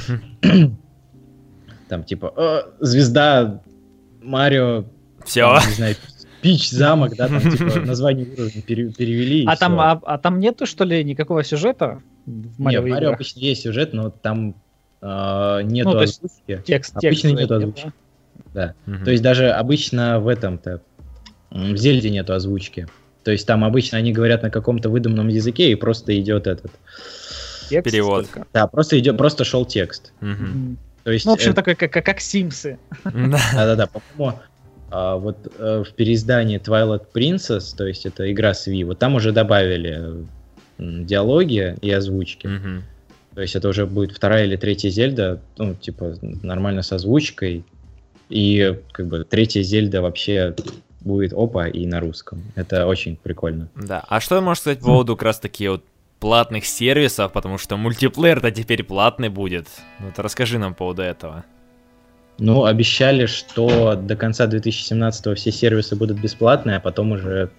там 1.92 2.04
типа 2.04 2.32
э, 2.34 2.62
звезда 2.80 3.60
Марио, 4.22 4.86
все, 5.26 5.42
там, 5.42 5.68
не 5.68 5.74
знаю, 5.74 5.96
Пич 6.40 6.70
замок, 6.70 7.14
да, 7.16 7.28
там 7.28 7.38
типа 7.38 7.80
название 7.80 8.26
уровня 8.32 8.62
перевели. 8.62 9.44
А 9.46 9.56
там, 9.56 9.78
а, 9.78 10.00
а 10.02 10.16
там 10.16 10.40
нету 10.40 10.64
что 10.64 10.84
ли 10.84 11.04
никакого 11.04 11.44
сюжета? 11.44 12.00
В 12.24 12.58
Марио, 12.58 12.80
Нет, 12.80 12.88
в 12.88 12.94
Марио 12.94 13.12
обычно 13.12 13.40
есть 13.40 13.60
сюжет, 13.60 13.92
но 13.92 14.08
там 14.08 14.54
э, 15.02 15.60
нету 15.64 15.90
ну, 15.90 15.98
озвучки. 15.98 16.62
Текст, 16.64 16.96
обычно 16.96 17.28
текст 17.28 17.42
нету 17.42 17.54
озвучки. 17.56 17.92
Да. 18.54 18.74
да. 18.86 18.92
Угу. 18.94 19.04
То 19.04 19.10
есть 19.10 19.22
даже 19.22 19.50
обычно 19.50 20.18
в 20.18 20.28
этом-то 20.28 20.80
в 21.50 21.76
Зельде 21.76 22.08
нету 22.08 22.32
озвучки. 22.32 22.88
То 23.22 23.32
есть 23.32 23.46
там 23.46 23.64
обычно 23.64 23.98
они 23.98 24.14
говорят 24.14 24.42
на 24.42 24.48
каком-то 24.48 24.88
выдуманном 24.88 25.28
языке 25.28 25.70
и 25.70 25.74
просто 25.74 26.18
идет 26.18 26.46
этот 26.46 26.72
текст 27.68 27.92
перевод. 27.92 28.24
Только. 28.24 28.46
Да, 28.54 28.66
просто 28.66 28.98
идет, 28.98 29.18
просто 29.18 29.44
шел 29.44 29.66
текст. 29.66 30.14
Угу. 30.22 30.76
То 31.04 31.10
есть, 31.10 31.26
ну, 31.26 31.32
в 31.32 31.34
общем, 31.34 31.50
это... 31.50 31.56
такой, 31.56 31.74
как, 31.74 31.92
как, 31.92 32.04
как 32.06 32.20
Симсы. 32.20 32.78
Да-да-да, 33.04 33.86
по-моему, 33.86 34.38
а, 34.90 35.16
вот 35.16 35.52
э, 35.58 35.84
в 35.86 35.92
переиздании 35.94 36.60
Twilight 36.60 37.06
Princess, 37.14 37.74
то 37.76 37.86
есть 37.86 38.06
это 38.06 38.30
игра 38.30 38.54
с 38.54 38.68
Wii, 38.68 38.84
вот 38.84 38.98
там 38.98 39.14
уже 39.14 39.32
добавили 39.32 40.26
диалоги 40.78 41.76
и 41.80 41.90
озвучки. 41.90 42.48
То 43.34 43.40
есть 43.40 43.56
это 43.56 43.68
уже 43.68 43.86
будет 43.86 44.12
вторая 44.12 44.44
или 44.44 44.56
третья 44.56 44.90
Зельда, 44.90 45.40
ну, 45.56 45.74
типа, 45.74 46.16
нормально 46.20 46.82
с 46.82 46.92
озвучкой. 46.92 47.64
И 48.28 48.78
как 48.92 49.06
бы 49.06 49.24
третья 49.24 49.62
Зельда 49.62 50.02
вообще 50.02 50.54
будет 51.00 51.32
опа 51.32 51.66
и 51.66 51.86
на 51.86 52.00
русском. 52.00 52.42
Это 52.54 52.86
очень 52.86 53.16
прикольно. 53.16 53.68
Да. 53.74 54.04
А 54.08 54.20
что 54.20 54.40
можешь 54.42 54.60
сказать 54.60 54.80
по 54.80 54.86
поводу 54.86 55.16
как 55.16 55.22
раз 55.22 55.38
таки 55.38 55.68
вот 55.68 55.82
платных 56.22 56.66
сервисов, 56.66 57.32
потому 57.32 57.58
что 57.58 57.76
мультиплеер-то 57.76 58.52
теперь 58.52 58.84
платный 58.84 59.28
будет. 59.28 59.66
Вот 59.98 60.16
расскажи 60.20 60.56
нам 60.56 60.72
по 60.72 60.78
поводу 60.78 61.02
этого. 61.02 61.44
Ну, 62.38 62.64
обещали, 62.64 63.26
что 63.26 63.96
до 63.96 64.14
конца 64.14 64.46
2017 64.46 65.36
все 65.36 65.50
сервисы 65.50 65.96
будут 65.96 66.20
бесплатные, 66.20 66.76
а 66.76 66.80
потом 66.80 67.10
уже, 67.10 67.50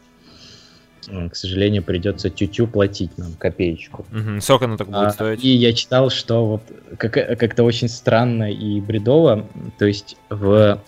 к 1.06 1.36
сожалению, 1.36 1.84
придется 1.84 2.30
тю-тю 2.30 2.68
платить 2.68 3.18
нам 3.18 3.34
копеечку. 3.34 4.06
Угу. 4.14 4.40
Сколько 4.40 4.64
оно 4.64 4.78
так 4.78 4.88
будет 4.88 5.08
а, 5.08 5.10
стоить? 5.10 5.44
И 5.44 5.50
я 5.50 5.74
читал, 5.74 6.10
что 6.10 6.46
вот 6.46 6.62
как- 6.98 7.38
как-то 7.38 7.64
очень 7.66 7.90
странно 7.90 8.50
и 8.50 8.80
бредово, 8.80 9.46
то 9.78 9.86
есть 9.86 10.16
в 10.30 10.82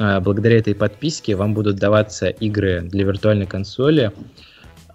а, 0.00 0.20
благодаря 0.20 0.58
этой 0.58 0.74
подписке 0.74 1.36
вам 1.36 1.54
будут 1.54 1.76
даваться 1.76 2.30
игры 2.30 2.80
для 2.80 3.04
виртуальной 3.04 3.46
консоли, 3.46 4.10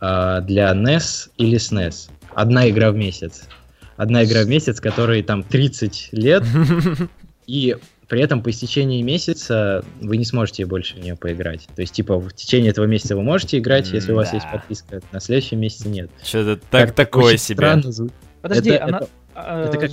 э, 0.02 0.41
для 0.43 0.72
NES 0.74 1.30
или 1.38 1.58
SNES. 1.58 2.10
Одна 2.34 2.70
игра 2.70 2.91
в 2.91 2.95
месяц. 2.95 3.43
Одна 3.95 4.24
игра 4.24 4.43
в 4.43 4.48
месяц, 4.48 4.80
которой 4.80 5.24
там 5.24 5.43
30 5.43 6.10
лет, 6.12 6.43
и 7.48 7.76
при 8.08 8.22
этом 8.22 8.41
по 8.41 8.50
истечении 8.52 9.02
месяца 9.02 9.84
вы 10.02 10.18
не 10.18 10.26
сможете 10.26 10.66
больше 10.66 10.95
в 10.95 11.00
нее 11.00 11.16
поиграть. 11.16 11.68
То 11.76 11.82
есть, 11.82 11.93
типа, 11.93 12.18
в 12.18 12.32
течение 12.34 12.72
этого 12.72 12.86
месяца 12.86 13.16
вы 13.16 13.24
можете 13.24 13.58
играть, 13.58 13.91
если 13.91 14.14
у 14.14 14.16
вас 14.16 14.34
есть 14.34 14.50
подписка, 14.50 15.02
на 15.12 15.20
следующем 15.20 15.60
месяце 15.60 15.89
нет. 15.89 16.10
Что-то 16.24 16.62
так, 16.70 16.93
такое 16.93 17.38
себе. 17.38 17.82
Подожди, 18.41 18.70
это, 18.70 18.84
она... 18.86 18.98
Это, 18.98 19.10
а, 19.36 19.66
это 19.66 19.78
как... 19.78 19.91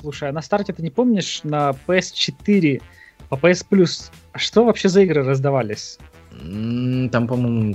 Слушай, 0.00 0.28
а 0.28 0.32
на 0.32 0.42
старте 0.42 0.72
ты 0.72 0.82
не 0.82 0.90
помнишь, 0.90 1.40
на 1.42 1.74
PS4 1.86 2.80
по 3.28 3.34
PS 3.34 3.66
Plus, 3.68 4.10
а 4.32 4.38
что 4.38 4.64
вообще 4.64 4.88
за 4.88 5.02
игры 5.02 5.24
раздавались? 5.24 5.98
Там, 6.38 7.26
по-моему, 7.26 7.74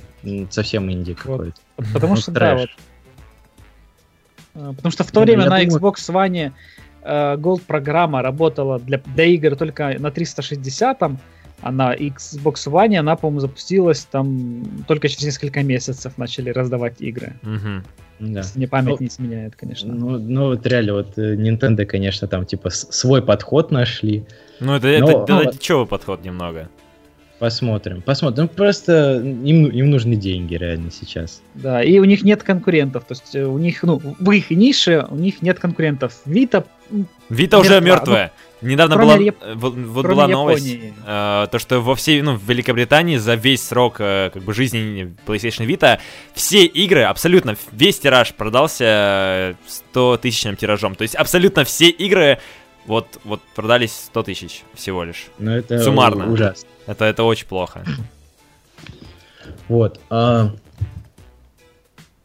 совсем 0.50 0.90
инди 0.92 1.14
какой-то. 1.14 1.60
Потому 1.94 2.16
что, 2.16 2.32
да, 2.32 2.56
вот. 2.56 2.70
Потому 4.76 4.92
что 4.92 5.04
в 5.04 5.12
то 5.12 5.22
время 5.22 5.50
на 5.50 5.64
Xbox 5.64 5.96
One 6.10 6.52
э, 7.04 7.36
Gold 7.38 7.62
программа 7.66 8.22
работала 8.22 8.80
для, 8.80 9.00
для 9.00 9.26
игр 9.26 9.56
только 9.56 9.96
на 10.00 10.12
360, 10.12 11.02
а 11.62 11.72
на 11.72 11.96
Xbox 11.96 12.56
One 12.68 12.98
она, 12.98 13.16
по-моему, 13.16 13.40
запустилась 13.40 14.06
там 14.06 14.64
только 14.88 15.10
через 15.10 15.24
несколько 15.24 15.64
месяцев 15.64 16.18
начали 16.18 16.52
раздавать 16.52 17.02
игры. 17.02 17.34
Угу. 17.42 17.84
Да. 18.20 18.40
Если 18.40 18.60
мне 18.60 18.68
память 18.68 18.92
ну, 18.92 18.98
не 19.00 19.08
изменяет, 19.08 19.56
конечно. 19.56 19.94
Ну, 19.94 20.20
ну, 20.20 20.46
вот 20.50 20.66
реально, 20.68 20.94
вот 20.94 21.18
э, 21.18 21.36
Nintendo, 21.36 21.86
конечно, 21.86 22.28
там 22.28 22.46
типа 22.46 22.70
свой 22.70 23.22
подход 23.22 23.72
нашли. 23.72 24.26
Ну, 24.60 24.76
это, 24.76 24.88
но, 24.88 24.94
это, 24.94 25.34
ну, 25.34 25.42
это 25.42 25.76
вот, 25.76 25.90
подход 25.90 26.24
немного. 26.24 26.70
Посмотрим, 27.44 28.02
посмотрим. 28.02 28.44
Ну, 28.44 28.48
просто 28.48 29.18
им, 29.18 29.66
им 29.66 29.90
нужны 29.90 30.16
деньги 30.16 30.56
реально 30.56 30.92
сейчас. 30.92 31.42
Да, 31.56 31.84
и 31.84 32.00
у 32.00 32.06
них 32.06 32.24
нет 32.24 32.42
конкурентов. 32.42 33.04
То 33.04 33.16
есть 33.16 33.36
э, 33.36 33.44
у 33.44 33.58
них, 33.58 33.84
ну, 33.84 34.00
в 34.02 34.32
их 34.32 34.50
нише 34.50 35.06
у 35.10 35.16
них 35.16 35.42
нет 35.42 35.60
конкурентов. 35.60 36.14
Вита... 36.24 36.64
Вита 37.28 37.60
уже 37.60 37.82
мертвая. 37.82 38.32
Ну, 38.62 38.70
Недавно 38.70 38.96
была, 38.96 39.18
Яп... 39.18 39.36
вот, 39.56 39.76
вот 39.76 40.06
была 40.06 40.30
новость, 40.30 40.74
э, 41.06 41.48
то 41.52 41.60
что 41.60 41.82
во 41.82 41.96
всей, 41.96 42.22
ну, 42.22 42.38
в 42.38 42.50
Великобритании 42.50 43.18
за 43.18 43.36
весь 43.36 43.62
срок 43.62 43.98
э, 44.00 44.30
как 44.34 44.42
бы 44.42 44.54
жизни 44.54 45.14
PlayStation 45.28 45.68
Vita 45.68 46.00
все 46.34 46.64
игры, 46.64 47.02
абсолютно 47.02 47.58
весь 47.74 48.00
тираж 48.00 48.34
продался 48.34 49.58
100 49.68 50.20
тысячным 50.22 50.56
тиражом. 50.56 50.96
То 50.96 51.02
есть 51.02 51.16
абсолютно 51.16 51.66
все 51.66 51.90
игры 51.90 52.40
вот, 52.86 53.20
вот 53.24 53.42
продались 53.56 53.94
100 53.94 54.24
тысяч 54.24 54.64
всего 54.74 55.04
лишь. 55.04 55.28
Ну 55.40 55.52
это 55.52 55.80
Суммарно. 55.80 56.32
ужасно. 56.32 56.68
Это, 56.88 57.06
это 57.06 57.24
очень 57.24 57.48
плохо. 57.48 57.84
Вот. 59.68 60.00
А... 60.10 60.52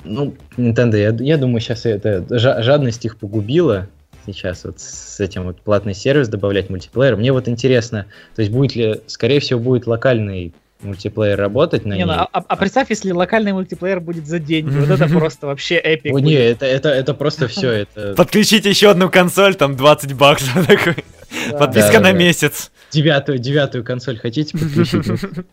Ну, 0.04 0.34
Nintendo, 0.56 0.96
я, 0.96 1.10
я 1.18 1.36
думаю, 1.36 1.60
сейчас 1.60 1.86
это 1.86 2.24
жадность 2.38 3.04
их 3.04 3.16
погубила 3.16 3.88
сейчас 4.32 4.64
вот 4.64 4.80
с 4.80 5.20
этим 5.20 5.44
вот 5.44 5.60
платный 5.60 5.94
сервис 5.94 6.28
добавлять 6.28 6.70
мультиплеер. 6.70 7.16
Мне 7.16 7.32
вот 7.32 7.48
интересно, 7.48 8.06
то 8.34 8.42
есть 8.42 8.52
будет 8.52 8.74
ли, 8.76 9.00
скорее 9.06 9.40
всего, 9.40 9.60
будет 9.60 9.86
локальный 9.86 10.54
мультиплеер 10.80 11.38
работать 11.38 11.84
на 11.84 11.94
не, 11.94 12.04
ну, 12.04 12.12
ней. 12.12 12.18
Ну, 12.18 12.28
а, 12.32 12.44
а 12.46 12.56
представь, 12.56 12.90
если 12.90 13.10
локальный 13.12 13.52
мультиплеер 13.52 14.00
будет 14.00 14.26
за 14.26 14.38
деньги. 14.38 14.76
Вот 14.76 14.90
это 14.90 15.08
просто 15.08 15.46
вообще 15.46 15.76
эпик. 15.76 16.14
О, 16.14 16.18
не, 16.18 16.34
это, 16.34 16.66
это, 16.66 16.88
это 16.88 17.14
просто 17.14 17.48
все. 17.48 17.70
Это... 17.70 18.14
Подключите 18.14 18.70
еще 18.70 18.90
одну 18.90 19.10
консоль, 19.10 19.54
там 19.54 19.76
20 19.76 20.14
баксов. 20.14 20.54
Подписка 21.58 22.00
на 22.00 22.12
месяц. 22.12 22.70
Девятую, 22.90 23.38
девятую 23.38 23.84
консоль 23.84 24.18
хотите 24.18 24.56
подключить? 24.56 25.06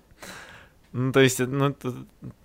Ну, 0.97 1.11
то 1.11 1.19
есть, 1.19 1.39
ну, 1.39 1.75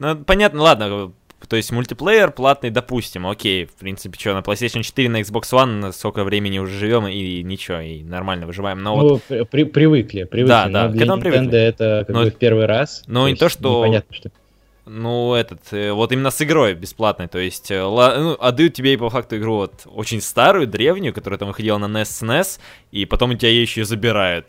ну, 0.01 0.25
понятно, 0.25 0.63
ладно, 0.63 1.13
то 1.49 1.57
есть 1.57 1.73
мультиплеер 1.73 2.31
платный, 2.31 2.71
допустим, 2.71 3.27
окей, 3.27 3.67
в 3.67 3.75
принципе, 3.75 4.19
что, 4.19 4.35
на 4.35 4.41
PlayStation 4.41 4.83
4, 4.83 5.09
на 5.09 5.21
Xbox 5.21 5.43
One 5.53 5.93
сколько 5.93 6.25
времени 6.25 6.59
уже 6.59 6.79
живем, 6.79 7.07
и 7.07 7.43
ничего, 7.43 7.81
и 7.81 8.03
нормально 8.03 8.47
выживаем, 8.47 8.83
но 8.83 8.97
ну, 8.97 9.09
вот... 9.09 9.49
При, 9.51 9.65
привыкли, 9.65 10.25
привыкли, 10.25 10.49
да, 10.49 10.69
да, 10.69 10.89
для 10.89 11.07
Nintendo 11.07 11.21
привыкли. 11.21 11.59
это 11.59 12.05
как 12.07 12.15
но, 12.15 12.25
бы 12.25 12.31
в 12.31 12.37
первый 12.37 12.67
раз. 12.67 13.03
Ну, 13.07 13.27
не 13.29 13.37
то, 13.37 13.49
что... 13.49 13.85
Непонятно, 13.85 14.15
что... 14.15 14.31
Ну, 14.87 15.35
этот, 15.35 15.61
э, 15.73 15.93
вот 15.93 16.11
именно 16.11 16.31
с 16.31 16.43
игрой 16.43 16.75
бесплатной, 16.75 17.29
то 17.29 17.39
есть, 17.39 17.71
э, 17.71 17.81
ну, 17.81 18.37
отдают 18.41 18.75
тебе 18.75 18.99
по 18.99 19.09
факту 19.09 19.37
игру 19.37 19.57
вот 19.57 19.87
очень 19.87 20.21
старую, 20.21 20.67
древнюю, 20.67 21.15
которая 21.15 21.39
там 21.39 21.49
выходила 21.49 21.79
на 21.79 21.87
NES, 21.87 22.23
SNES, 22.23 22.59
и 22.91 23.05
потом 23.05 23.31
у 23.31 23.35
тебя 23.35 23.51
ее 23.51 23.63
еще 23.63 23.85
забирают. 23.85 24.47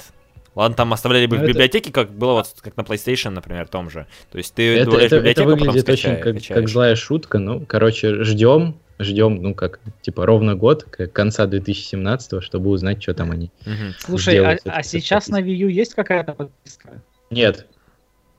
Ладно, 0.53 0.75
там 0.75 0.91
оставляли 0.91 1.27
бы 1.27 1.37
Но 1.37 1.41
в 1.41 1.43
это... 1.45 1.53
библиотеке, 1.53 1.91
как 1.91 2.11
было 2.11 2.33
вот 2.33 2.47
как 2.61 2.75
на 2.75 2.81
PlayStation, 2.81 3.29
например, 3.29 3.67
том 3.67 3.89
же. 3.89 4.05
То 4.31 4.37
есть 4.37 4.53
ты 4.53 4.77
это, 4.77 4.97
это, 4.97 5.15
это 5.17 5.43
выглядит 5.45 5.87
очень 5.87 6.17
как, 6.17 6.35
как 6.45 6.67
злая 6.67 6.95
шутка. 6.95 7.39
Ну, 7.39 7.65
короче, 7.65 8.23
ждем, 8.23 8.75
ждем, 8.99 9.41
ну 9.41 9.55
как, 9.55 9.79
типа 10.01 10.25
ровно 10.25 10.55
год, 10.55 10.83
к 10.83 11.07
конца 11.07 11.45
2017, 11.45 12.43
чтобы 12.43 12.69
узнать, 12.69 13.01
что 13.01 13.13
там 13.13 13.31
они. 13.31 13.49
Угу. 13.65 13.93
Слушай, 13.99 14.39
а, 14.39 14.57
а 14.65 14.83
сейчас 14.83 15.29
на 15.29 15.41
Wii 15.41 15.53
U 15.53 15.67
есть 15.69 15.93
какая-то 15.93 16.33
подписка? 16.33 17.01
Нет. 17.29 17.65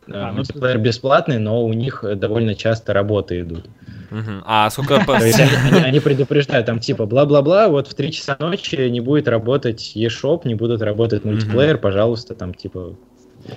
А, 0.09 0.30
ну, 0.30 0.38
мультиплеер 0.38 0.78
ну, 0.78 0.84
бесплатный, 0.84 1.38
но 1.38 1.64
у 1.64 1.72
них 1.72 2.05
довольно 2.16 2.55
часто 2.55 2.92
работы 2.92 3.40
идут. 3.40 3.66
Угу. 4.11 4.42
А 4.44 4.68
сколько... 4.70 4.96
они, 5.14 5.32
они 5.80 6.00
предупреждают, 6.00 6.66
там 6.66 6.80
типа 6.80 7.07
бла-бла-бла, 7.07 7.68
вот 7.68 7.88
в 7.88 7.94
3 7.94 8.12
часа 8.12 8.36
ночи 8.38 8.76
не 8.88 9.00
будет 9.00 9.28
работать 9.28 9.92
eShop, 9.94 10.42
не 10.44 10.55
будут 10.55 10.82
работать 10.82 11.24
мультиплеер, 11.24 11.76
угу. 11.76 11.82
пожалуйста, 11.82 12.34
там 12.34 12.53
типа 12.53 12.96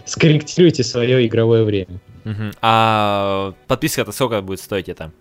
скорректируйте 0.06 0.84
свое 0.84 1.26
игровое 1.26 1.64
время. 1.64 2.00
Угу. 2.26 2.52
А 2.62 3.54
подписка-то 3.68 4.12
сколько 4.12 4.42
будет 4.42 4.60
стоить 4.60 4.90
это? 4.90 5.12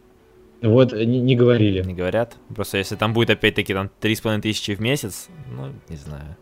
Вот, 0.63 0.93
не, 0.93 1.21
не 1.21 1.37
говорили. 1.37 1.83
Не 1.83 1.95
говорят? 1.95 2.37
Просто 2.55 2.79
если 2.79 2.97
там 2.97 3.13
будет 3.13 3.31
опять-таки 3.31 3.75
там 3.75 3.91
3,5 4.01 4.41
тысячи 4.41 4.75
в 4.75 4.81
месяц, 4.81 5.29
ну, 5.51 5.73
не 5.89 5.97
знаю. 5.97 6.37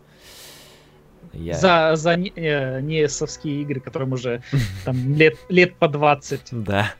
Я... 1.33 1.55
За, 1.55 1.95
за 1.95 2.15
не, 2.15 2.31
э, 2.35 2.81
не 2.81 3.01
игры, 3.01 3.79
которым 3.79 4.13
уже 4.13 4.41
там 4.85 5.15
лет, 5.15 5.35
лет 5.49 5.75
по 5.75 5.87
20. 5.87 6.63
Да. 6.63 6.93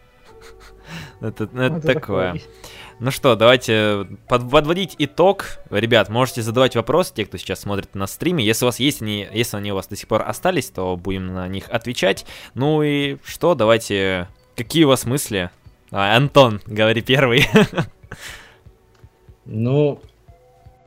Это, 1.22 1.46
это, 1.46 1.58
это 1.58 1.82
такое. 1.82 2.42
Ну 3.00 3.12
что, 3.12 3.36
давайте 3.36 4.08
под, 4.28 4.50
подводить 4.50 4.96
итог. 4.98 5.46
Ребят, 5.70 6.10
можете 6.10 6.42
задавать 6.42 6.76
вопросы, 6.76 7.14
те, 7.14 7.26
кто 7.26 7.38
сейчас 7.38 7.62
смотрит 7.62 7.96
на 7.96 8.08
стриме. 8.08 8.46
Если 8.46 8.66
у 8.66 8.68
вас 8.68 8.80
есть 8.80 9.02
они, 9.02 9.28
если 9.32 9.58
они 9.58 9.72
у 9.72 9.76
вас 9.76 9.88
до 9.88 9.96
сих 9.96 10.08
пор 10.08 10.24
остались, 10.28 10.70
то 10.70 10.96
будем 10.96 11.34
на 11.34 11.48
них 11.48 11.70
отвечать. 11.70 12.26
Ну 12.54 12.84
и 12.84 13.18
что, 13.24 13.56
давайте. 13.56 14.28
Какие 14.56 14.84
у 14.84 14.90
вас 14.90 15.06
мысли? 15.06 15.50
А, 15.92 16.16
Антон, 16.16 16.62
говори 16.68 17.02
первый. 17.02 17.46
Ну, 19.46 20.02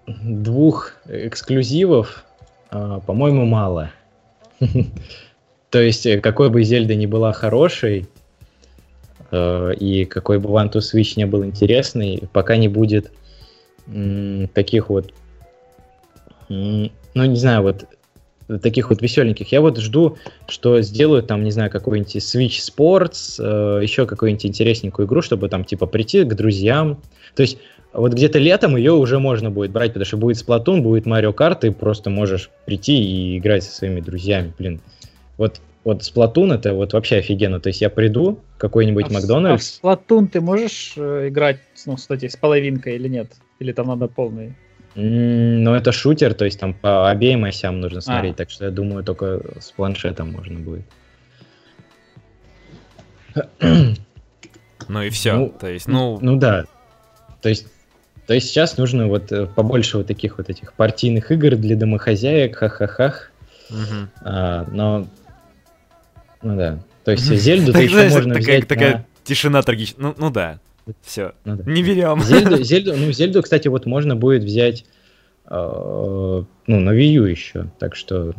двух 0.07 0.93
эксклюзивов, 1.07 2.25
по-моему, 3.07 3.45
мало. 3.45 3.91
То 5.71 5.81
есть, 5.81 6.07
э, 6.07 6.21
какой 6.21 6.51
бы 6.51 6.63
Зельда 6.63 6.95
ни 6.95 7.07
была 7.07 7.33
хорошей, 7.33 8.09
Э, 9.31 9.73
и 9.75 10.05
какой 10.05 10.39
бы 10.39 10.49
One 10.49 10.71
to 10.71 10.79
Switch 10.79 11.15
не 11.17 11.27
был 11.27 11.45
интересный, 11.45 12.29
пока 12.33 12.57
не 12.57 12.69
будет 12.69 13.13
таких 14.55 14.89
вот, 14.89 15.15
ну, 16.49 16.91
не 17.15 17.37
знаю, 17.37 17.63
вот 17.63 17.85
таких 18.63 18.91
вот 18.91 19.03
веселеньких. 19.03 19.51
Я 19.53 19.61
вот 19.61 19.79
жду, 19.79 20.19
что 20.49 20.81
сделают 20.81 21.27
там, 21.27 21.43
не 21.43 21.51
знаю, 21.51 21.71
какой-нибудь 21.71 22.17
Switch 22.17 22.59
Sports, 22.61 23.37
э, 23.39 23.83
еще 23.83 24.07
какую-нибудь 24.07 24.47
интересненькую 24.47 25.07
игру, 25.07 25.23
чтобы 25.23 25.49
там 25.49 25.65
типа 25.65 25.87
прийти 25.87 26.25
к 26.25 26.35
друзьям. 26.35 26.99
То 27.35 27.43
есть 27.43 27.59
вот 27.93 28.13
где-то 28.13 28.39
летом 28.39 28.77
ее 28.77 28.93
уже 28.93 29.19
можно 29.19 29.51
будет 29.51 29.71
брать, 29.71 29.93
потому 29.93 30.05
что 30.05 30.17
будет 30.17 30.37
Splatoon, 30.37 30.81
будет 30.81 31.07
Mario 31.07 31.35
Kart, 31.35 31.61
ты 31.61 31.73
просто 31.73 32.11
можешь 32.11 32.51
прийти 32.67 33.03
и 33.03 33.39
играть 33.39 33.65
со 33.65 33.75
своими 33.75 34.01
друзьями, 34.01 34.53
блин. 34.59 34.81
Вот 35.39 35.61
вот 35.87 36.03
Splatoon 36.03 36.53
это 36.53 36.75
вот 36.75 36.95
вообще 36.95 37.19
офигенно. 37.19 37.61
То 37.61 37.69
есть 37.69 37.81
я 37.81 37.89
приду 37.89 38.41
в 38.57 38.59
какой-нибудь 38.59 39.07
а 39.09 39.13
Макдональдс. 39.15 39.79
А 39.83 39.95
в 39.95 40.01
Splatoon 40.01 40.27
ты 40.27 40.41
можешь 40.41 40.95
э, 40.97 41.29
играть, 41.29 41.61
ну, 41.87 41.95
кстати, 41.95 42.27
с 42.27 42.37
половинкой 42.37 42.97
или 42.97 43.07
нет? 43.07 43.31
Или 43.61 43.71
там 43.71 43.87
надо 43.87 44.09
полный? 44.09 44.57
Ну, 44.99 45.75
это 45.75 45.93
шутер, 45.93 46.33
то 46.33 46.47
есть 46.47 46.59
там 46.59 46.73
по 46.73 47.11
обеим 47.11 47.45
осям 47.45 47.81
нужно 47.81 48.01
смотреть, 48.01 48.35
а. 48.35 48.37
так 48.37 48.51
что 48.51 48.65
я 48.65 48.71
думаю, 48.71 49.05
только 49.05 49.43
с 49.61 49.71
планшетом 49.71 50.33
можно 50.33 50.59
будет. 50.59 50.87
Ну 54.89 55.03
и 55.03 55.11
все. 55.11 55.35
Ну, 55.37 55.55
то 55.59 55.69
есть, 55.69 55.89
ну... 55.89 56.19
Ну 56.23 56.37
да. 56.37 56.65
То 57.43 57.49
есть, 57.49 57.67
то 58.27 58.35
есть 58.35 58.49
сейчас 58.49 58.77
нужно 58.79 59.09
вот 59.09 59.33
э, 59.33 59.47
побольше 59.47 59.99
вот 59.99 60.07
таких 60.07 60.39
вот 60.39 60.49
этих 60.49 60.73
партийных 60.75 61.31
игр 61.33 61.57
для 61.57 61.77
домохозяек, 61.77 62.57
ха-ха-хах. 62.57 63.33
Угу. 63.69 64.09
А, 64.23 64.65
но 64.71 65.09
ну 66.43 66.57
да. 66.57 66.79
То 67.05 67.11
есть 67.13 67.25
Зельду-то 67.25 67.81
еще 67.81 68.09
можно 68.09 68.35
взять 68.35 68.69
Такая 68.69 69.07
тишина 69.25 69.63
трагичная. 69.63 70.09
Ну, 70.09 70.15
ну 70.17 70.31
да. 70.31 70.61
Все. 71.03 71.33
Ну, 71.45 71.57
да. 71.57 71.71
Не 71.71 71.83
берем. 71.83 72.21
Зельду, 72.21 72.57
Зельду, 72.63 72.97
ну, 72.97 73.13
Зельду, 73.13 73.43
кстати, 73.43 73.69
вот 73.69 73.87
можно 73.87 74.15
будет 74.15 74.45
взять 74.45 74.85
э, 75.47 75.55
ну, 75.55 76.81
на 76.81 76.91
Wii 76.91 77.09
U 77.15 77.25
еще. 77.25 77.67
Так 77.79 77.97
что 77.97 78.35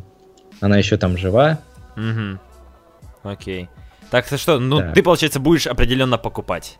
она 0.61 0.77
еще 0.77 0.97
там 0.97 1.17
жива. 1.17 1.59
Угу. 1.95 2.39
Окей. 3.23 3.69
Так 4.09 4.25
что, 4.25 4.59
ну, 4.59 4.79
да. 4.79 4.93
ты, 4.93 5.03
получается, 5.03 5.39
будешь 5.39 5.67
определенно 5.67 6.17
покупать. 6.17 6.79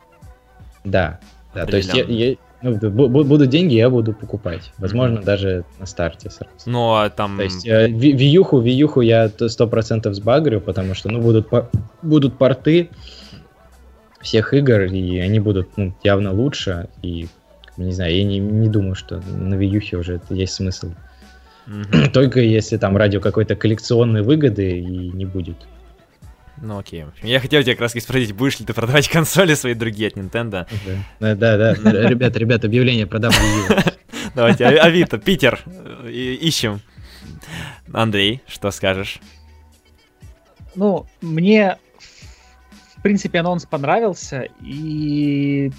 Да. 0.86 1.20
Да, 1.54 1.66
то 1.66 1.78
есть 1.78 1.94
я, 1.94 2.04
я, 2.04 2.36
ну, 2.62 2.78
будут 2.78 3.50
деньги, 3.50 3.74
я 3.74 3.90
буду 3.90 4.14
покупать. 4.14 4.72
Возможно, 4.78 5.20
mm-hmm. 5.20 5.24
даже 5.24 5.66
на 5.80 5.86
старте 5.86 6.30
сразу. 6.30 6.54
Ну, 6.66 6.94
а 6.94 7.10
там... 7.10 7.38
То 7.38 7.44
есть 7.44 7.66
э, 7.66 7.88
виюху, 7.90 8.60
виюху 8.60 9.02
я 9.02 9.30
сто 9.30 9.68
процентов 9.68 10.14
сбагрю, 10.14 10.62
потому 10.62 10.94
что, 10.94 11.10
ну, 11.10 11.20
будут, 11.20 11.50
будут 12.02 12.38
порты 12.38 12.90
всех 14.28 14.54
игр, 14.54 14.84
и 14.84 15.20
они 15.20 15.40
будут, 15.40 15.78
ну, 15.78 15.96
явно 16.04 16.32
лучше, 16.34 16.90
и, 17.02 17.28
не 17.78 17.92
знаю, 17.92 18.16
я 18.16 18.24
не, 18.24 18.40
не 18.40 18.70
думаю, 18.70 18.96
что 18.96 19.22
на 19.22 19.56
виюхе 19.56 19.98
уже 19.98 20.22
есть 20.30 20.54
смысл 20.54 20.92
Mm-hmm. 21.68 22.10
Только 22.14 22.40
если 22.40 22.78
там 22.78 22.96
ради 22.98 23.20
какой-то 23.20 23.56
коллекционной 23.56 24.22
выгоды 24.22 24.80
и 24.80 25.10
не 25.10 25.26
будет. 25.26 25.58
Ну 26.60 26.80
окей. 26.80 27.06
Я 27.22 27.40
хотел 27.40 27.62
тебя 27.62 27.74
как 27.74 27.82
раз 27.82 27.92
спросить, 27.92 28.34
будешь 28.34 28.60
ли 28.60 28.66
ты 28.66 28.74
продавать 28.74 29.08
консоли 29.12 29.54
свои 29.54 29.74
другие 29.74 30.08
от 30.08 30.16
Nintendo? 30.16 30.66
Да, 31.20 31.36
да, 31.36 31.58
да. 31.58 31.74
Ребят, 32.08 32.36
ребят, 32.38 32.66
объявление 32.66 33.06
продам 33.06 33.34
Давайте, 34.36 34.66
а, 34.66 34.86
Авито, 34.86 35.18
Питер, 35.18 35.60
ищем. 36.08 36.80
Андрей, 37.92 38.42
что 38.48 38.72
скажешь? 38.72 39.20
Ну, 40.76 41.08
мне, 41.22 41.78
принципе, 43.08 43.40
анонс 43.40 43.66
понравился, 43.66 44.50
и 44.62 45.72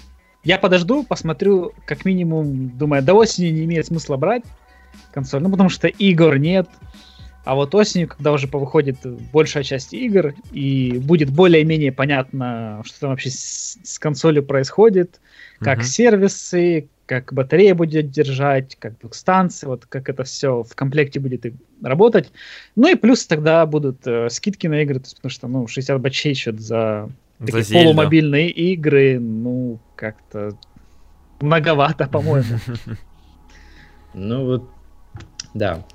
я 0.43 0.57
подожду, 0.57 1.03
посмотрю, 1.03 1.73
как 1.85 2.03
минимум, 2.03 2.69
думаю, 2.75 3.03
до 3.03 3.13
осени 3.13 3.49
не 3.49 3.65
имеет 3.65 3.85
смысла 3.85 4.17
брать 4.17 4.41
консоль, 5.11 5.43
ну, 5.43 5.51
потому 5.51 5.69
что 5.69 5.87
игр 5.87 6.37
нет, 6.37 6.67
а 7.45 7.53
вот 7.53 7.75
осенью, 7.75 8.07
когда 8.07 8.31
уже 8.31 8.47
повыходит 8.47 8.97
большая 9.31 9.61
часть 9.61 9.93
игр, 9.93 10.33
и 10.51 10.99
будет 11.03 11.29
более-менее 11.29 11.91
понятно, 11.91 12.81
что 12.83 12.99
там 13.01 13.09
вообще 13.11 13.29
с, 13.29 13.77
с 13.83 13.99
консолью 13.99 14.41
происходит, 14.41 15.21
как 15.59 15.79
uh-huh. 15.79 15.83
сервисы, 15.83 16.89
как 17.05 17.33
батарея 17.33 17.73
будет 17.73 18.11
держать, 18.11 18.75
как 18.75 18.93
станции, 19.15 19.65
вот 19.65 19.85
как 19.87 20.09
это 20.09 20.23
все 20.23 20.63
в 20.63 20.75
комплекте 20.75 21.19
будет 21.19 21.45
работать. 21.81 22.31
Ну 22.75 22.87
и 22.87 22.95
плюс 22.95 23.25
тогда 23.25 23.65
будут 23.65 24.05
э, 24.05 24.29
скидки 24.29 24.67
на 24.67 24.83
игры, 24.83 24.99
то 24.99 25.05
есть, 25.05 25.15
потому 25.15 25.31
что, 25.31 25.47
ну, 25.47 25.67
60 25.67 25.99
бачей 25.99 26.35
счет 26.35 26.59
за, 26.59 27.09
такие 27.39 27.63
за 27.63 27.73
полумобильные 27.73 28.51
игры, 28.51 29.19
ну, 29.19 29.79
как-то 29.95 30.57
многовато, 31.41 32.07
по-моему. 32.11 32.59
Ну 34.13 34.45
вот, 34.45 34.69
да. 35.55 35.85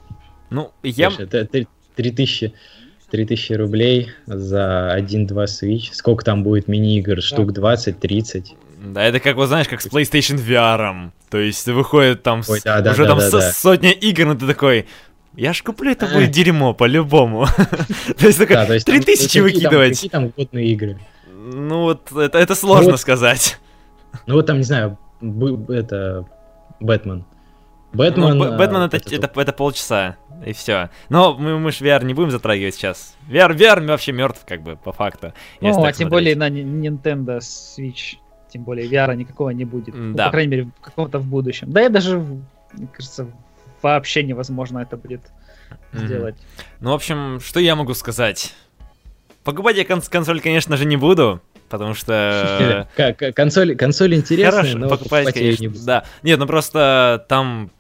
Ну, 0.51 0.73
я... 0.83 1.13
Это 1.17 1.49
3000 1.97 2.53
3000 3.15 3.53
рублей 3.53 4.11
за 4.27 4.93
1-2 4.99 5.29
Switch. 5.45 5.93
Сколько 5.93 6.25
там 6.25 6.43
будет 6.43 6.67
мини-игр? 6.67 7.23
Штук 7.23 7.53
20-30. 7.53 8.47
Да, 8.87 9.05
это 9.05 9.21
как, 9.21 9.37
вот 9.37 9.47
знаешь, 9.47 9.69
как 9.69 9.81
с 9.81 9.87
PlayStation 9.87 10.37
VR. 10.37 11.13
То 11.31 11.39
есть 11.39 11.65
выходит 11.69 12.25
там 12.25 12.43
Ой, 12.49 12.61
да, 12.65 12.81
да, 12.81 12.91
уже 12.91 13.05
да, 13.05 13.11
там 13.11 13.19
да, 13.19 13.31
да. 13.31 13.53
сотня 13.53 13.93
игр, 13.93 14.25
но 14.25 14.35
ты 14.35 14.49
такой, 14.49 14.87
я 15.37 15.53
ж 15.53 15.63
куплю 15.63 15.93
это 15.93 16.09
будет 16.09 16.33
дерьмо 16.33 16.75
по-любому. 16.75 17.47
То 18.19 18.27
есть 18.27 18.39
такой, 18.39 18.81
3000 18.81 19.39
выкидывать. 19.39 19.95
Какие 19.95 20.11
там 20.11 20.33
годные 20.37 20.67
игры? 20.67 20.99
Ну 21.33 21.83
вот, 21.83 22.11
это, 22.11 22.37
это 22.37 22.57
сложно 22.57 22.93
ну, 22.93 22.97
сказать. 22.97 23.59
Ну 24.27 24.35
вот 24.35 24.47
там, 24.47 24.57
не 24.57 24.65
знаю, 24.65 24.99
это 25.69 26.27
Бэтмен. 26.81 27.25
Бэтмен, 27.95 28.39
ну, 28.39 28.57
Бэтмен 28.57 28.83
это, 28.83 28.97
это, 28.97 29.15
это, 29.15 29.41
это 29.41 29.53
полчаса, 29.53 30.17
и 30.45 30.53
все. 30.53 30.91
Но 31.09 31.35
мы, 31.35 31.59
мы 31.59 31.73
же 31.73 31.85
VR 31.85 32.05
не 32.05 32.15
будем 32.15 32.31
затрагивать 32.31 32.75
сейчас. 32.75 33.17
VR, 33.29 33.57
VR 33.57 33.87
вообще 33.87 34.13
мертв, 34.13 34.45
как 34.47 34.63
бы, 34.63 34.77
по 34.77 34.93
факту. 34.93 35.33
Ну, 35.61 35.69
а 35.69 35.93
тем 35.93 36.09
смотреть. 36.09 36.09
более 36.09 36.37
на 36.37 36.49
Nintendo 36.49 37.39
Switch 37.39 38.17
тем 38.55 38.63
более 38.63 38.89
VR 38.89 39.17
никакого 39.17 39.51
не 39.51 39.65
будет. 39.65 39.95
Да. 39.95 40.01
Ну, 40.01 40.17
по 40.17 40.31
крайней 40.31 40.51
мере, 40.51 40.71
в 40.79 40.81
каком-то 40.81 41.19
в 41.19 41.27
будущем. 41.27 41.73
Да 41.73 41.85
и 41.85 41.89
даже, 41.89 42.19
мне 42.19 42.87
кажется, 42.93 43.27
вообще 43.83 44.23
невозможно 44.23 44.79
это 44.79 44.97
будет 44.97 45.23
mm-hmm. 45.93 46.07
сделать. 46.07 46.37
Ну, 46.79 46.91
в 46.91 46.95
общем, 46.95 47.41
что 47.41 47.59
я 47.59 47.75
могу 47.75 47.95
сказать? 47.95 48.55
Покупать 49.43 49.77
я 49.77 49.83
конс- 49.83 50.09
консоль, 50.09 50.41
конечно 50.41 50.77
же, 50.77 50.85
не 50.87 50.97
буду, 50.97 51.43
потому 51.69 51.95
что... 51.95 52.89
Консоль, 53.35 53.75
консоль 53.75 54.15
интересная, 54.15 54.63
Хорошо, 54.63 54.79
но 54.79 54.89
покупать, 54.89 55.35
конечно, 55.35 55.63
не 55.63 55.69
буду. 55.69 55.85
Да, 55.85 56.05
нет, 56.23 56.39
ну 56.39 56.47
просто 56.47 57.27
там 57.29 57.73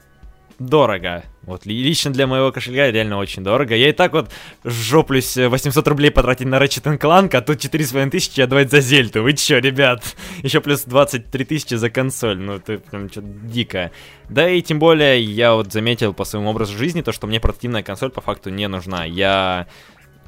дорого. 0.66 1.24
Вот 1.42 1.66
лично 1.66 2.10
для 2.10 2.26
моего 2.26 2.52
кошелька 2.52 2.90
реально 2.90 3.18
очень 3.18 3.42
дорого. 3.42 3.74
Я 3.74 3.90
и 3.90 3.92
так 3.92 4.12
вот 4.12 4.30
жоплюсь 4.64 5.36
800 5.36 5.86
рублей 5.88 6.10
потратить 6.10 6.46
на 6.46 6.56
Ratchet 6.56 6.98
Clank, 6.98 7.36
а 7.36 7.42
тут 7.42 7.58
4,5 7.58 8.10
тысячи 8.10 8.40
отдавать 8.40 8.70
за 8.70 8.80
Зельту. 8.80 9.22
Вы 9.22 9.34
чё, 9.34 9.58
ребят? 9.58 10.16
Еще 10.42 10.60
плюс 10.60 10.84
23 10.84 11.44
тысячи 11.44 11.74
за 11.74 11.90
консоль. 11.90 12.38
Ну, 12.38 12.54
это 12.54 12.78
прям 12.78 13.10
что-то 13.10 13.26
дико. 13.26 13.90
Да 14.28 14.48
и 14.48 14.62
тем 14.62 14.78
более 14.78 15.22
я 15.22 15.54
вот 15.54 15.72
заметил 15.72 16.14
по 16.14 16.24
своему 16.24 16.50
образу 16.50 16.76
жизни 16.76 17.02
то, 17.02 17.12
что 17.12 17.26
мне 17.26 17.40
портативная 17.40 17.82
консоль 17.82 18.10
по 18.10 18.20
факту 18.20 18.50
не 18.50 18.68
нужна. 18.68 19.04
Я... 19.04 19.66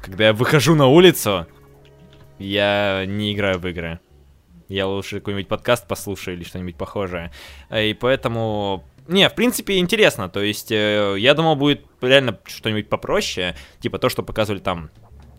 Когда 0.01 0.27
я 0.27 0.33
выхожу 0.33 0.75
на 0.75 0.85
улицу, 0.87 1.47
я 2.37 3.05
не 3.07 3.33
играю 3.33 3.57
в 3.59 3.67
игры. 3.67 3.99
Я 4.69 4.85
лучше 4.85 5.19
какой-нибудь 5.19 5.47
подкаст 5.47 5.87
послушаю 5.87 6.35
или 6.35 6.43
что-нибудь 6.43 6.75
похожее. 6.75 7.31
И 7.73 7.97
поэтому 7.99 8.83
не, 9.07 9.29
в 9.29 9.35
принципе, 9.35 9.77
интересно. 9.77 10.29
То 10.29 10.41
есть, 10.41 10.71
э, 10.71 11.15
я 11.17 11.33
думал, 11.33 11.55
будет 11.55 11.85
реально 12.01 12.39
что-нибудь 12.45 12.89
попроще. 12.89 13.55
Типа 13.79 13.99
то, 13.99 14.09
что 14.09 14.23
показывали 14.23 14.59
там 14.59 14.89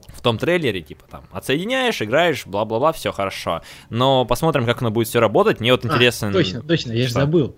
в 0.09 0.21
том 0.21 0.39
трейлере, 0.39 0.81
типа 0.81 1.05
там, 1.09 1.25
отсоединяешь, 1.31 2.03
играешь, 2.03 2.47
бла-бла-бла, 2.47 2.93
все 2.93 3.13
хорошо. 3.13 3.63
Но 3.89 4.25
посмотрим, 4.25 4.67
как 4.67 4.81
оно 4.81 4.91
будет 4.91 5.09
все 5.09 5.21
работать. 5.21 5.61
Мне 5.61 5.73
вот 5.73 5.85
интересно... 5.85 6.29
А, 6.29 6.33
точно, 6.33 6.63
точно, 6.63 6.93
я 6.93 7.07
же 7.07 7.13
забыл. 7.13 7.57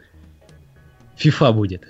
FIFA 1.17 1.53
будет. 1.53 1.83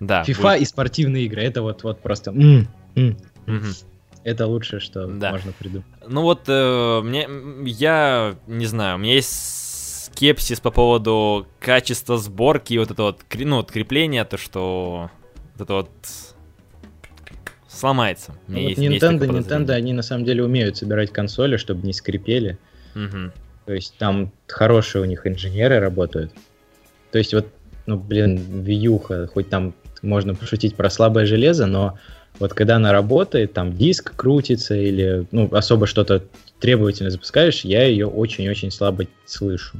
Да. 0.00 0.22
FIFA 0.22 0.42
будет. 0.42 0.62
и 0.62 0.64
спортивные 0.64 1.24
игры. 1.24 1.42
Это 1.42 1.62
вот, 1.62 1.82
вот 1.82 2.00
просто... 2.00 2.30
М 2.30 2.68
-м 2.94 3.16
-м. 3.46 3.84
Это 4.22 4.46
лучшее, 4.46 4.80
что 4.80 5.06
да. 5.06 5.30
можно 5.30 5.52
придумать. 5.52 5.86
Ну 6.06 6.22
вот, 6.22 6.42
э, 6.46 7.00
мне, 7.02 7.26
я 7.64 8.36
не 8.46 8.66
знаю, 8.66 8.96
у 8.96 8.98
меня 8.98 9.14
есть 9.14 9.59
скепсис 10.20 10.60
по 10.60 10.70
поводу 10.70 11.46
качества 11.60 12.18
сборки 12.18 12.74
и 12.74 12.78
вот 12.78 12.90
это 12.90 13.04
вот, 13.04 13.20
ну, 13.38 13.56
вот 13.56 13.72
крепление, 13.72 14.26
то, 14.26 14.36
что 14.36 15.10
вот 15.54 15.64
это 15.64 15.72
вот 15.72 15.90
сломается. 17.66 18.34
Ну, 18.46 18.60
вот 18.60 18.68
есть, 18.68 18.80
Nintendo, 18.82 19.34
есть 19.34 19.48
Nintendo, 19.48 19.70
они 19.70 19.94
на 19.94 20.02
самом 20.02 20.26
деле 20.26 20.44
умеют 20.44 20.76
собирать 20.76 21.10
консоли, 21.10 21.56
чтобы 21.56 21.86
не 21.86 21.94
скрипели. 21.94 22.58
Угу. 22.94 23.32
То 23.64 23.72
есть 23.72 23.94
там 23.96 24.30
хорошие 24.46 25.00
у 25.00 25.06
них 25.06 25.26
инженеры 25.26 25.80
работают. 25.80 26.34
То 27.12 27.16
есть 27.16 27.32
вот, 27.32 27.46
ну, 27.86 27.96
блин, 27.96 28.62
вьюха, 28.62 29.26
хоть 29.26 29.48
там 29.48 29.72
можно 30.02 30.34
пошутить 30.34 30.76
про 30.76 30.90
слабое 30.90 31.24
железо, 31.24 31.64
но 31.64 31.98
вот 32.38 32.52
когда 32.52 32.76
она 32.76 32.92
работает, 32.92 33.54
там 33.54 33.72
диск 33.72 34.14
крутится 34.16 34.74
или, 34.74 35.26
ну, 35.30 35.48
особо 35.54 35.86
что-то 35.86 36.22
требовательно 36.58 37.08
запускаешь, 37.08 37.62
я 37.62 37.84
ее 37.84 38.06
очень-очень 38.06 38.70
слабо 38.70 39.06
слышу. 39.24 39.78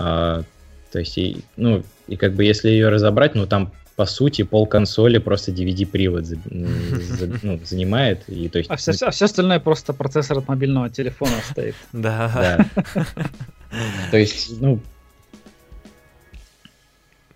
А, 0.00 0.42
то 0.92 0.98
есть, 0.98 1.18
и, 1.18 1.44
ну, 1.56 1.82
и 2.08 2.16
как 2.16 2.32
бы 2.32 2.44
если 2.44 2.70
ее 2.70 2.88
разобрать, 2.88 3.34
ну, 3.34 3.46
там 3.46 3.72
по 3.96 4.06
сути, 4.06 4.44
пол 4.44 4.66
консоли 4.66 5.18
просто 5.18 5.52
DVD-привод 5.52 6.24
за, 6.24 6.36
за, 6.46 7.30
ну, 7.42 7.60
занимает. 7.62 8.26
И, 8.28 8.48
то 8.48 8.56
есть, 8.56 8.70
а, 8.70 8.76
все, 8.76 8.92
ну, 8.92 9.08
а 9.08 9.10
все 9.10 9.26
остальное 9.26 9.60
просто 9.60 9.92
процессор 9.92 10.38
от 10.38 10.48
мобильного 10.48 10.88
телефона 10.88 11.34
стоит. 11.50 11.74
Да. 11.92 12.66
То 14.10 14.16
есть, 14.16 14.58
ну, 14.60 14.80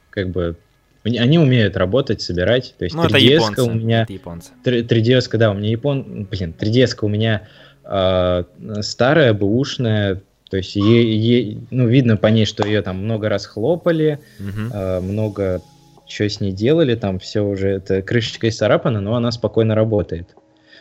как 0.08 0.30
бы 0.30 0.56
они 1.04 1.38
умеют 1.38 1.76
работать, 1.76 2.22
собирать. 2.22 2.74
То 2.78 2.86
есть 2.86 2.96
ну, 2.96 3.04
3DS 3.04 3.60
у 3.60 3.74
меня... 3.74 4.06
3DS, 4.06 5.36
да, 5.36 5.50
у 5.50 5.54
меня 5.54 5.68
япон... 5.68 6.26
Блин, 6.30 6.54
3DS 6.58 6.96
у 7.02 7.08
меня 7.08 7.46
э, 7.84 8.44
старая, 8.80 9.34
бэушная, 9.34 10.22
то 10.54 10.58
есть, 10.58 10.76
е, 10.76 11.02
е, 11.02 11.56
ну, 11.72 11.88
видно 11.88 12.16
по 12.16 12.28
ней, 12.28 12.46
что 12.46 12.64
ее 12.64 12.80
там 12.80 12.98
много 12.98 13.28
раз 13.28 13.44
хлопали, 13.44 14.20
угу. 14.38 14.72
э, 14.72 15.00
много 15.00 15.62
что 16.06 16.28
с 16.28 16.38
ней 16.40 16.52
делали, 16.52 16.94
там 16.94 17.18
все 17.18 17.40
уже, 17.40 17.70
это 17.70 18.02
крышечка 18.02 18.48
исцарапана, 18.48 19.00
но 19.00 19.16
она 19.16 19.32
спокойно 19.32 19.74
работает. 19.74 20.36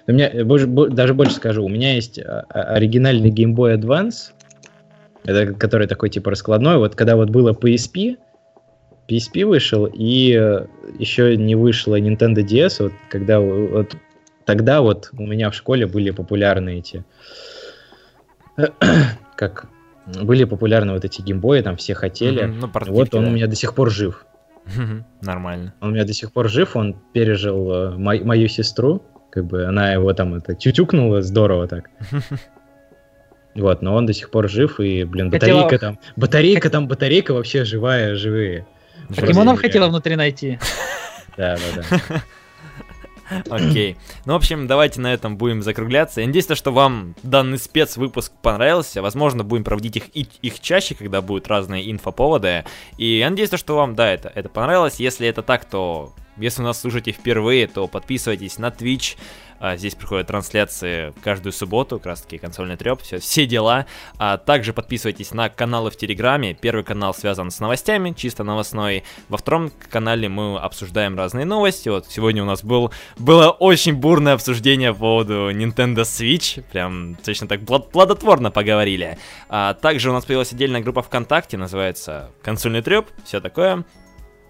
У 0.06 0.12
меня, 0.12 0.46
больше, 0.46 0.68
даже 0.68 1.16
больше 1.16 1.34
скажу, 1.34 1.66
у 1.66 1.70
меня 1.70 1.96
есть 1.96 2.20
а, 2.20 2.46
а, 2.50 2.76
оригинальный 2.76 3.32
Game 3.32 3.56
Boy 3.56 3.76
Advance, 3.76 4.34
это, 5.24 5.56
который 5.56 5.88
такой 5.88 6.12
типа 6.12 6.30
раскладной. 6.30 6.78
Вот 6.78 6.94
когда 6.94 7.16
вот 7.16 7.32
было 7.32 7.54
PSP, 7.54 8.18
PSP 9.10 9.44
вышел, 9.44 9.90
и 9.92 10.38
э, 10.40 10.68
еще 11.00 11.36
не 11.36 11.56
вышло 11.56 12.00
Nintendo 12.00 12.46
DS, 12.46 12.76
вот 12.84 12.94
когда 13.10 13.40
вот 13.40 13.96
тогда 14.46 14.82
вот 14.84 15.10
у 15.18 15.26
меня 15.26 15.50
в 15.50 15.56
школе 15.56 15.88
были 15.88 16.12
популярны 16.12 16.78
эти 16.78 17.04
как 19.36 19.68
были 20.06 20.44
популярны 20.44 20.94
вот 20.94 21.06
эти 21.06 21.22
геймбои, 21.22 21.62
там 21.62 21.78
все 21.78 21.94
хотели. 21.94 22.44
Mm-hmm, 22.44 22.86
ну, 22.86 22.94
вот 22.94 23.14
он 23.16 23.24
да. 23.24 23.30
у 23.30 23.34
меня 23.34 23.48
до 23.48 23.56
сих 23.56 23.74
пор 23.74 23.90
жив. 23.90 24.26
Нормально. 25.22 25.74
Он 25.82 25.90
у 25.90 25.92
меня 25.94 26.06
до 26.06 26.14
сих 26.14 26.32
пор 26.32 26.50
жив, 26.50 26.76
он 26.76 26.96
пережил 27.14 27.72
э, 27.72 27.98
мо- 27.98 28.24
мою 28.24 28.48
сестру, 28.48 29.04
как 29.30 29.46
бы 29.46 29.66
она 29.66 29.92
его 29.92 30.14
там 30.14 30.36
это 30.36 30.56
тютюкнула 30.56 31.22
здорово 31.22 31.68
так. 31.68 31.90
Вот, 33.56 33.84
но 33.84 33.94
он 33.94 34.08
до 34.08 34.14
сих 34.14 34.32
пор 34.32 34.50
жив, 34.50 34.80
и, 34.80 35.04
блин, 35.04 35.30
батарейка 35.30 35.64
хотела... 35.70 35.80
там, 35.80 36.00
батарейка 36.16 36.70
там, 36.72 36.88
батарейка 36.88 37.36
вообще 37.36 37.66
живая, 37.66 38.16
живые. 38.16 38.66
Покемонов 39.10 39.60
хотела 39.60 39.90
внутри 39.90 40.16
найти. 40.16 40.58
Да, 41.38 41.56
да, 41.58 41.84
да. 42.10 42.24
Окей. 43.50 43.98
Ну, 44.26 44.34
в 44.34 44.36
общем, 44.36 44.68
давайте 44.68 45.02
на 45.02 45.14
этом 45.14 45.38
будем 45.38 45.62
закругляться. 45.62 46.22
Я 46.22 46.28
надеюсь, 46.28 46.48
что 46.54 46.72
вам 46.72 47.16
данный 47.24 47.58
спецвыпуск 47.58 48.32
понравился. 48.42 49.02
Возможно, 49.02 49.44
будем 49.44 49.64
проводить 49.64 49.98
их, 49.98 50.06
их 50.42 50.60
чаще, 50.60 50.96
когда 50.96 51.22
будут 51.22 51.48
разные 51.48 51.90
инфоповоды. 51.92 52.66
И 52.98 53.18
я 53.20 53.30
надеюсь, 53.30 53.54
что 53.54 53.76
вам, 53.76 53.96
да, 53.96 54.12
это, 54.12 54.32
это 54.34 54.50
понравилось. 54.50 55.00
Если 55.00 55.28
это 55.28 55.42
так, 55.42 55.66
то 55.66 56.14
если 56.38 56.62
нас 56.62 56.82
слушаете 56.82 57.12
впервые, 57.12 57.68
то 57.68 57.88
подписывайтесь 57.88 58.58
на 58.58 58.68
Twitch, 58.68 59.18
а, 59.64 59.78
здесь 59.78 59.96
приходят 59.96 60.28
трансляции 60.28 61.14
каждую 61.24 61.54
субботу, 61.54 61.98
как 61.98 62.08
раз 62.08 62.22
таки 62.22 62.38
консольный 62.38 62.76
треп, 62.76 63.02
все, 63.02 63.20
все 63.20 63.46
дела. 63.46 63.86
А 64.18 64.38
также 64.38 64.74
подписывайтесь 64.74 65.32
на 65.32 65.48
каналы 65.48 65.90
в 65.90 65.96
Телеграме. 65.96 66.54
Первый 66.54 66.84
канал 66.84 67.14
связан 67.14 67.50
с 67.50 67.62
новостями, 67.62 68.12
чисто 68.12 68.44
новостной. 68.44 69.06
Во 69.30 69.38
втором 69.38 69.72
канале 69.90 70.28
мы 70.28 70.58
обсуждаем 70.58 71.18
разные 71.18 71.46
новости. 71.46 71.88
Вот 71.88 72.08
сегодня 72.10 72.44
у 72.44 72.46
нас 72.46 72.62
был, 72.62 72.92
было 73.18 73.52
очень 73.52 73.96
бурное 73.96 74.34
обсуждение 74.34 74.92
по 74.92 75.00
поводу 75.00 75.50
Nintendo 75.52 76.02
Switch. 76.02 76.62
Прям 76.74 77.16
точно 77.24 77.48
так 77.48 77.62
плодотворно 77.66 78.52
поговорили. 78.52 79.18
А 79.48 79.76
также 79.76 80.10
у 80.10 80.14
нас 80.14 80.26
появилась 80.26 80.52
отдельная 80.52 80.82
группа 80.82 81.02
ВКонтакте, 81.04 81.56
называется 81.56 82.32
«Консольный 82.42 82.82
треп», 82.82 83.08
все 83.24 83.40
такое. 83.40 83.86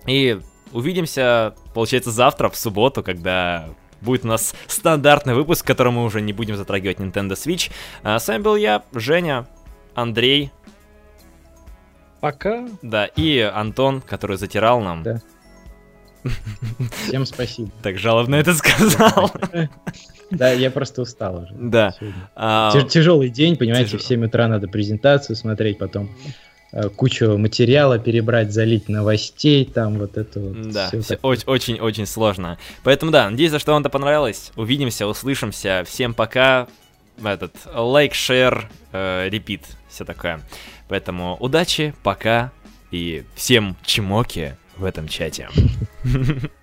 И 0.07 0.39
увидимся, 0.73 1.55
получается, 1.73 2.11
завтра, 2.11 2.49
в 2.49 2.55
субботу, 2.55 3.03
когда 3.03 3.69
будет 4.01 4.25
у 4.25 4.27
нас 4.27 4.53
стандартный 4.67 5.33
выпуск, 5.33 5.63
в 5.63 5.67
котором 5.67 5.95
мы 5.95 6.03
уже 6.03 6.21
не 6.21 6.33
будем 6.33 6.55
затрагивать 6.55 6.97
Nintendo 6.97 7.31
Switch. 7.31 7.71
А, 8.03 8.19
с 8.19 8.27
вами 8.27 8.41
был 8.41 8.55
я, 8.55 8.83
Женя, 8.93 9.47
Андрей. 9.95 10.51
Пока. 12.19 12.67
Да, 12.81 13.05
и 13.05 13.39
Антон, 13.39 14.01
который 14.01 14.37
затирал 14.37 14.81
нам. 14.81 15.03
Да. 15.03 15.21
Всем 17.07 17.25
спасибо. 17.25 17.69
Так 17.81 17.97
жалобно 17.97 18.35
это 18.35 18.53
сказал. 18.53 19.31
Да, 20.31 20.51
я 20.51 20.71
просто 20.71 21.03
устал 21.03 21.43
уже. 21.43 21.53
Да. 21.53 21.93
А, 22.35 22.71
тяжелый 22.89 23.29
день, 23.29 23.55
понимаете, 23.55 23.99
в 23.99 24.01
7 24.01 24.25
утра 24.25 24.47
надо 24.47 24.67
презентацию 24.67 25.35
смотреть, 25.35 25.77
потом 25.77 26.09
кучу 26.95 27.37
материала 27.37 27.99
перебрать, 27.99 28.51
залить 28.51 28.89
новостей, 28.89 29.65
там 29.65 29.99
вот 29.99 30.17
это 30.17 30.39
вот. 30.39 30.71
Да, 30.71 30.91
очень-очень 31.21 32.05
сложно. 32.05 32.57
Поэтому 32.83 33.11
да, 33.11 33.29
надеюсь, 33.29 33.59
что 33.59 33.73
вам 33.73 33.81
это 33.81 33.89
понравилось. 33.89 34.51
Увидимся, 34.55 35.07
услышимся. 35.07 35.83
Всем 35.85 36.13
пока. 36.13 36.67
Этот 37.23 37.53
лайк, 37.73 38.15
шер, 38.15 38.69
репит, 38.91 39.61
все 39.87 40.03
такое. 40.03 40.41
Поэтому 40.89 41.37
удачи, 41.39 41.93
пока 42.01 42.51
и 42.89 43.23
всем 43.35 43.75
чмоки 43.85 44.55
в 44.77 44.83
этом 44.83 45.07
чате. 45.07 45.49